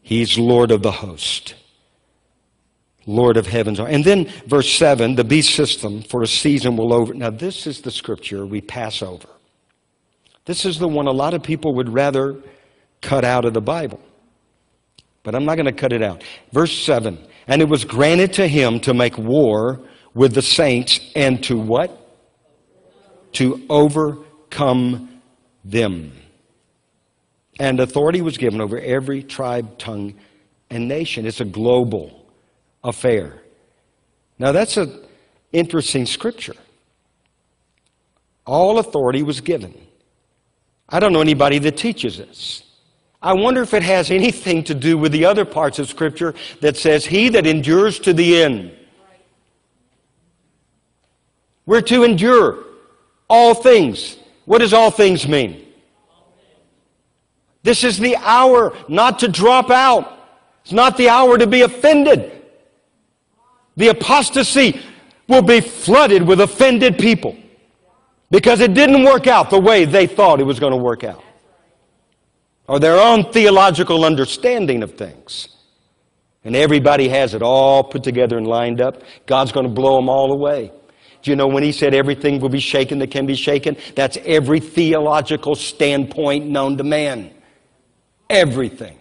He's 0.00 0.38
Lord 0.38 0.70
of 0.70 0.82
the 0.82 0.92
host. 0.92 1.54
Lord 3.06 3.36
of 3.36 3.46
heavens. 3.46 3.78
And 3.80 4.04
then 4.04 4.26
verse 4.46 4.72
7 4.72 5.14
the 5.14 5.24
beast 5.24 5.54
system 5.54 6.02
for 6.02 6.22
a 6.22 6.26
season 6.26 6.76
will 6.76 6.92
over. 6.92 7.14
Now, 7.14 7.30
this 7.30 7.66
is 7.66 7.80
the 7.80 7.90
scripture 7.90 8.46
we 8.46 8.60
pass 8.60 9.02
over. 9.02 9.28
This 10.46 10.64
is 10.64 10.78
the 10.78 10.88
one 10.88 11.06
a 11.06 11.12
lot 11.12 11.34
of 11.34 11.42
people 11.42 11.74
would 11.74 11.88
rather 11.88 12.36
cut 13.00 13.24
out 13.24 13.44
of 13.44 13.54
the 13.54 13.60
Bible. 13.60 14.00
But 15.22 15.34
I'm 15.34 15.44
not 15.44 15.54
going 15.56 15.66
to 15.66 15.72
cut 15.72 15.92
it 15.92 16.02
out. 16.02 16.22
Verse 16.52 16.76
7 16.76 17.18
And 17.46 17.62
it 17.62 17.68
was 17.68 17.84
granted 17.84 18.34
to 18.34 18.46
him 18.46 18.80
to 18.80 18.94
make 18.94 19.16
war 19.18 19.80
with 20.14 20.34
the 20.34 20.42
saints 20.42 21.00
and 21.14 21.42
to 21.44 21.58
what? 21.58 22.00
To 23.32 23.64
overcome 23.68 25.20
them. 25.64 26.12
And 27.58 27.80
authority 27.80 28.20
was 28.20 28.36
given 28.36 28.60
over 28.60 28.78
every 28.78 29.22
tribe, 29.22 29.78
tongue, 29.78 30.14
and 30.70 30.88
nation. 30.88 31.26
It's 31.26 31.40
a 31.40 31.44
global 31.44 32.23
affair. 32.84 33.42
Now, 34.38 34.52
that's 34.52 34.76
an 34.76 35.04
interesting 35.52 36.06
scripture. 36.06 36.54
All 38.46 38.78
authority 38.78 39.22
was 39.22 39.40
given. 39.40 39.74
I 40.88 41.00
don't 41.00 41.12
know 41.12 41.22
anybody 41.22 41.58
that 41.60 41.76
teaches 41.76 42.18
this. 42.18 42.62
I 43.22 43.32
wonder 43.32 43.62
if 43.62 43.72
it 43.72 43.82
has 43.82 44.10
anything 44.10 44.62
to 44.64 44.74
do 44.74 44.98
with 44.98 45.10
the 45.10 45.24
other 45.24 45.46
parts 45.46 45.78
of 45.78 45.88
Scripture 45.88 46.34
that 46.60 46.76
says, 46.76 47.06
He 47.06 47.30
that 47.30 47.46
endures 47.46 47.98
to 48.00 48.12
the 48.12 48.42
end. 48.42 48.70
We're 51.64 51.80
to 51.80 52.04
endure 52.04 52.62
all 53.30 53.54
things. 53.54 54.18
What 54.44 54.58
does 54.58 54.74
all 54.74 54.90
things 54.90 55.26
mean? 55.26 55.66
This 57.62 57.82
is 57.82 57.98
the 57.98 58.16
hour 58.16 58.76
not 58.88 59.20
to 59.20 59.28
drop 59.28 59.70
out. 59.70 60.18
It's 60.62 60.72
not 60.72 60.98
the 60.98 61.08
hour 61.08 61.38
to 61.38 61.46
be 61.46 61.62
offended. 61.62 62.43
The 63.76 63.88
apostasy 63.88 64.80
will 65.28 65.42
be 65.42 65.60
flooded 65.60 66.22
with 66.22 66.40
offended 66.40 66.98
people 66.98 67.36
because 68.30 68.60
it 68.60 68.74
didn't 68.74 69.04
work 69.04 69.26
out 69.26 69.50
the 69.50 69.60
way 69.60 69.84
they 69.84 70.06
thought 70.06 70.40
it 70.40 70.44
was 70.44 70.60
going 70.60 70.72
to 70.72 70.76
work 70.76 71.04
out 71.04 71.24
or 72.66 72.80
their 72.80 72.98
own 72.98 73.30
theological 73.32 74.04
understanding 74.04 74.82
of 74.82 74.94
things. 74.94 75.48
And 76.44 76.54
everybody 76.54 77.08
has 77.08 77.34
it 77.34 77.42
all 77.42 77.84
put 77.84 78.02
together 78.02 78.36
and 78.36 78.46
lined 78.46 78.80
up. 78.80 79.02
God's 79.26 79.52
going 79.52 79.66
to 79.66 79.72
blow 79.72 79.96
them 79.96 80.08
all 80.08 80.32
away. 80.32 80.72
Do 81.22 81.30
you 81.30 81.36
know 81.36 81.46
when 81.46 81.62
he 81.62 81.72
said 81.72 81.94
everything 81.94 82.38
will 82.40 82.50
be 82.50 82.60
shaken 82.60 82.98
that 82.98 83.10
can 83.10 83.24
be 83.24 83.34
shaken? 83.34 83.78
That's 83.94 84.18
every 84.24 84.60
theological 84.60 85.54
standpoint 85.54 86.46
known 86.46 86.76
to 86.76 86.84
man. 86.84 87.30
Everything. 88.28 88.98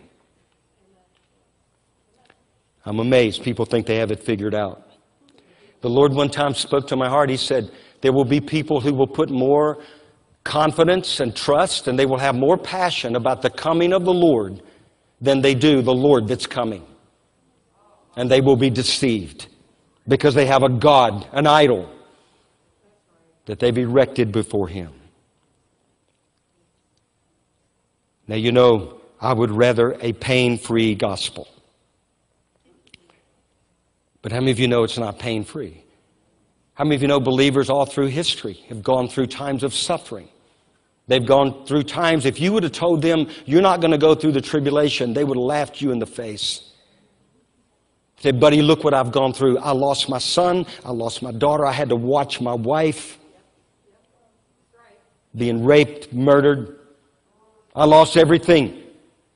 I'm 2.86 3.00
amazed. 3.00 3.44
People 3.44 3.66
think 3.66 3.86
they 3.86 3.98
have 3.98 4.12
it 4.12 4.24
figured 4.24 4.54
out. 4.54 4.90
The 5.82 5.90
Lord 5.90 6.14
one 6.14 6.30
time 6.30 6.54
spoke 6.54 6.88
to 6.88 6.96
my 6.96 7.10
heart. 7.10 7.30
He 7.30 7.38
said, 7.38 7.72
There 8.02 8.14
will 8.14 8.26
be 8.26 8.42
people 8.42 8.82
who 8.82 8.94
will 8.94 9.08
put 9.08 9.30
more 9.30 9.84
confidence 10.44 11.20
and 11.20 11.36
trust, 11.36 11.88
and 11.88 11.98
they 11.98 12.06
will 12.06 12.18
have 12.18 12.36
more 12.36 12.58
passion 12.58 13.16
about 13.16 13.42
the 13.42 13.50
coming 13.50 13.94
of 13.94 14.04
the 14.06 14.14
Lord 14.14 14.62
than 15.22 15.42
they 15.42 15.56
do 15.56 15.82
the 15.82 15.94
Lord 15.94 16.28
that's 16.28 16.48
coming. 16.48 16.86
And 18.16 18.30
they 18.30 18.42
will 18.42 18.58
be 18.58 18.70
deceived 18.70 19.48
because 20.08 20.36
they 20.36 20.46
have 20.46 20.64
a 20.64 20.70
God, 20.70 21.28
an 21.32 21.48
idol, 21.48 21.90
that 23.46 23.60
they've 23.60 23.78
erected 23.78 24.32
before 24.32 24.68
Him. 24.68 24.94
Now, 28.28 28.36
you 28.36 28.52
know, 28.52 29.02
I 29.20 29.34
would 29.34 29.52
rather 29.52 29.98
a 30.00 30.14
pain 30.14 30.58
free 30.58 30.96
gospel. 30.96 31.48
But 34.24 34.32
how 34.32 34.40
many 34.40 34.52
of 34.52 34.60
you 34.60 34.68
know 34.68 34.84
it's 34.84 34.98
not 34.98 35.20
pain 35.20 35.44
free? 35.44 35.84
How 36.74 36.86
many 36.86 36.96
of 36.96 37.04
you 37.04 37.08
know 37.08 37.20
believers 37.20 37.70
all 37.70 37.86
through 37.86 38.08
history 38.08 38.54
have 38.70 38.82
gone 38.82 39.08
through 39.08 39.28
times 39.28 39.62
of 39.62 39.76
suffering? 39.76 40.30
They've 41.08 41.26
gone 41.26 41.66
through 41.66 41.84
times, 41.84 42.26
if 42.26 42.40
you 42.40 42.54
would 42.54 42.64
have 42.64 42.72
told 42.72 43.02
them 43.02 43.28
you're 43.46 43.62
not 43.62 43.82
going 43.82 43.92
to 43.92 43.98
go 43.98 44.16
through 44.16 44.32
the 44.32 44.42
tribulation, 44.42 45.14
they 45.14 45.26
would 45.26 45.38
have 45.38 45.44
laughed 45.44 45.82
you 45.82 45.92
in 45.92 46.00
the 46.00 46.08
face. 46.08 46.72
Said, 48.18 48.40
buddy, 48.40 48.62
look 48.62 48.86
what 48.86 48.94
I've 48.94 49.12
gone 49.12 49.34
through. 49.34 49.60
I 49.60 49.72
lost 49.72 50.08
my 50.08 50.18
son, 50.18 50.66
I 50.86 50.92
lost 50.92 51.22
my 51.22 51.34
daughter, 51.34 51.66
I 51.66 51.74
had 51.74 51.90
to 51.90 51.98
watch 51.98 52.40
my 52.40 52.54
wife 52.54 53.20
being 55.36 55.66
raped, 55.66 56.14
murdered. 56.14 56.80
I 57.76 57.86
lost 57.86 58.16
everything. 58.16 58.82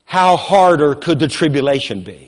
How 0.04 0.36
harder 0.36 0.94
could 0.94 1.18
the 1.18 1.28
tribulation 1.28 2.02
be? 2.02 2.27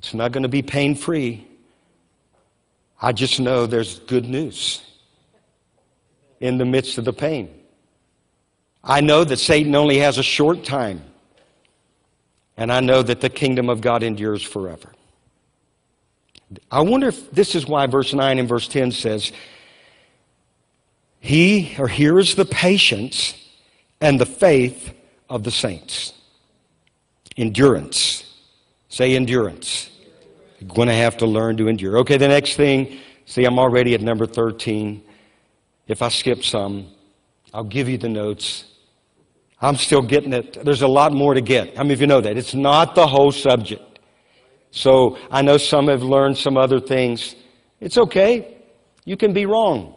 It's 0.00 0.14
not 0.14 0.32
going 0.32 0.44
to 0.44 0.48
be 0.48 0.62
pain 0.62 0.94
free. 0.94 1.46
I 3.02 3.12
just 3.12 3.38
know 3.38 3.66
there's 3.66 3.98
good 3.98 4.24
news 4.24 4.80
in 6.40 6.56
the 6.56 6.64
midst 6.64 6.96
of 6.96 7.04
the 7.04 7.12
pain. 7.12 7.50
I 8.82 9.02
know 9.02 9.24
that 9.24 9.36
Satan 9.36 9.74
only 9.74 9.98
has 9.98 10.16
a 10.16 10.22
short 10.22 10.64
time, 10.64 11.02
and 12.56 12.72
I 12.72 12.80
know 12.80 13.02
that 13.02 13.20
the 13.20 13.28
kingdom 13.28 13.68
of 13.68 13.82
God 13.82 14.02
endures 14.02 14.42
forever. 14.42 14.90
I 16.70 16.80
wonder 16.80 17.08
if 17.08 17.30
this 17.30 17.54
is 17.54 17.66
why 17.66 17.86
verse 17.86 18.14
9 18.14 18.38
and 18.38 18.48
verse 18.48 18.68
10 18.68 18.92
says, 18.92 19.32
He 21.20 21.76
or 21.78 21.88
here 21.88 22.18
is 22.18 22.36
the 22.36 22.46
patience 22.46 23.34
and 24.00 24.18
the 24.18 24.24
faith 24.24 24.94
of 25.28 25.44
the 25.44 25.50
saints. 25.50 26.14
Endurance. 27.36 28.24
Say 28.88 29.14
endurance. 29.14 29.89
Going 30.68 30.88
to 30.88 30.94
have 30.94 31.16
to 31.18 31.26
learn 31.26 31.56
to 31.56 31.68
endure. 31.68 31.98
Okay, 31.98 32.16
the 32.16 32.28
next 32.28 32.56
thing, 32.56 32.98
see, 33.24 33.44
I'm 33.44 33.58
already 33.58 33.94
at 33.94 34.02
number 34.02 34.26
13. 34.26 35.02
If 35.88 36.02
I 36.02 36.08
skip 36.08 36.44
some, 36.44 36.88
I'll 37.54 37.64
give 37.64 37.88
you 37.88 37.98
the 37.98 38.08
notes. 38.08 38.64
I'm 39.60 39.76
still 39.76 40.02
getting 40.02 40.32
it. 40.32 40.64
There's 40.64 40.82
a 40.82 40.88
lot 40.88 41.12
more 41.12 41.34
to 41.34 41.40
get. 41.40 41.76
How 41.76 41.82
many 41.82 41.94
of 41.94 42.00
you 42.00 42.06
know 42.06 42.20
that? 42.20 42.36
It's 42.36 42.54
not 42.54 42.94
the 42.94 43.06
whole 43.06 43.32
subject. 43.32 43.98
So 44.70 45.18
I 45.30 45.42
know 45.42 45.56
some 45.56 45.88
have 45.88 46.02
learned 46.02 46.38
some 46.38 46.56
other 46.56 46.80
things. 46.80 47.34
It's 47.80 47.98
okay. 47.98 48.56
You 49.04 49.16
can 49.16 49.32
be 49.32 49.46
wrong. 49.46 49.94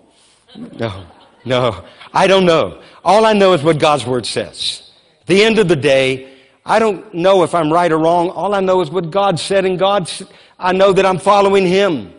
No, 0.56 1.06
no. 1.46 1.86
I 2.14 2.28
don't 2.28 2.46
know. 2.46 2.82
All 3.04 3.26
I 3.26 3.34
know 3.34 3.54
is 3.54 3.64
what 3.64 3.80
God's 3.80 4.06
Word 4.06 4.26
says. 4.26 4.92
At 5.22 5.28
the 5.28 5.44
end 5.44 5.60
of 5.60 5.68
the 5.68 5.76
day, 5.76 6.34
I 6.66 6.80
don't 6.80 7.14
know 7.14 7.44
if 7.44 7.54
I'm 7.54 7.72
right 7.72 7.92
or 7.92 8.00
wrong. 8.00 8.30
All 8.30 8.56
I 8.56 8.62
know 8.62 8.82
is 8.82 8.90
what 8.90 9.12
God 9.12 9.40
said, 9.40 9.66
and 9.66 9.78
God, 9.78 10.10
I 10.64 10.72
know 10.72 10.94
that 10.94 11.06
I'm 11.06 11.20
following 11.20 11.68
Him. 11.68 12.14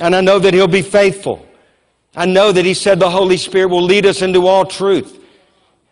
And 0.00 0.14
I 0.14 0.20
know 0.20 0.38
that 0.38 0.52
He'll 0.52 0.66
be 0.66 0.82
faithful. 0.82 1.46
I 2.14 2.26
know 2.26 2.52
that 2.52 2.64
He 2.64 2.74
said 2.74 2.98
the 2.98 3.08
Holy 3.08 3.36
Spirit 3.38 3.68
will 3.68 3.82
lead 3.82 4.04
us 4.04 4.20
into 4.20 4.46
all 4.46 4.66
truth. 4.66 5.22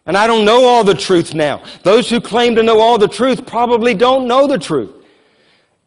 And 0.04 0.16
I 0.16 0.26
don't 0.26 0.44
know 0.44 0.66
all 0.66 0.84
the 0.84 0.94
truth 0.94 1.34
now. 1.34 1.62
Those 1.82 2.10
who 2.10 2.20
claim 2.20 2.56
to 2.56 2.62
know 2.62 2.80
all 2.80 2.98
the 2.98 3.08
truth 3.08 3.46
probably 3.46 3.94
don't 3.94 4.26
know 4.26 4.46
the 4.46 4.58
truth. 4.58 4.90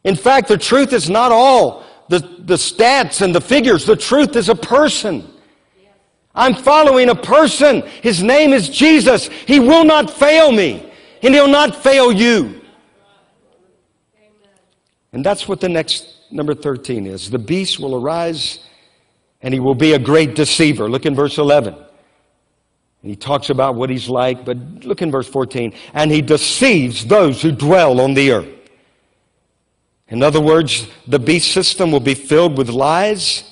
In 0.04 0.16
fact, 0.16 0.48
the 0.48 0.58
truth 0.58 0.94
is 0.94 1.10
not 1.10 1.32
all 1.32 1.84
the, 2.08 2.20
the 2.20 2.56
stats 2.56 3.22
and 3.22 3.36
the 3.36 3.42
figures. 3.42 3.86
The 3.86 3.96
truth 3.96 4.36
is 4.36 4.50
a 4.50 4.56
person. 4.56 5.30
I'm 6.34 6.56
following 6.56 7.10
a 7.10 7.16
person. 7.16 7.84
His 8.02 8.24
name 8.24 8.54
is 8.54 8.70
Jesus. 8.70 9.28
He 9.28 9.60
will 9.60 9.84
not 9.84 10.10
fail 10.10 10.52
me, 10.52 10.92
and 11.22 11.34
He'll 11.34 11.48
not 11.48 11.76
fail 11.76 12.12
you. 12.12 12.62
And 15.14 15.26
that's 15.26 15.48
what 15.48 15.62
the 15.62 15.70
next 15.70 16.08
number 16.32 16.54
13 16.54 17.06
is. 17.08 17.30
The 17.30 17.40
beast 17.40 17.80
will 17.80 17.96
arise 17.96 18.60
and 19.42 19.54
he 19.54 19.60
will 19.60 19.76
be 19.76 19.94
a 19.94 20.00
great 20.00 20.36
deceiver. 20.36 20.90
Look 20.90 21.06
in 21.06 21.16
verse 21.16 21.38
11. 21.38 21.76
He 23.04 23.16
talks 23.16 23.50
about 23.50 23.76
what 23.76 23.90
he's 23.90 24.10
like, 24.10 24.44
but 24.44 24.58
look 24.84 25.02
in 25.02 25.12
verse 25.12 25.28
14. 25.28 25.74
And 25.94 26.12
he 26.12 26.22
deceives 26.22 27.06
those 27.06 27.42
who 27.42 27.52
dwell 27.52 28.02
on 28.02 28.14
the 28.14 28.32
earth. 28.32 28.50
In 30.10 30.24
other 30.24 30.42
words, 30.42 30.88
the 31.08 31.20
beast 31.20 31.52
system 31.52 31.92
will 31.92 32.00
be 32.00 32.16
filled 32.16 32.58
with 32.58 32.70
lies 32.70 33.44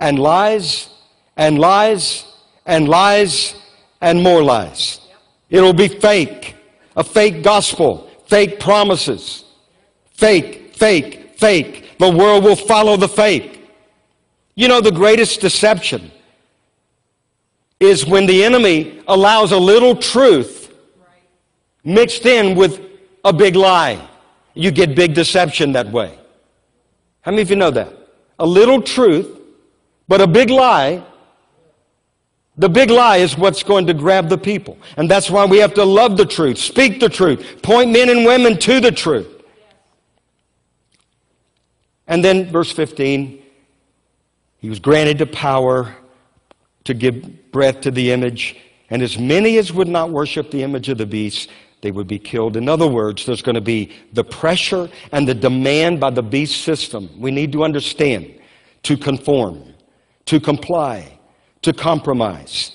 and 0.00 0.18
lies 0.18 0.88
and 1.36 1.58
lies 1.58 2.24
and 2.66 2.88
lies 2.88 3.54
and 4.00 4.22
more 4.22 4.42
lies. 4.42 5.00
It'll 5.50 5.72
be 5.72 5.88
fake, 5.88 6.56
a 6.96 7.02
fake 7.02 7.42
gospel, 7.42 8.10
fake 8.26 8.60
promises, 8.60 9.44
fake, 10.12 10.67
fake, 10.78 11.34
fake. 11.36 11.98
The 11.98 12.10
world 12.10 12.44
will 12.44 12.56
follow 12.56 12.96
the 12.96 13.08
fake. 13.08 13.68
You 14.54 14.68
know, 14.68 14.80
the 14.80 14.92
greatest 14.92 15.40
deception 15.40 16.10
is 17.80 18.06
when 18.06 18.26
the 18.26 18.44
enemy 18.44 19.02
allows 19.06 19.52
a 19.52 19.58
little 19.58 19.94
truth 19.94 20.72
mixed 21.84 22.26
in 22.26 22.56
with 22.56 22.80
a 23.24 23.32
big 23.32 23.54
lie. 23.56 24.08
You 24.54 24.70
get 24.70 24.94
big 24.94 25.14
deception 25.14 25.72
that 25.72 25.90
way. 25.90 26.18
How 27.20 27.30
many 27.30 27.42
of 27.42 27.50
you 27.50 27.56
know 27.56 27.70
that? 27.70 27.92
A 28.38 28.46
little 28.46 28.82
truth, 28.82 29.28
but 30.08 30.20
a 30.20 30.26
big 30.26 30.50
lie. 30.50 31.02
The 32.56 32.68
big 32.68 32.90
lie 32.90 33.18
is 33.18 33.38
what's 33.38 33.62
going 33.62 33.86
to 33.86 33.94
grab 33.94 34.28
the 34.28 34.38
people. 34.38 34.76
And 34.96 35.08
that's 35.08 35.30
why 35.30 35.44
we 35.44 35.58
have 35.58 35.74
to 35.74 35.84
love 35.84 36.16
the 36.16 36.26
truth, 36.26 36.58
speak 36.58 36.98
the 36.98 37.08
truth, 37.08 37.62
point 37.62 37.92
men 37.92 38.08
and 38.08 38.24
women 38.24 38.58
to 38.58 38.80
the 38.80 38.90
truth. 38.90 39.37
And 42.08 42.24
then 42.24 42.50
verse 42.50 42.72
15 42.72 43.44
he 44.60 44.68
was 44.68 44.80
granted 44.80 45.18
the 45.18 45.26
power 45.26 45.94
to 46.84 46.94
give 46.94 47.52
breath 47.52 47.80
to 47.82 47.90
the 47.90 48.10
image, 48.10 48.56
and 48.90 49.02
as 49.02 49.18
many 49.18 49.56
as 49.58 49.72
would 49.72 49.88
not 49.88 50.10
worship 50.10 50.50
the 50.50 50.62
image 50.62 50.88
of 50.88 50.98
the 50.98 51.06
beast, 51.06 51.50
they 51.80 51.92
would 51.92 52.08
be 52.08 52.18
killed. 52.18 52.56
In 52.56 52.68
other 52.68 52.88
words, 52.88 53.24
there's 53.24 53.42
going 53.42 53.54
to 53.54 53.60
be 53.60 53.92
the 54.12 54.24
pressure 54.24 54.90
and 55.12 55.28
the 55.28 55.34
demand 55.34 56.00
by 56.00 56.10
the 56.10 56.22
beast 56.22 56.62
system. 56.62 57.08
We 57.20 57.30
need 57.30 57.52
to 57.52 57.62
understand 57.62 58.40
to 58.82 58.96
conform, 58.96 59.74
to 60.24 60.40
comply, 60.40 61.18
to 61.62 61.72
compromise, 61.72 62.72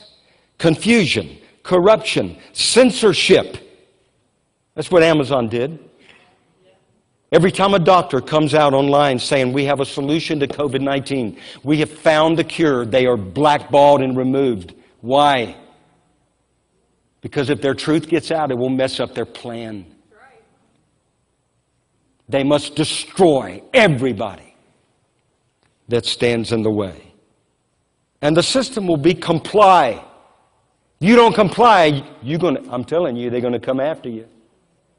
confusion, 0.58 1.38
corruption, 1.64 2.38
censorship. 2.54 3.58
That's 4.76 4.90
what 4.90 5.04
Amazon 5.04 5.50
did. 5.50 5.80
Every 7.34 7.52
time 7.52 7.74
a 7.74 7.80
doctor 7.80 8.22
comes 8.22 8.54
out 8.54 8.76
online 8.76 9.18
saying 9.18 9.54
we 9.54 9.66
have 9.66 9.80
a 9.80 9.86
solution 9.86 10.40
to 10.40 10.48
COVID 10.48 10.82
19, 10.82 11.36
we 11.64 11.80
have 11.80 11.90
found 11.90 12.38
the 12.38 12.44
cure, 12.44 12.86
they 12.86 13.08
are 13.08 13.18
blackballed 13.18 14.04
and 14.04 14.16
removed. 14.16 14.76
Why? 15.02 15.58
Because 17.22 17.50
if 17.50 17.60
their 17.60 17.74
truth 17.74 18.08
gets 18.08 18.30
out, 18.30 18.52
it 18.52 18.56
will 18.56 18.70
mess 18.70 19.00
up 19.00 19.16
their 19.16 19.26
plan. 19.26 19.84
They 22.30 22.44
must 22.44 22.76
destroy 22.76 23.64
everybody 23.74 24.56
that 25.88 26.06
stands 26.06 26.52
in 26.52 26.62
the 26.62 26.72
way. 26.72 27.16
And 28.22 28.38
the 28.38 28.44
system 28.44 28.86
will 28.86 28.98
be 28.98 29.16
comply. 29.16 30.06
You 31.00 31.16
don't 31.16 31.34
comply, 31.34 32.08
you're 32.22 32.40
gonna, 32.40 32.62
I'm 32.70 32.86
telling 32.86 33.16
you, 33.16 33.32
they're 33.32 33.42
going 33.42 33.54
to 33.54 33.60
come 33.60 33.80
after 33.80 34.08
you. 34.08 34.28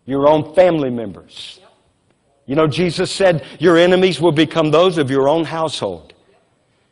Your 0.04 0.26
own 0.28 0.52
family 0.56 0.90
members. 0.90 1.60
You 2.46 2.54
know, 2.54 2.66
Jesus 2.66 3.10
said, 3.10 3.44
Your 3.58 3.76
enemies 3.76 4.20
will 4.20 4.32
become 4.32 4.70
those 4.70 4.98
of 4.98 5.10
your 5.10 5.28
own 5.28 5.44
household. 5.44 6.12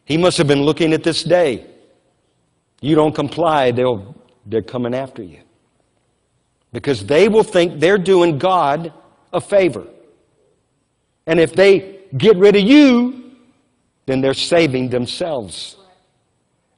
He 0.04 0.16
must 0.16 0.38
have 0.38 0.46
been 0.46 0.62
looking 0.62 0.92
at 0.92 1.02
this 1.02 1.22
day. 1.22 1.66
You 2.80 2.94
don't 2.94 3.14
comply, 3.14 3.70
they'll, 3.70 4.14
they're 4.46 4.62
coming 4.62 4.94
after 4.94 5.22
you. 5.22 5.40
Because 6.72 7.04
they 7.04 7.28
will 7.28 7.44
think 7.44 7.80
they're 7.80 7.98
doing 7.98 8.38
God 8.38 8.92
a 9.32 9.40
favor. 9.40 9.86
And 11.26 11.38
if 11.38 11.54
they 11.54 12.00
get 12.16 12.36
rid 12.36 12.56
of 12.56 12.62
you, 12.62 13.32
then 14.06 14.20
they're 14.20 14.34
saving 14.34 14.88
themselves. 14.88 15.76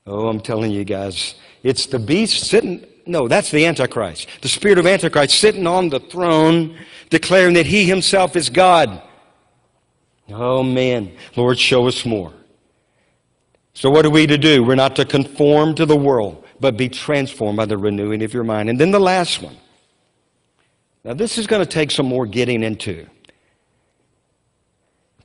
Oh, 0.06 0.28
I'm 0.28 0.40
telling 0.40 0.70
you 0.70 0.84
guys, 0.84 1.36
it's 1.62 1.86
the 1.86 1.98
beast 1.98 2.48
sitting, 2.48 2.84
no, 3.06 3.28
that's 3.28 3.50
the 3.50 3.66
Antichrist. 3.66 4.28
The 4.40 4.48
spirit 4.48 4.78
of 4.78 4.86
Antichrist 4.86 5.38
sitting 5.38 5.66
on 5.66 5.90
the 5.90 6.00
throne, 6.00 6.76
declaring 7.10 7.54
that 7.54 7.66
he 7.66 7.84
himself 7.84 8.36
is 8.36 8.48
God. 8.48 9.02
Oh, 10.28 10.62
man. 10.62 11.12
Lord, 11.36 11.58
show 11.58 11.86
us 11.86 12.06
more. 12.06 12.32
So, 13.74 13.90
what 13.90 14.06
are 14.06 14.10
we 14.10 14.26
to 14.26 14.38
do? 14.38 14.62
We're 14.62 14.76
not 14.76 14.96
to 14.96 15.04
conform 15.04 15.74
to 15.74 15.84
the 15.84 15.96
world, 15.96 16.44
but 16.60 16.76
be 16.76 16.88
transformed 16.88 17.56
by 17.56 17.66
the 17.66 17.76
renewing 17.76 18.22
of 18.22 18.32
your 18.32 18.44
mind. 18.44 18.70
And 18.70 18.80
then 18.80 18.90
the 18.90 19.00
last 19.00 19.42
one. 19.42 19.56
Now, 21.02 21.12
this 21.12 21.36
is 21.36 21.46
going 21.46 21.60
to 21.60 21.70
take 21.70 21.90
some 21.90 22.06
more 22.06 22.24
getting 22.24 22.62
into. 22.62 23.06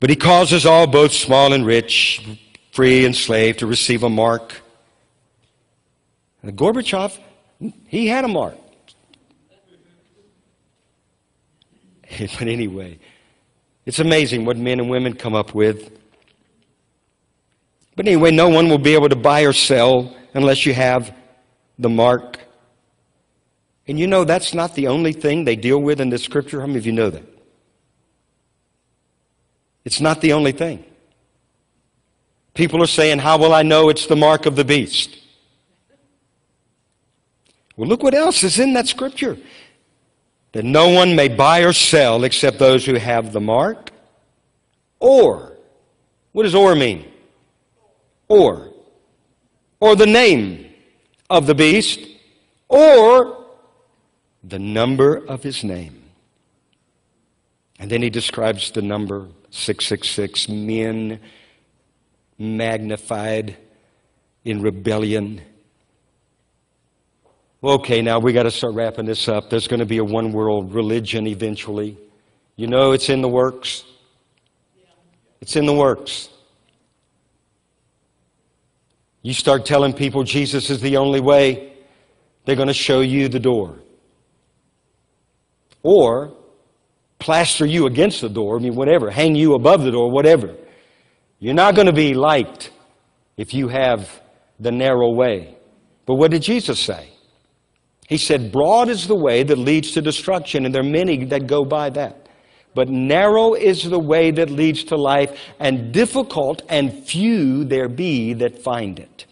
But 0.00 0.10
he 0.10 0.16
causes 0.16 0.66
all, 0.66 0.86
both 0.86 1.12
small 1.12 1.52
and 1.52 1.64
rich, 1.64 2.38
free 2.72 3.04
and 3.04 3.16
slave, 3.16 3.58
to 3.58 3.66
receive 3.66 4.02
a 4.02 4.10
mark. 4.10 4.60
And 6.42 6.56
Gorbachev, 6.56 7.18
he 7.86 8.06
had 8.06 8.24
a 8.24 8.28
mark. 8.28 8.56
but 12.18 12.42
anyway, 12.42 12.98
it's 13.86 13.98
amazing 13.98 14.44
what 14.44 14.56
men 14.56 14.80
and 14.80 14.90
women 14.90 15.14
come 15.14 15.34
up 15.34 15.54
with. 15.54 15.90
But 17.96 18.06
anyway, 18.06 18.30
no 18.30 18.48
one 18.48 18.68
will 18.68 18.78
be 18.78 18.94
able 18.94 19.08
to 19.08 19.16
buy 19.16 19.42
or 19.42 19.52
sell 19.52 20.16
unless 20.34 20.64
you 20.64 20.72
have 20.74 21.14
the 21.78 21.88
mark. 21.88 22.38
And 23.86 23.98
you 23.98 24.06
know 24.06 24.24
that's 24.24 24.54
not 24.54 24.74
the 24.74 24.86
only 24.88 25.12
thing 25.12 25.44
they 25.44 25.56
deal 25.56 25.80
with 25.80 26.00
in 26.00 26.10
the 26.10 26.18
scripture. 26.18 26.60
How 26.60 26.66
many 26.66 26.78
of 26.78 26.86
you 26.86 26.92
know 26.92 27.10
that? 27.10 27.24
It's 29.84 30.00
not 30.00 30.20
the 30.20 30.32
only 30.32 30.52
thing. 30.52 30.84
People 32.54 32.82
are 32.82 32.86
saying, 32.86 33.18
How 33.18 33.38
will 33.38 33.54
I 33.54 33.62
know 33.62 33.88
it's 33.88 34.06
the 34.06 34.16
mark 34.16 34.46
of 34.46 34.56
the 34.56 34.64
beast? 34.64 35.19
Well, 37.80 37.88
look 37.88 38.02
what 38.02 38.12
else 38.12 38.44
is 38.44 38.58
in 38.58 38.74
that 38.74 38.88
scripture. 38.88 39.38
That 40.52 40.66
no 40.66 40.90
one 40.90 41.16
may 41.16 41.28
buy 41.28 41.60
or 41.60 41.72
sell 41.72 42.24
except 42.24 42.58
those 42.58 42.84
who 42.84 42.96
have 42.96 43.32
the 43.32 43.40
mark. 43.40 43.90
Or, 44.98 45.56
what 46.32 46.42
does 46.42 46.54
or 46.54 46.74
mean? 46.74 47.10
Or. 48.28 48.68
Or 49.80 49.96
the 49.96 50.04
name 50.04 50.70
of 51.30 51.46
the 51.46 51.54
beast. 51.54 52.00
Or 52.68 53.46
the 54.44 54.58
number 54.58 55.16
of 55.16 55.42
his 55.42 55.64
name. 55.64 56.02
And 57.78 57.90
then 57.90 58.02
he 58.02 58.10
describes 58.10 58.72
the 58.72 58.82
number 58.82 59.28
666 59.48 60.50
men 60.50 61.18
magnified 62.36 63.56
in 64.44 64.60
rebellion. 64.60 65.40
Okay, 67.62 68.00
now 68.00 68.18
we 68.18 68.32
got 68.32 68.44
to 68.44 68.50
start 68.50 68.74
wrapping 68.74 69.04
this 69.04 69.28
up. 69.28 69.50
There's 69.50 69.68
going 69.68 69.80
to 69.80 69.86
be 69.86 69.98
a 69.98 70.04
one 70.04 70.32
world 70.32 70.72
religion 70.72 71.26
eventually. 71.26 71.98
You 72.56 72.66
know 72.66 72.92
it's 72.92 73.10
in 73.10 73.20
the 73.20 73.28
works. 73.28 73.84
It's 75.42 75.56
in 75.56 75.66
the 75.66 75.74
works. 75.74 76.30
You 79.20 79.34
start 79.34 79.66
telling 79.66 79.92
people 79.92 80.24
Jesus 80.24 80.70
is 80.70 80.80
the 80.80 80.96
only 80.96 81.20
way, 81.20 81.74
they're 82.46 82.56
going 82.56 82.68
to 82.68 82.74
show 82.74 83.00
you 83.00 83.28
the 83.28 83.38
door. 83.38 83.76
Or 85.82 86.34
plaster 87.18 87.66
you 87.66 87.84
against 87.84 88.22
the 88.22 88.30
door, 88.30 88.56
I 88.56 88.60
mean, 88.60 88.74
whatever, 88.74 89.10
hang 89.10 89.34
you 89.34 89.52
above 89.52 89.82
the 89.82 89.90
door, 89.90 90.10
whatever. 90.10 90.54
You're 91.38 91.52
not 91.52 91.74
going 91.74 91.86
to 91.86 91.92
be 91.92 92.14
liked 92.14 92.70
if 93.36 93.52
you 93.52 93.68
have 93.68 94.22
the 94.58 94.72
narrow 94.72 95.10
way. 95.10 95.56
But 96.06 96.14
what 96.14 96.30
did 96.30 96.40
Jesus 96.40 96.80
say? 96.80 97.10
He 98.10 98.18
said, 98.18 98.50
Broad 98.50 98.88
is 98.88 99.06
the 99.06 99.14
way 99.14 99.44
that 99.44 99.56
leads 99.56 99.92
to 99.92 100.02
destruction, 100.02 100.66
and 100.66 100.74
there 100.74 100.82
are 100.82 100.84
many 100.84 101.24
that 101.26 101.46
go 101.46 101.64
by 101.64 101.90
that. 101.90 102.28
But 102.74 102.88
narrow 102.88 103.54
is 103.54 103.88
the 103.88 104.00
way 104.00 104.32
that 104.32 104.50
leads 104.50 104.82
to 104.84 104.96
life, 104.96 105.38
and 105.60 105.92
difficult 105.92 106.62
and 106.68 106.92
few 106.92 107.62
there 107.62 107.88
be 107.88 108.32
that 108.34 108.60
find 108.64 108.98
it. 108.98 109.26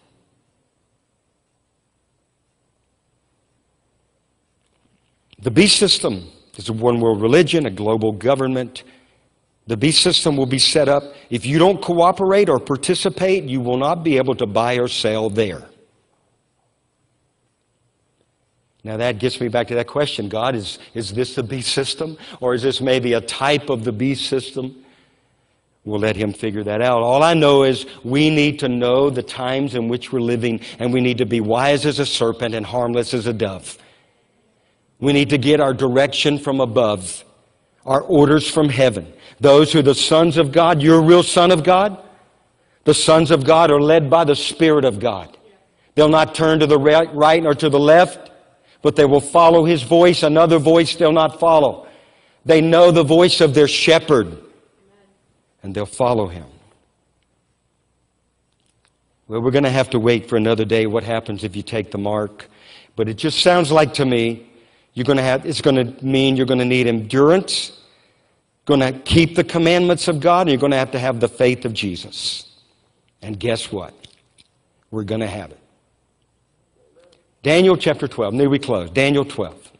The 5.41 5.51
beast 5.51 5.77
system 5.77 6.29
is 6.55 6.69
a 6.69 6.73
one 6.73 7.01
world 7.01 7.21
religion, 7.21 7.65
a 7.65 7.71
global 7.71 8.13
government. 8.13 8.83
The 9.67 9.75
beast 9.75 10.01
system 10.01 10.37
will 10.37 10.45
be 10.45 10.59
set 10.59 10.87
up. 10.87 11.03
If 11.29 11.45
you 11.45 11.59
don't 11.59 11.81
cooperate 11.81 12.47
or 12.47 12.59
participate, 12.59 13.43
you 13.43 13.59
will 13.59 13.77
not 13.77 14.05
be 14.05 14.15
able 14.15 14.35
to 14.35 14.45
buy 14.45 14.75
or 14.75 14.87
sell 14.87 15.29
there. 15.29 15.65
Now 18.83 18.97
that 18.97 19.19
gets 19.19 19.41
me 19.41 19.49
back 19.49 19.67
to 19.67 19.75
that 19.75 19.87
question 19.87 20.29
God, 20.29 20.55
is, 20.55 20.79
is 20.93 21.13
this 21.13 21.35
the 21.35 21.43
beast 21.43 21.73
system? 21.73 22.17
Or 22.39 22.53
is 22.53 22.63
this 22.63 22.81
maybe 22.81 23.13
a 23.13 23.21
type 23.21 23.69
of 23.69 23.83
the 23.83 23.91
beast 23.91 24.27
system? 24.27 24.83
We'll 25.85 25.99
let 25.99 26.15
him 26.15 26.33
figure 26.33 26.63
that 26.63 26.81
out. 26.81 27.01
All 27.01 27.23
I 27.23 27.33
know 27.33 27.63
is 27.63 27.85
we 28.03 28.29
need 28.29 28.59
to 28.59 28.69
know 28.69 29.09
the 29.09 29.23
times 29.23 29.75
in 29.75 29.87
which 29.87 30.11
we're 30.11 30.19
living, 30.19 30.61
and 30.77 30.93
we 30.93 31.01
need 31.01 31.17
to 31.19 31.25
be 31.25 31.41
wise 31.41 31.85
as 31.85 31.99
a 31.99 32.05
serpent 32.05 32.53
and 32.53 32.65
harmless 32.65 33.13
as 33.13 33.27
a 33.27 33.33
dove. 33.33 33.77
We 34.99 35.13
need 35.13 35.29
to 35.29 35.37
get 35.37 35.61
our 35.61 35.73
direction 35.73 36.37
from 36.37 36.59
above, 36.59 37.23
our 37.85 38.01
orders 38.01 38.49
from 38.49 38.69
heaven. 38.69 39.11
Those 39.39 39.71
who 39.71 39.79
are 39.79 39.83
the 39.83 39.95
sons 39.95 40.37
of 40.37 40.51
God, 40.51 40.81
you're 40.81 40.99
a 40.99 41.01
real 41.01 41.23
son 41.23 41.51
of 41.51 41.63
God. 41.63 41.97
The 42.83 42.93
sons 42.93 43.31
of 43.31 43.45
God 43.45 43.71
are 43.71 43.81
led 43.81 44.09
by 44.09 44.25
the 44.25 44.35
Spirit 44.35 44.83
of 44.83 44.99
God. 44.99 45.37
They'll 45.95 46.09
not 46.09 46.35
turn 46.35 46.59
to 46.59 46.67
the 46.67 46.77
right 46.77 47.45
or 47.45 47.55
to 47.55 47.69
the 47.69 47.79
left, 47.79 48.28
but 48.81 48.95
they 48.95 49.05
will 49.05 49.21
follow 49.21 49.65
His 49.65 49.83
voice. 49.83 50.23
Another 50.23 50.59
voice 50.59 50.95
they'll 50.95 51.11
not 51.11 51.39
follow. 51.39 51.87
They 52.45 52.61
know 52.61 52.91
the 52.91 53.03
voice 53.03 53.41
of 53.41 53.53
their 53.53 53.67
shepherd, 53.67 54.37
and 55.63 55.75
they'll 55.75 55.85
follow 55.85 56.27
Him. 56.27 56.45
Well, 59.27 59.41
we're 59.41 59.51
going 59.51 59.63
to 59.63 59.69
have 59.69 59.91
to 59.91 59.99
wait 59.99 60.27
for 60.27 60.37
another 60.37 60.65
day 60.65 60.87
what 60.87 61.03
happens 61.03 61.43
if 61.43 61.55
you 61.55 61.61
take 61.61 61.91
the 61.91 61.99
mark. 61.99 62.49
But 62.95 63.07
it 63.07 63.13
just 63.13 63.41
sounds 63.41 63.71
like 63.71 63.93
to 63.93 64.05
me 64.05 64.49
you're 64.93 65.05
going 65.05 65.17
to 65.17 65.23
have, 65.23 65.45
it's 65.45 65.61
going 65.61 65.75
to 65.75 66.03
mean 66.03 66.35
you're 66.35 66.47
going 66.47 66.59
to 66.59 66.65
need 66.65 66.87
endurance, 66.87 67.79
going 68.65 68.79
to 68.79 68.91
keep 68.91 69.35
the 69.35 69.43
commandments 69.43 70.07
of 70.07 70.19
God, 70.19 70.41
and 70.41 70.49
you're 70.49 70.59
going 70.59 70.71
to 70.71 70.77
have 70.77 70.91
to 70.91 70.99
have 70.99 71.19
the 71.19 71.27
faith 71.27 71.63
of 71.63 71.73
Jesus. 71.73 72.51
And 73.21 73.39
guess 73.39 73.71
what? 73.71 73.93
We're 74.89 75.03
going 75.03 75.21
to 75.21 75.27
have 75.27 75.51
it. 75.51 75.58
Daniel 77.41 77.77
chapter 77.77 78.07
12. 78.07 78.37
There 78.37 78.49
we 78.49 78.59
close. 78.59 78.89
Daniel 78.89 79.25
12. 79.25 79.71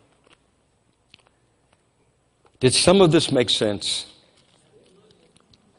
Did 2.59 2.73
some 2.73 3.01
of 3.01 3.11
this 3.11 3.31
make 3.31 3.49
sense? 3.49 4.05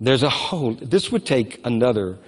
There's 0.01 0.23
a 0.23 0.31
whole, 0.31 0.75
this 0.75 1.13
would 1.13 1.27
take 1.27 1.61
another 1.65 2.19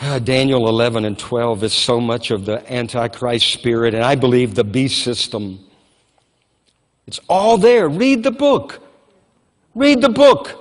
uh, 0.00 0.18
Daniel 0.18 0.66
11 0.68 1.04
and 1.04 1.18
12 1.18 1.64
is 1.64 1.72
so 1.74 2.00
much 2.00 2.30
of 2.30 2.46
the 2.46 2.72
Antichrist 2.72 3.52
spirit, 3.52 3.92
and 3.92 4.02
I 4.02 4.14
believe 4.14 4.54
the 4.54 4.64
beast 4.64 5.02
system. 5.02 5.58
It's 7.06 7.20
all 7.28 7.58
there. 7.58 7.88
Read 7.88 8.22
the 8.22 8.30
book. 8.30 8.80
Read 9.74 10.00
the 10.00 10.08
book. 10.08 10.56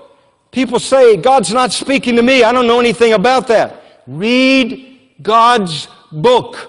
People 0.51 0.79
say, 0.79 1.15
God's 1.15 1.53
not 1.53 1.71
speaking 1.71 2.15
to 2.17 2.21
me. 2.21 2.43
I 2.43 2.51
don't 2.51 2.67
know 2.67 2.79
anything 2.79 3.13
about 3.13 3.47
that. 3.47 4.01
Read 4.07 4.99
God's 5.21 5.87
book. 6.11 6.68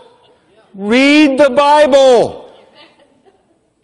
Read 0.74 1.38
the 1.38 1.50
Bible. 1.50 2.52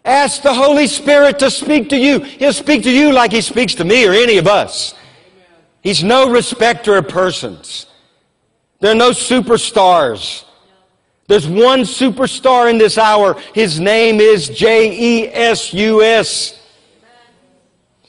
Ask 0.04 0.42
the 0.42 0.54
Holy 0.54 0.86
Spirit 0.86 1.38
to 1.40 1.50
speak 1.50 1.88
to 1.88 1.96
you. 1.96 2.20
He'll 2.20 2.52
speak 2.52 2.84
to 2.84 2.90
you 2.90 3.12
like 3.12 3.32
He 3.32 3.40
speaks 3.40 3.74
to 3.74 3.84
me 3.84 4.06
or 4.06 4.12
any 4.12 4.38
of 4.38 4.46
us. 4.46 4.94
He's 5.82 6.04
no 6.04 6.30
respecter 6.30 6.96
of 6.96 7.08
persons. 7.08 7.86
There 8.80 8.92
are 8.92 8.96
no 8.96 9.10
superstars. 9.10 10.44
There's 11.28 11.48
one 11.48 11.80
superstar 11.80 12.70
in 12.70 12.78
this 12.78 12.98
hour. 12.98 13.40
His 13.52 13.80
name 13.80 14.20
is 14.20 14.48
J 14.48 15.24
E 15.24 15.28
S 15.28 15.74
U 15.74 16.02
S. 16.02 16.60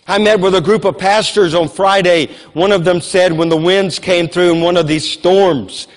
I 0.08 0.20
met 0.20 0.40
with 0.40 0.56
a 0.56 0.62
group 0.62 0.86
of 0.86 0.98
pastors 0.98 1.54
on 1.54 1.68
Friday. 1.68 2.28
One 2.54 2.72
of 2.72 2.86
them 2.86 3.02
said 3.02 3.34
when 3.34 3.50
the 3.50 3.58
winds 3.58 3.98
came 4.00 4.28
through 4.28 4.54
in 4.54 4.62
one 4.62 4.78
of 4.78 4.88
these 4.88 5.10
storms, 5.10 5.88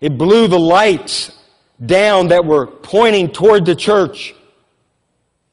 it 0.00 0.16
blew 0.18 0.46
the 0.46 0.58
lights 0.58 1.37
down 1.84 2.28
that 2.28 2.44
were 2.44 2.66
pointing 2.66 3.30
toward 3.30 3.64
the 3.64 3.74
church. 3.74 4.34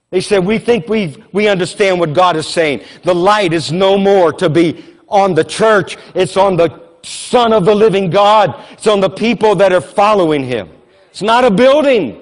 They 0.09 0.21
said, 0.21 0.45
We 0.45 0.59
think 0.59 0.87
we 0.87 1.23
we 1.31 1.47
understand 1.47 1.99
what 1.99 2.13
God 2.13 2.35
is 2.35 2.47
saying. 2.47 2.83
The 3.03 3.13
light 3.13 3.53
is 3.53 3.71
no 3.71 3.97
more 3.97 4.31
to 4.33 4.49
be 4.49 4.83
on 5.07 5.33
the 5.33 5.43
church, 5.43 5.97
it's 6.15 6.37
on 6.37 6.55
the 6.57 6.85
Son 7.05 7.53
of 7.53 7.65
the 7.65 7.75
living 7.75 8.09
God. 8.09 8.63
It's 8.71 8.87
on 8.87 8.99
the 8.99 9.09
people 9.09 9.55
that 9.55 9.71
are 9.71 9.81
following 9.81 10.43
him. 10.43 10.69
It's 11.11 11.21
not 11.21 11.45
a 11.45 11.51
building. 11.51 12.21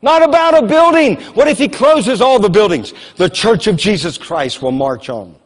Not 0.00 0.22
about 0.22 0.64
a 0.64 0.66
building. 0.66 1.16
What 1.34 1.46
if 1.46 1.58
he 1.58 1.68
closes 1.68 2.20
all 2.20 2.40
the 2.40 2.50
buildings? 2.50 2.92
The 3.16 3.28
church 3.28 3.66
of 3.68 3.76
Jesus 3.76 4.18
Christ 4.18 4.60
will 4.60 4.72
march 4.72 5.08
on. 5.08 5.36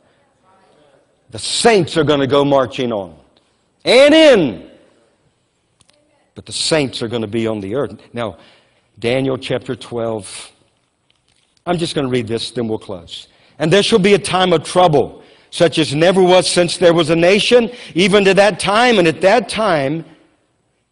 The 1.30 1.38
saints 1.38 1.96
are 1.96 2.04
going 2.04 2.20
to 2.20 2.26
go 2.26 2.44
marching 2.44 2.92
on. 2.92 3.14
and 3.84 4.14
in. 4.14 4.65
But 6.36 6.46
the 6.46 6.52
saints 6.52 7.02
are 7.02 7.08
going 7.08 7.22
to 7.22 7.28
be 7.28 7.48
on 7.48 7.60
the 7.60 7.74
earth. 7.74 7.96
Now, 8.12 8.36
Daniel 8.98 9.36
chapter 9.36 9.74
12. 9.74 10.52
I'm 11.64 11.78
just 11.78 11.96
going 11.96 12.06
to 12.06 12.10
read 12.10 12.28
this, 12.28 12.52
then 12.52 12.68
we'll 12.68 12.78
close. 12.78 13.26
And 13.58 13.72
there 13.72 13.82
shall 13.82 13.98
be 13.98 14.14
a 14.14 14.18
time 14.18 14.52
of 14.52 14.62
trouble, 14.62 15.22
such 15.50 15.78
as 15.78 15.94
never 15.94 16.22
was 16.22 16.48
since 16.48 16.76
there 16.76 16.92
was 16.92 17.10
a 17.10 17.16
nation, 17.16 17.70
even 17.94 18.24
to 18.26 18.34
that 18.34 18.60
time. 18.60 18.98
And 18.98 19.08
at 19.08 19.22
that 19.22 19.48
time, 19.48 20.04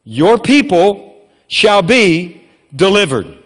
your 0.03 0.39
people 0.39 1.29
shall 1.47 1.83
be 1.83 2.43
delivered. 2.75 3.39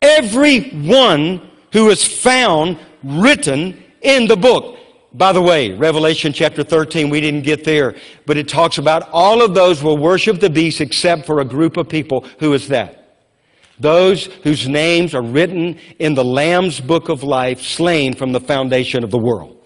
Every 0.00 0.70
one 0.70 1.50
who 1.72 1.90
is 1.90 2.06
found 2.06 2.78
written 3.02 3.82
in 4.00 4.28
the 4.28 4.36
book. 4.36 4.77
By 5.14 5.32
the 5.32 5.40
way, 5.40 5.72
Revelation 5.72 6.32
chapter 6.32 6.62
13, 6.62 7.08
we 7.08 7.20
didn't 7.20 7.42
get 7.42 7.64
there, 7.64 7.96
but 8.26 8.36
it 8.36 8.46
talks 8.46 8.76
about 8.76 9.08
all 9.10 9.42
of 9.42 9.54
those 9.54 9.82
will 9.82 9.96
worship 9.96 10.38
the 10.38 10.50
beast 10.50 10.80
except 10.80 11.24
for 11.24 11.40
a 11.40 11.44
group 11.44 11.78
of 11.78 11.88
people. 11.88 12.26
Who 12.40 12.52
is 12.52 12.68
that? 12.68 13.16
Those 13.80 14.26
whose 14.42 14.68
names 14.68 15.14
are 15.14 15.22
written 15.22 15.78
in 15.98 16.14
the 16.14 16.24
Lamb's 16.24 16.80
book 16.80 17.08
of 17.08 17.22
life, 17.22 17.62
slain 17.62 18.14
from 18.14 18.32
the 18.32 18.40
foundation 18.40 19.02
of 19.02 19.10
the 19.10 19.18
world. 19.18 19.56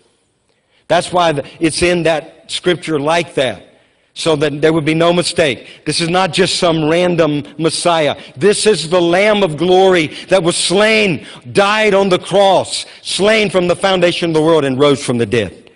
That's 0.86 1.12
why 1.12 1.42
it's 1.58 1.82
in 1.82 2.04
that 2.04 2.50
scripture 2.50 3.00
like 3.00 3.34
that 3.34 3.71
so 4.14 4.36
that 4.36 4.60
there 4.60 4.72
would 4.72 4.84
be 4.84 4.94
no 4.94 5.12
mistake. 5.12 5.82
This 5.86 6.00
is 6.00 6.08
not 6.08 6.32
just 6.32 6.56
some 6.58 6.88
random 6.88 7.44
Messiah. 7.58 8.20
This 8.36 8.66
is 8.66 8.90
the 8.90 9.00
Lamb 9.00 9.42
of 9.42 9.56
glory 9.56 10.08
that 10.28 10.42
was 10.42 10.56
slain, 10.56 11.26
died 11.52 11.94
on 11.94 12.10
the 12.10 12.18
cross, 12.18 12.84
slain 13.00 13.48
from 13.48 13.68
the 13.68 13.76
foundation 13.76 14.30
of 14.30 14.34
the 14.34 14.42
world, 14.42 14.64
and 14.64 14.78
rose 14.78 15.02
from 15.02 15.16
the 15.16 15.26
dead. 15.26 15.70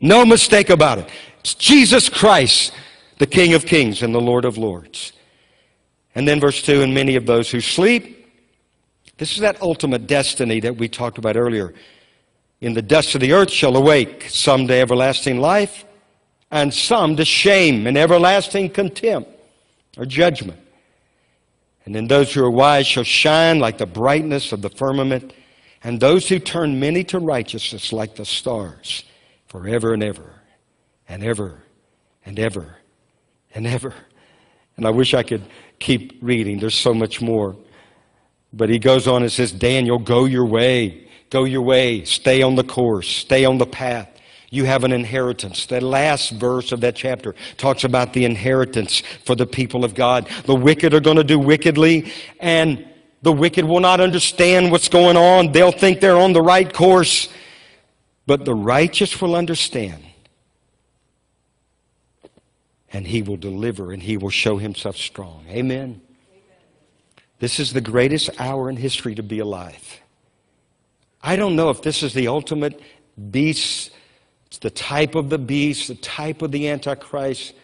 No 0.00 0.24
mistake 0.24 0.70
about 0.70 0.98
it. 0.98 1.10
It's 1.40 1.54
Jesus 1.54 2.08
Christ, 2.08 2.72
the 3.18 3.26
King 3.26 3.52
of 3.52 3.66
kings 3.66 4.02
and 4.02 4.14
the 4.14 4.20
Lord 4.20 4.46
of 4.46 4.56
lords. 4.56 5.12
And 6.14 6.26
then 6.26 6.40
verse 6.40 6.62
2 6.62 6.82
and 6.82 6.94
many 6.94 7.16
of 7.16 7.26
those 7.26 7.50
who 7.50 7.60
sleep. 7.60 8.16
This 9.18 9.32
is 9.32 9.40
that 9.40 9.60
ultimate 9.60 10.06
destiny 10.06 10.60
that 10.60 10.76
we 10.76 10.88
talked 10.88 11.18
about 11.18 11.36
earlier. 11.36 11.74
In 12.62 12.72
the 12.72 12.82
dust 12.82 13.14
of 13.14 13.20
the 13.20 13.34
earth 13.34 13.50
shall 13.50 13.76
awake, 13.76 14.26
some 14.30 14.66
to 14.66 14.74
everlasting 14.74 15.40
life 15.40 15.84
and 16.50 16.72
some 16.72 17.16
to 17.16 17.24
shame 17.24 17.86
and 17.86 17.96
everlasting 17.96 18.70
contempt 18.70 19.30
or 19.96 20.04
judgment. 20.04 20.58
And 21.84 21.94
then 21.94 22.08
those 22.08 22.32
who 22.32 22.44
are 22.44 22.50
wise 22.50 22.86
shall 22.86 23.04
shine 23.04 23.58
like 23.58 23.78
the 23.78 23.86
brightness 23.86 24.52
of 24.52 24.62
the 24.62 24.70
firmament, 24.70 25.32
and 25.82 25.98
those 25.98 26.28
who 26.28 26.38
turn 26.38 26.78
many 26.78 27.04
to 27.04 27.18
righteousness 27.18 27.92
like 27.92 28.16
the 28.16 28.24
stars, 28.24 29.04
forever 29.46 29.94
and 29.94 30.02
ever, 30.02 30.34
and 31.08 31.24
ever, 31.24 31.62
and 32.24 32.38
ever, 32.38 32.76
and 33.54 33.66
ever. 33.66 33.94
And 34.76 34.86
I 34.86 34.90
wish 34.90 35.14
I 35.14 35.22
could 35.22 35.42
keep 35.78 36.18
reading. 36.20 36.58
There's 36.58 36.74
so 36.74 36.94
much 36.94 37.20
more. 37.20 37.56
But 38.52 38.68
he 38.68 38.78
goes 38.78 39.06
on 39.06 39.22
and 39.22 39.30
says, 39.30 39.52
Daniel, 39.52 39.98
go 39.98 40.24
your 40.24 40.44
way. 40.44 41.08
Go 41.30 41.44
your 41.44 41.62
way. 41.62 42.04
Stay 42.04 42.42
on 42.42 42.56
the 42.56 42.64
course. 42.64 43.08
Stay 43.08 43.44
on 43.44 43.58
the 43.58 43.66
path. 43.66 44.08
You 44.52 44.64
have 44.64 44.82
an 44.82 44.92
inheritance. 44.92 45.66
The 45.66 45.80
last 45.80 46.32
verse 46.32 46.72
of 46.72 46.80
that 46.80 46.96
chapter 46.96 47.36
talks 47.56 47.84
about 47.84 48.12
the 48.12 48.24
inheritance 48.24 49.00
for 49.24 49.36
the 49.36 49.46
people 49.46 49.84
of 49.84 49.94
God. 49.94 50.28
The 50.44 50.56
wicked 50.56 50.92
are 50.92 51.00
going 51.00 51.18
to 51.18 51.24
do 51.24 51.38
wickedly, 51.38 52.12
and 52.40 52.84
the 53.22 53.32
wicked 53.32 53.64
will 53.64 53.78
not 53.78 54.00
understand 54.00 54.72
what's 54.72 54.88
going 54.88 55.16
on. 55.16 55.52
They'll 55.52 55.70
think 55.70 56.00
they're 56.00 56.18
on 56.18 56.32
the 56.32 56.42
right 56.42 56.70
course. 56.72 57.28
But 58.26 58.44
the 58.44 58.54
righteous 58.54 59.20
will 59.20 59.34
understand. 59.34 60.04
And 62.92 63.06
he 63.06 63.22
will 63.22 63.36
deliver 63.36 63.92
and 63.92 64.02
he 64.02 64.16
will 64.16 64.30
show 64.30 64.58
himself 64.58 64.96
strong. 64.96 65.44
Amen. 65.48 66.00
This 67.38 67.60
is 67.60 67.72
the 67.72 67.80
greatest 67.80 68.30
hour 68.38 68.68
in 68.68 68.76
history 68.76 69.14
to 69.14 69.22
be 69.22 69.38
alive. 69.38 70.00
I 71.22 71.36
don't 71.36 71.56
know 71.56 71.70
if 71.70 71.82
this 71.82 72.02
is 72.02 72.14
the 72.14 72.28
ultimate 72.28 72.80
beast 73.30 73.90
it's 74.50 74.58
the 74.58 74.70
type 74.70 75.14
of 75.14 75.30
the 75.30 75.38
beast, 75.38 75.86
the 75.88 75.94
type 75.94 76.42
of 76.42 76.50
the 76.50 76.68
Antichrist. 76.68 77.54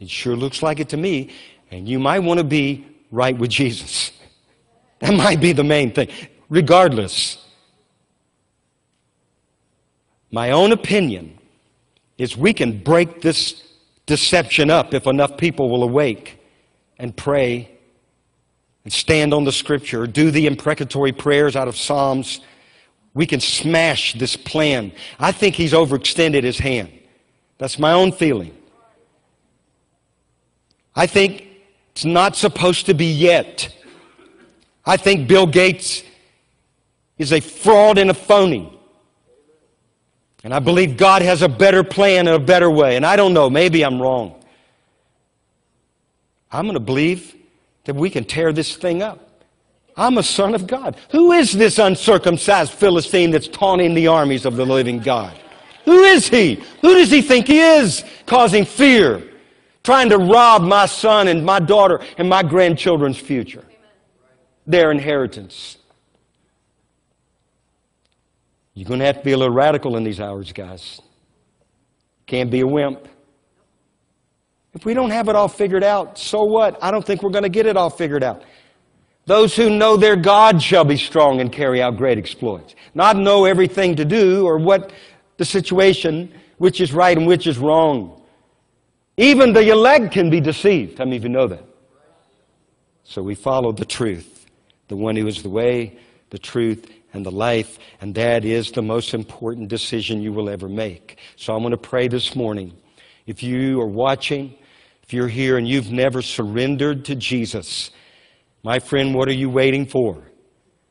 It 0.00 0.08
sure 0.08 0.34
looks 0.34 0.62
like 0.62 0.80
it 0.80 0.88
to 0.88 0.96
me. 0.96 1.30
And 1.70 1.86
you 1.86 1.98
might 1.98 2.20
want 2.20 2.38
to 2.38 2.44
be 2.44 2.86
right 3.10 3.36
with 3.36 3.50
Jesus. 3.50 4.12
That 5.00 5.12
might 5.12 5.40
be 5.40 5.52
the 5.52 5.62
main 5.62 5.92
thing. 5.92 6.08
Regardless, 6.48 7.36
my 10.30 10.52
own 10.52 10.72
opinion 10.72 11.38
is 12.16 12.34
we 12.34 12.54
can 12.54 12.82
break 12.82 13.20
this 13.20 13.62
deception 14.06 14.70
up 14.70 14.94
if 14.94 15.06
enough 15.06 15.36
people 15.36 15.68
will 15.68 15.82
awake 15.82 16.40
and 16.98 17.14
pray 17.14 17.70
and 18.84 18.92
stand 18.92 19.34
on 19.34 19.44
the 19.44 19.52
scripture, 19.52 20.06
do 20.06 20.30
the 20.30 20.46
imprecatory 20.46 21.12
prayers 21.12 21.56
out 21.56 21.68
of 21.68 21.76
Psalms 21.76 22.40
we 23.16 23.26
can 23.26 23.40
smash 23.40 24.12
this 24.12 24.36
plan. 24.36 24.92
I 25.18 25.32
think 25.32 25.54
he's 25.54 25.72
overextended 25.72 26.42
his 26.42 26.58
hand. 26.58 26.92
That's 27.56 27.78
my 27.78 27.92
own 27.92 28.12
feeling. 28.12 28.54
I 30.94 31.06
think 31.06 31.46
it's 31.92 32.04
not 32.04 32.36
supposed 32.36 32.84
to 32.86 32.94
be 32.94 33.06
yet. 33.06 33.74
I 34.84 34.98
think 34.98 35.28
Bill 35.28 35.46
Gates 35.46 36.02
is 37.16 37.32
a 37.32 37.40
fraud 37.40 37.96
and 37.96 38.10
a 38.10 38.14
phony. 38.14 38.78
And 40.44 40.52
I 40.52 40.58
believe 40.58 40.98
God 40.98 41.22
has 41.22 41.40
a 41.40 41.48
better 41.48 41.82
plan 41.82 42.28
and 42.28 42.36
a 42.36 42.38
better 42.38 42.70
way. 42.70 42.96
And 42.96 43.06
I 43.06 43.16
don't 43.16 43.32
know, 43.32 43.48
maybe 43.48 43.82
I'm 43.82 43.98
wrong. 44.00 44.44
I'm 46.52 46.66
going 46.66 46.74
to 46.74 46.80
believe 46.80 47.34
that 47.84 47.96
we 47.96 48.10
can 48.10 48.24
tear 48.24 48.52
this 48.52 48.76
thing 48.76 49.00
up. 49.00 49.25
I'm 49.96 50.18
a 50.18 50.22
son 50.22 50.54
of 50.54 50.66
God. 50.66 50.96
Who 51.10 51.32
is 51.32 51.52
this 51.52 51.78
uncircumcised 51.78 52.72
Philistine 52.72 53.30
that's 53.30 53.48
taunting 53.48 53.94
the 53.94 54.08
armies 54.08 54.44
of 54.44 54.56
the 54.56 54.66
living 54.66 54.98
God? 54.98 55.36
Who 55.86 56.02
is 56.02 56.28
he? 56.28 56.62
Who 56.82 56.94
does 56.94 57.10
he 57.10 57.22
think 57.22 57.46
he 57.46 57.60
is? 57.60 58.04
Causing 58.26 58.64
fear, 58.64 59.22
trying 59.82 60.10
to 60.10 60.18
rob 60.18 60.62
my 60.62 60.86
son 60.86 61.28
and 61.28 61.44
my 61.44 61.60
daughter 61.60 62.00
and 62.18 62.28
my 62.28 62.42
grandchildren's 62.42 63.16
future, 63.16 63.64
their 64.66 64.90
inheritance. 64.90 65.78
You're 68.74 68.88
going 68.88 69.00
to 69.00 69.06
have 69.06 69.18
to 69.18 69.24
be 69.24 69.32
a 69.32 69.38
little 69.38 69.54
radical 69.54 69.96
in 69.96 70.04
these 70.04 70.20
hours, 70.20 70.52
guys. 70.52 71.00
Can't 72.26 72.50
be 72.50 72.60
a 72.60 72.66
wimp. 72.66 73.08
If 74.74 74.84
we 74.84 74.92
don't 74.92 75.08
have 75.08 75.30
it 75.30 75.36
all 75.36 75.48
figured 75.48 75.82
out, 75.82 76.18
so 76.18 76.44
what? 76.44 76.76
I 76.82 76.90
don't 76.90 77.06
think 77.06 77.22
we're 77.22 77.30
going 77.30 77.44
to 77.44 77.48
get 77.48 77.64
it 77.64 77.78
all 77.78 77.88
figured 77.88 78.22
out. 78.22 78.42
Those 79.26 79.56
who 79.56 79.68
know 79.70 79.96
their 79.96 80.16
God 80.16 80.62
shall 80.62 80.84
be 80.84 80.96
strong 80.96 81.40
and 81.40 81.52
carry 81.52 81.82
out 81.82 81.96
great 81.96 82.16
exploits. 82.16 82.74
Not 82.94 83.16
know 83.16 83.44
everything 83.44 83.96
to 83.96 84.04
do 84.04 84.46
or 84.46 84.56
what 84.56 84.92
the 85.36 85.44
situation, 85.44 86.32
which 86.58 86.80
is 86.80 86.92
right 86.92 87.16
and 87.16 87.26
which 87.26 87.46
is 87.46 87.58
wrong. 87.58 88.22
Even 89.16 89.52
the 89.52 89.68
elect 89.68 90.12
can 90.12 90.30
be 90.30 90.40
deceived. 90.40 90.98
How 90.98 91.04
many 91.04 91.16
of 91.16 91.24
you 91.24 91.28
know 91.28 91.48
that? 91.48 91.64
So 93.02 93.22
we 93.22 93.34
follow 93.34 93.72
the 93.72 93.84
truth, 93.84 94.46
the 94.88 94.96
one 94.96 95.16
who 95.16 95.26
is 95.26 95.42
the 95.42 95.48
way, 95.48 95.98
the 96.30 96.38
truth, 96.38 96.90
and 97.12 97.24
the 97.24 97.30
life, 97.30 97.78
and 98.00 98.14
that 98.14 98.44
is 98.44 98.72
the 98.72 98.82
most 98.82 99.14
important 99.14 99.68
decision 99.68 100.22
you 100.22 100.32
will 100.32 100.48
ever 100.48 100.68
make. 100.68 101.18
So 101.36 101.54
I'm 101.54 101.62
going 101.62 101.70
to 101.70 101.78
pray 101.78 102.08
this 102.08 102.36
morning. 102.36 102.76
If 103.26 103.42
you 103.42 103.80
are 103.80 103.86
watching, 103.86 104.54
if 105.02 105.12
you're 105.12 105.28
here 105.28 105.56
and 105.56 105.66
you've 105.66 105.90
never 105.90 106.20
surrendered 106.20 107.06
to 107.06 107.14
Jesus, 107.14 107.90
my 108.62 108.78
friend, 108.78 109.14
what 109.14 109.28
are 109.28 109.32
you 109.32 109.50
waiting 109.50 109.86
for? 109.86 110.22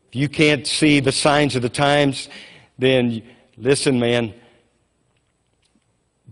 If 0.09 0.15
you 0.15 0.29
can't 0.29 0.65
see 0.65 0.99
the 0.99 1.11
signs 1.11 1.55
of 1.55 1.61
the 1.61 1.69
times, 1.69 2.29
then 2.77 3.23
listen, 3.57 3.99
man. 3.99 4.33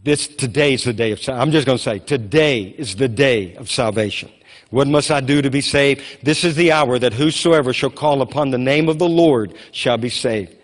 This 0.03 0.27
today 0.27 0.73
is 0.73 0.83
the 0.83 0.93
day 0.93 1.11
of 1.11 1.19
salvation. 1.19 1.41
I'm 1.41 1.51
just 1.51 1.65
going 1.65 1.77
to 1.77 1.83
say 1.83 1.99
today 1.99 2.63
is 2.77 2.95
the 2.95 3.07
day 3.07 3.55
of 3.55 3.71
salvation. 3.71 4.31
What 4.69 4.87
must 4.87 5.11
I 5.11 5.21
do 5.21 5.41
to 5.41 5.49
be 5.49 5.61
saved? 5.61 6.01
This 6.23 6.43
is 6.43 6.55
the 6.55 6.71
hour 6.71 6.97
that 6.97 7.13
whosoever 7.13 7.73
shall 7.73 7.89
call 7.89 8.21
upon 8.21 8.49
the 8.49 8.57
name 8.57 8.89
of 8.89 8.99
the 8.99 9.07
Lord 9.07 9.53
shall 9.71 9.97
be 9.97 10.09
saved. 10.09 10.55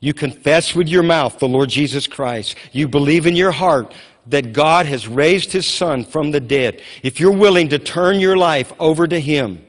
You 0.00 0.12
confess 0.12 0.74
with 0.74 0.88
your 0.88 1.04
mouth 1.04 1.38
the 1.38 1.48
Lord 1.48 1.68
Jesus 1.68 2.08
Christ. 2.08 2.56
You 2.72 2.88
believe 2.88 3.26
in 3.26 3.36
your 3.36 3.52
heart 3.52 3.94
that 4.26 4.52
God 4.52 4.86
has 4.86 5.06
raised 5.06 5.52
his 5.52 5.66
son 5.66 6.04
from 6.04 6.32
the 6.32 6.40
dead. 6.40 6.82
If 7.02 7.20
you're 7.20 7.30
willing 7.30 7.68
to 7.68 7.78
turn 7.78 8.18
your 8.18 8.36
life 8.36 8.72
over 8.80 9.06
to 9.06 9.20
him, 9.20 9.64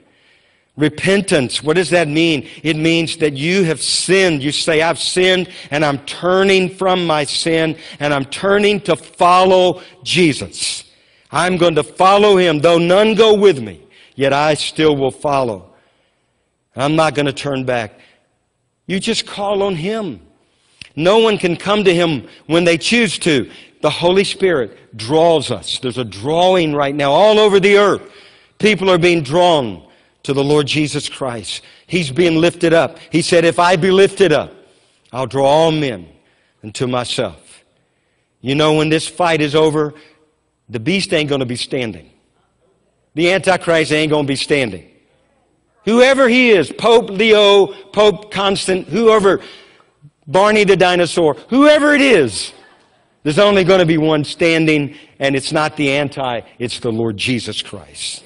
Repentance, 0.75 1.61
what 1.61 1.75
does 1.75 1.91
that 1.91 2.07
mean? 2.07 2.49
It 2.63 2.75
means 2.75 3.17
that 3.17 3.33
you 3.33 3.63
have 3.63 3.81
sinned. 3.81 4.41
You 4.41 4.51
say, 4.51 4.81
I've 4.81 4.99
sinned 4.99 5.49
and 5.69 5.85
I'm 5.85 5.99
turning 5.99 6.67
from 6.69 7.05
my 7.05 7.25
sin 7.25 7.77
and 7.99 8.11
I'm 8.11 8.25
turning 8.25 8.81
to 8.81 8.95
follow 8.95 9.83
Jesus. 10.03 10.83
I'm 11.31 11.57
going 11.57 11.75
to 11.75 11.83
follow 11.83 12.37
him, 12.37 12.59
though 12.59 12.79
none 12.79 13.13
go 13.13 13.35
with 13.35 13.61
me, 13.61 13.85
yet 14.15 14.33
I 14.33 14.55
still 14.55 14.95
will 14.95 15.11
follow. 15.11 15.73
I'm 16.75 16.95
not 16.95 17.13
going 17.13 17.27
to 17.27 17.33
turn 17.33 17.65
back. 17.65 17.99
You 18.87 18.99
just 18.99 19.27
call 19.27 19.61
on 19.61 19.75
him. 19.75 20.21
No 20.95 21.19
one 21.19 21.37
can 21.37 21.55
come 21.55 21.83
to 21.83 21.93
him 21.93 22.27
when 22.47 22.63
they 22.63 22.77
choose 22.77 23.19
to. 23.19 23.49
The 23.81 23.89
Holy 23.89 24.23
Spirit 24.23 24.97
draws 24.97 25.51
us. 25.51 25.77
There's 25.79 25.97
a 25.97 26.03
drawing 26.03 26.73
right 26.73 26.95
now 26.95 27.11
all 27.11 27.39
over 27.39 27.59
the 27.59 27.77
earth. 27.77 28.01
People 28.57 28.89
are 28.89 28.97
being 28.97 29.21
drawn 29.21 29.85
to 30.23 30.33
the 30.33 30.43
Lord 30.43 30.67
Jesus 30.67 31.09
Christ. 31.09 31.63
He's 31.85 32.11
being 32.11 32.37
lifted 32.37 32.73
up. 32.73 32.97
He 33.11 33.21
said, 33.21 33.45
If 33.45 33.59
I 33.59 33.75
be 33.75 33.91
lifted 33.91 34.31
up, 34.31 34.53
I'll 35.11 35.27
draw 35.27 35.45
all 35.45 35.71
men 35.71 36.07
unto 36.63 36.87
myself. 36.87 37.63
You 38.41 38.55
know, 38.55 38.73
when 38.73 38.89
this 38.89 39.07
fight 39.07 39.41
is 39.41 39.55
over, 39.55 39.93
the 40.69 40.79
beast 40.79 41.13
ain't 41.13 41.29
going 41.29 41.39
to 41.39 41.45
be 41.45 41.55
standing. 41.55 42.09
The 43.15 43.31
Antichrist 43.31 43.91
ain't 43.91 44.09
going 44.09 44.25
to 44.25 44.27
be 44.27 44.35
standing. 44.35 44.89
Whoever 45.85 46.29
he 46.29 46.49
is, 46.51 46.71
Pope 46.71 47.09
Leo, 47.09 47.67
Pope 47.91 48.31
Constant, 48.31 48.87
whoever, 48.87 49.41
Barney 50.25 50.63
the 50.63 50.77
dinosaur, 50.77 51.35
whoever 51.49 51.93
it 51.93 52.01
is, 52.01 52.53
there's 53.23 53.39
only 53.39 53.63
going 53.63 53.79
to 53.79 53.85
be 53.85 53.97
one 53.97 54.23
standing, 54.23 54.97
and 55.19 55.35
it's 55.35 55.51
not 55.51 55.77
the 55.77 55.91
anti, 55.91 56.41
it's 56.59 56.79
the 56.79 56.91
Lord 56.91 57.17
Jesus 57.17 57.61
Christ. 57.61 58.22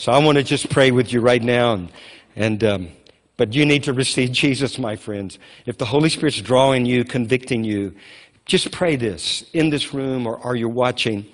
So 0.00 0.12
I 0.12 0.18
want 0.18 0.38
to 0.38 0.42
just 0.42 0.70
pray 0.70 0.92
with 0.92 1.12
you 1.12 1.20
right 1.20 1.42
now, 1.42 1.74
and, 1.74 1.92
and 2.34 2.64
um, 2.64 2.88
but 3.36 3.52
you 3.52 3.66
need 3.66 3.82
to 3.82 3.92
receive 3.92 4.32
Jesus, 4.32 4.78
my 4.78 4.96
friends. 4.96 5.38
If 5.66 5.76
the 5.76 5.84
Holy 5.84 6.08
Spirit's 6.08 6.40
drawing 6.40 6.86
you, 6.86 7.04
convicting 7.04 7.64
you, 7.64 7.94
just 8.46 8.72
pray 8.72 8.96
this 8.96 9.44
in 9.52 9.68
this 9.68 9.92
room 9.92 10.26
or 10.26 10.38
are 10.38 10.56
you 10.56 10.70
watching? 10.70 11.26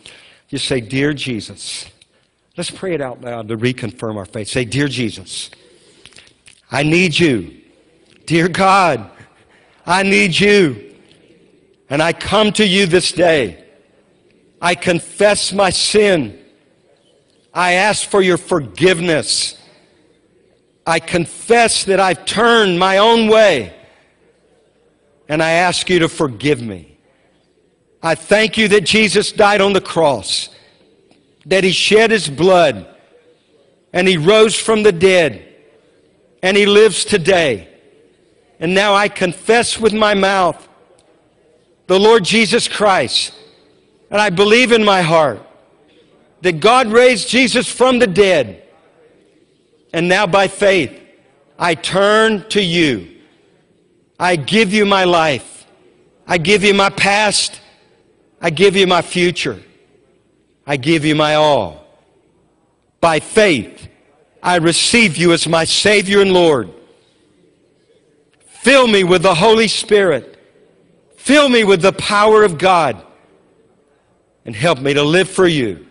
Just 0.49 0.67
say, 0.67 0.81
Dear 0.81 1.15
Jesus. 1.15 1.89
Let's 2.57 2.73
pray 2.73 2.93
it 2.93 3.01
out 3.01 3.21
loud 3.21 3.47
to 3.49 3.57
reconfirm 3.57 4.17
our 4.17 4.25
faith. 4.25 4.49
Say, 4.49 4.65
Dear 4.65 4.89
Jesus, 4.89 5.49
I 6.69 6.83
need 6.83 7.17
you. 7.17 7.59
Dear 8.25 8.49
God, 8.49 9.09
I 9.87 10.03
need 10.03 10.37
you. 10.37 10.93
And 11.89 12.03
I 12.03 12.13
come 12.13 12.51
to 12.55 12.67
you 12.67 12.87
this 12.87 13.13
day. 13.13 13.65
I 14.61 14.75
confess 14.75 15.53
my 15.53 15.71
sin. 15.71 16.43
I 17.57 17.73
ask 17.73 18.07
for 18.07 18.21
your 18.21 18.37
forgiveness. 18.37 19.59
I 20.87 21.01
confess 21.01 21.85
that 21.85 21.99
I've 21.99 22.27
turned 22.27 22.79
my 22.79 22.99
own 22.99 23.29
way. 23.29 23.75
And 25.27 25.43
I 25.43 25.53
ask 25.53 25.89
you 25.89 26.01
to 26.01 26.09
forgive 26.11 26.61
me. 26.61 26.99
I 28.03 28.15
thank 28.15 28.59
you 28.59 28.69
that 28.69 28.85
Jesus 28.85 29.33
died 29.33 29.63
on 29.63 29.73
the 29.73 29.81
cross 29.81 30.51
that 31.47 31.65
he 31.65 31.71
shed 31.71 32.11
his 32.11 32.29
blood 32.29 32.87
and 33.93 34.07
he 34.07 34.19
rose 34.19 34.55
from 34.55 34.83
the 34.83 34.93
dead 34.93 35.43
and 36.43 36.57
he 36.57 36.67
lives 36.67 37.07
today. 37.07 37.69
And 38.61 38.75
now 38.75 38.95
I 38.95 39.09
confess 39.09 39.79
with 39.79 39.95
my 39.95 40.13
mouth 40.13 40.69
the 41.87 41.99
Lord 41.99 42.23
Jesus 42.23 42.69
Christ. 42.69 43.33
And 44.11 44.21
I 44.21 44.29
believe 44.29 44.73
in 44.73 44.85
my 44.85 45.01
heart 45.01 45.46
that 46.43 46.61
God 46.61 46.89
raised 46.89 47.29
Jesus 47.29 47.69
from 47.69 47.99
the 47.99 48.07
dead. 48.07 48.63
And 49.93 50.09
now 50.09 50.27
by 50.27 50.49
faith, 50.49 51.01
I 51.59 51.75
turn 51.75 52.49
to 52.51 52.63
you. 52.63 53.17
I 54.19 54.37
give 54.37 54.73
you 54.73 54.85
my 54.85 55.05
life. 55.05 55.67
I 56.27 56.39
give 56.39 56.65
you 56.65 56.75
my 56.75 56.91
past. 56.91 57.61
I 58.41 58.51
give 58.51 58.77
you 58.77 58.87
my 58.87 59.03
future. 59.03 59.61
I 60.67 60.77
give 60.77 61.05
you 61.05 61.15
my 61.15 61.37
all. 61.37 61.87
By 63.01 63.21
faith, 63.21 63.89
I 64.43 64.57
receive 64.57 65.17
you 65.17 65.33
as 65.33 65.49
my 65.49 65.65
Savior 65.65 66.21
and 66.21 66.33
Lord. 66.33 66.71
Fill 68.47 68.87
me 68.87 69.05
with 69.05 69.23
the 69.23 69.35
Holy 69.35 69.69
Spirit. 69.69 70.39
Fill 71.17 71.49
me 71.49 71.65
with 71.65 71.83
the 71.83 71.93
power 71.93 72.43
of 72.43 72.59
God. 72.59 73.03
And 74.45 74.55
help 74.55 74.81
me 74.81 74.95
to 74.95 75.03
live 75.03 75.29
for 75.29 75.47
you 75.47 75.86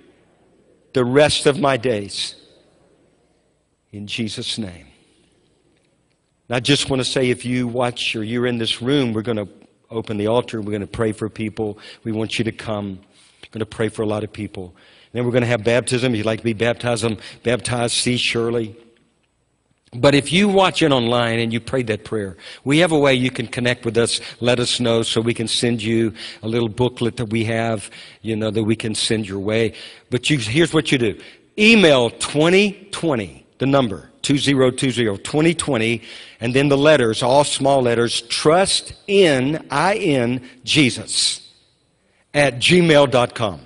the 0.95 1.03
rest 1.03 1.45
of 1.45 1.59
my 1.59 1.76
days. 1.76 2.35
In 3.91 4.07
Jesus' 4.07 4.57
name. 4.57 4.88
And 6.47 6.55
I 6.55 6.61
just 6.61 6.89
want 6.89 7.01
to 7.01 7.05
say 7.05 7.30
if 7.30 7.43
you 7.43 7.67
watch 7.67 8.15
or 8.15 8.23
you're 8.23 8.47
in 8.47 8.59
this 8.59 8.81
room, 8.81 9.11
we're 9.11 9.22
going 9.22 9.45
to 9.45 9.49
open 9.91 10.15
the 10.15 10.27
altar. 10.27 10.61
We're 10.61 10.72
going 10.72 10.80
to 10.80 10.88
pray 10.88 11.11
for 11.11 11.27
people. 11.27 11.77
We 12.05 12.13
want 12.13 12.39
you 12.39 12.45
to 12.45 12.51
come 12.53 12.99
We're 13.43 13.51
going 13.51 13.59
to 13.59 13.65
pray 13.65 13.89
for 13.89 14.03
a 14.03 14.05
lot 14.05 14.23
of 14.23 14.31
people. 14.31 14.67
And 14.67 15.11
then 15.19 15.26
we're 15.26 15.31
going 15.31 15.41
to 15.41 15.49
have 15.49 15.65
baptism. 15.65 16.13
If 16.13 16.19
you'd 16.19 16.26
like 16.26 16.39
to 16.39 16.45
be 16.45 16.53
baptized, 16.53 17.03
um, 17.03 17.17
baptized, 17.43 17.95
see 17.95 18.15
Shirley. 18.15 18.77
But 19.93 20.13
if 20.13 20.31
you 20.33 20.49
watch 20.49 20.81
it 20.81 20.91
online 20.91 21.39
and 21.39 21.53
you 21.53 21.59
prayed 21.59 21.87
that 21.87 22.03
prayer, 22.03 22.35
we 22.63 22.79
have 22.79 22.91
a 22.91 22.99
way 22.99 23.13
you 23.13 23.31
can 23.31 23.47
connect 23.47 23.85
with 23.85 23.97
us, 23.97 24.19
let 24.41 24.59
us 24.59 24.79
know 24.79 25.03
so 25.03 25.21
we 25.21 25.33
can 25.33 25.47
send 25.47 25.81
you 25.81 26.13
a 26.43 26.47
little 26.47 26.67
booklet 26.67 27.17
that 27.17 27.27
we 27.27 27.45
have, 27.45 27.89
you 28.21 28.35
know, 28.35 28.51
that 28.51 28.63
we 28.63 28.75
can 28.75 28.93
send 28.93 29.27
your 29.27 29.39
way. 29.39 29.73
But 30.09 30.29
you, 30.29 30.37
here's 30.37 30.73
what 30.73 30.91
you 30.91 30.97
do. 30.97 31.19
Email 31.57 32.09
2020, 32.09 33.45
the 33.59 33.65
number, 33.65 34.09
2020, 34.23 35.17
2020, 35.19 36.01
and 36.41 36.53
then 36.53 36.67
the 36.67 36.77
letters, 36.77 37.23
all 37.23 37.45
small 37.45 37.81
letters, 37.81 38.21
trust 38.23 38.93
in, 39.07 39.65
I-N, 39.71 40.41
Jesus 40.65 41.45
at 42.33 42.55
gmail.com. 42.55 43.61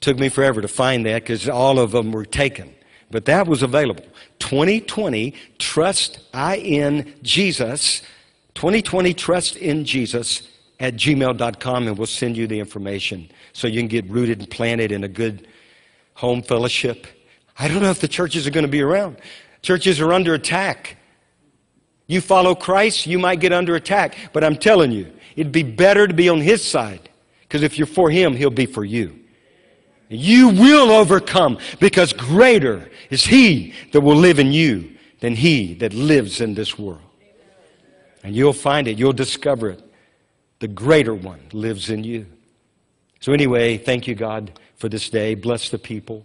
Took 0.00 0.18
me 0.18 0.28
forever 0.28 0.62
to 0.62 0.68
find 0.68 1.04
that 1.06 1.22
because 1.22 1.48
all 1.48 1.80
of 1.80 1.90
them 1.90 2.12
were 2.12 2.24
taken. 2.24 2.72
But 3.10 3.24
that 3.24 3.46
was 3.46 3.62
available. 3.62 4.04
2020 4.38 5.34
Trust 5.58 6.20
I 6.34 6.56
in 6.56 7.14
Jesus. 7.22 8.02
2020 8.54 9.14
Trust 9.14 9.56
in 9.56 9.84
Jesus 9.84 10.48
at 10.80 10.94
gmail.com, 10.94 11.88
and 11.88 11.98
we'll 11.98 12.06
send 12.06 12.36
you 12.36 12.46
the 12.46 12.58
information 12.58 13.28
so 13.52 13.66
you 13.66 13.80
can 13.80 13.88
get 13.88 14.08
rooted 14.08 14.38
and 14.38 14.50
planted 14.50 14.92
in 14.92 15.04
a 15.04 15.08
good 15.08 15.48
home 16.14 16.42
fellowship. 16.42 17.06
I 17.58 17.68
don't 17.68 17.82
know 17.82 17.90
if 17.90 18.00
the 18.00 18.08
churches 18.08 18.46
are 18.46 18.50
going 18.50 18.66
to 18.66 18.70
be 18.70 18.82
around. 18.82 19.16
Churches 19.62 20.00
are 20.00 20.12
under 20.12 20.34
attack. 20.34 20.96
You 22.06 22.20
follow 22.20 22.54
Christ, 22.54 23.06
you 23.06 23.18
might 23.18 23.40
get 23.40 23.52
under 23.52 23.74
attack. 23.74 24.16
But 24.32 24.44
I'm 24.44 24.56
telling 24.56 24.92
you, 24.92 25.12
it'd 25.36 25.52
be 25.52 25.62
better 25.62 26.06
to 26.06 26.14
be 26.14 26.28
on 26.28 26.40
His 26.40 26.64
side 26.64 27.08
because 27.42 27.62
if 27.62 27.76
you're 27.76 27.86
for 27.86 28.10
Him, 28.10 28.34
He'll 28.34 28.50
be 28.50 28.66
for 28.66 28.84
you. 28.84 29.17
You 30.08 30.48
will 30.48 30.90
overcome 30.90 31.58
because 31.80 32.12
greater 32.12 32.90
is 33.10 33.24
He 33.24 33.74
that 33.92 34.00
will 34.00 34.16
live 34.16 34.38
in 34.38 34.52
you 34.52 34.92
than 35.20 35.34
He 35.34 35.74
that 35.74 35.92
lives 35.92 36.40
in 36.40 36.54
this 36.54 36.78
world. 36.78 37.02
And 38.22 38.34
you'll 38.34 38.52
find 38.52 38.88
it, 38.88 38.98
you'll 38.98 39.12
discover 39.12 39.70
it. 39.70 39.82
The 40.60 40.68
greater 40.68 41.14
one 41.14 41.40
lives 41.52 41.88
in 41.90 42.02
you. 42.04 42.26
So, 43.20 43.32
anyway, 43.32 43.78
thank 43.78 44.06
you, 44.06 44.14
God, 44.14 44.58
for 44.76 44.88
this 44.88 45.08
day. 45.10 45.34
Bless 45.34 45.70
the 45.70 45.78
people. 45.78 46.24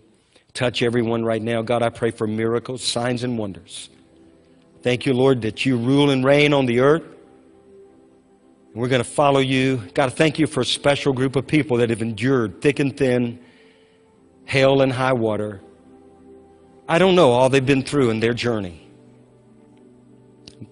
Touch 0.53 0.81
everyone 0.81 1.23
right 1.23 1.41
now. 1.41 1.61
God, 1.61 1.81
I 1.81 1.89
pray 1.89 2.11
for 2.11 2.27
miracles, 2.27 2.83
signs, 2.83 3.23
and 3.23 3.37
wonders. 3.37 3.89
Thank 4.83 5.05
you, 5.05 5.13
Lord, 5.13 5.41
that 5.43 5.65
you 5.65 5.77
rule 5.77 6.09
and 6.09 6.23
reign 6.23 6.53
on 6.53 6.65
the 6.65 6.79
earth. 6.79 7.03
We're 8.73 8.87
going 8.87 9.03
to 9.03 9.09
follow 9.09 9.39
you. 9.39 9.77
God, 9.93 10.13
thank 10.13 10.39
you 10.39 10.47
for 10.47 10.61
a 10.61 10.65
special 10.65 11.13
group 11.13 11.35
of 11.35 11.45
people 11.45 11.77
that 11.77 11.89
have 11.89 12.01
endured 12.01 12.61
thick 12.61 12.79
and 12.79 12.95
thin, 12.95 13.39
hail 14.45 14.81
and 14.81 14.91
high 14.91 15.13
water. 15.13 15.61
I 16.87 16.99
don't 16.99 17.15
know 17.15 17.31
all 17.31 17.49
they've 17.49 17.65
been 17.65 17.83
through 17.83 18.09
in 18.09 18.19
their 18.19 18.33
journey. 18.33 18.79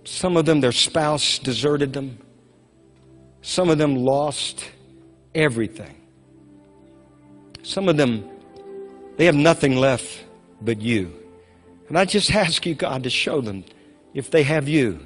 Some 0.03 0.37
of 0.37 0.45
them, 0.45 0.61
their 0.61 0.71
spouse 0.71 1.39
deserted 1.39 1.93
them. 1.93 2.19
Some 3.41 3.69
of 3.69 3.77
them 3.77 3.95
lost 3.95 4.69
everything. 5.33 5.95
Some 7.63 7.87
of 7.87 7.97
them, 7.97 8.29
they 9.17 9.25
have 9.25 9.35
nothing 9.35 9.77
left 9.77 10.25
but 10.61 10.81
you. 10.81 11.13
And 11.87 11.97
I 11.97 12.05
just 12.05 12.33
ask 12.35 12.65
you, 12.65 12.75
God, 12.75 13.03
to 13.03 13.09
show 13.09 13.41
them 13.41 13.63
if 14.13 14.31
they 14.31 14.43
have 14.43 14.67
you, 14.67 15.05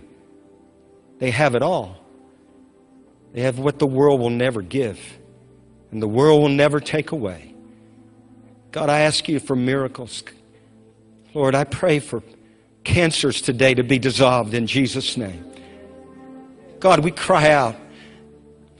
they 1.19 1.31
have 1.31 1.55
it 1.55 1.61
all. 1.61 1.97
They 3.33 3.41
have 3.41 3.59
what 3.59 3.79
the 3.79 3.87
world 3.87 4.19
will 4.19 4.29
never 4.29 4.61
give, 4.61 4.99
and 5.91 6.01
the 6.01 6.07
world 6.07 6.41
will 6.41 6.49
never 6.49 6.79
take 6.79 7.11
away. 7.11 7.54
God, 8.75 8.89
I 8.89 8.99
ask 8.99 9.29
you 9.29 9.39
for 9.39 9.55
miracles. 9.55 10.21
Lord, 11.33 11.55
I 11.55 11.63
pray 11.63 11.99
for 11.99 12.21
cancers 12.83 13.39
today 13.39 13.73
to 13.73 13.83
be 13.83 13.99
dissolved 13.99 14.53
in 14.53 14.67
Jesus' 14.67 15.15
name. 15.15 15.49
God, 16.81 16.99
we 16.99 17.11
cry 17.11 17.51
out. 17.51 17.77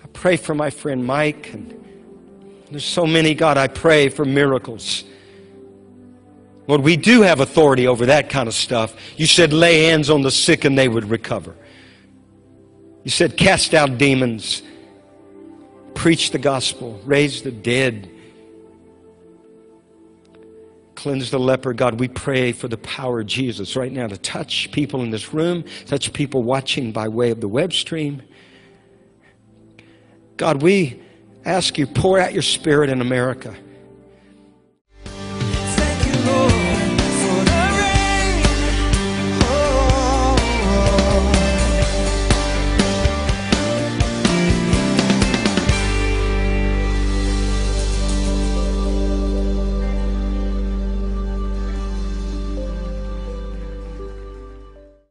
I 0.03 0.07
pray 0.07 0.35
for 0.35 0.53
my 0.53 0.69
friend 0.69 1.05
Mike, 1.05 1.53
and 1.53 1.81
there's 2.69 2.84
so 2.84 3.07
many, 3.07 3.34
God, 3.35 3.55
I 3.55 3.69
pray 3.69 4.09
for 4.09 4.26
miracles. 4.26 5.05
Lord, 6.67 6.81
we 6.81 6.97
do 6.97 7.22
have 7.22 7.39
authority 7.39 7.88
over 7.88 8.07
that 8.07 8.30
kind 8.30 8.49
of 8.49 8.53
stuff. 8.53 8.93
You 9.15 9.27
said 9.27 9.53
lay 9.53 9.85
hands 9.85 10.09
on 10.09 10.23
the 10.23 10.31
sick 10.31 10.65
and 10.65 10.77
they 10.77 10.89
would 10.89 11.09
recover. 11.09 11.55
You 13.05 13.11
said, 13.11 13.38
cast 13.38 13.73
out 13.73 13.97
demons, 13.97 14.61
preach 15.93 16.31
the 16.31 16.38
gospel, 16.38 16.99
raise 17.05 17.43
the 17.43 17.51
dead, 17.51 18.11
cleanse 21.06 21.30
the 21.30 21.40
leper. 21.40 21.72
God, 21.72 21.99
we 21.99 22.07
pray 22.07 22.52
for 22.52 22.68
the 22.68 22.80
power 22.80 23.19
of 23.19 23.27
Jesus 23.27 23.76
right 23.76 23.91
now 23.91 24.07
to 24.07 24.18
touch 24.18 24.72
people 24.72 25.03
in 25.03 25.11
this 25.11 25.36
room, 25.36 25.64
touch 25.86 26.11
people 26.14 26.41
watching 26.41 26.91
by 26.91 27.07
way 27.07 27.30
of 27.30 27.41
the 27.41 27.48
web 27.48 27.73
stream. 27.73 28.23
God, 30.36 30.64
we 30.64 30.99
ask 31.45 31.77
you, 31.77 31.86
pour 31.86 32.18
out 32.18 32.34
your 32.34 32.41
spirit 32.41 32.90
in 32.90 33.02
America. 33.02 33.56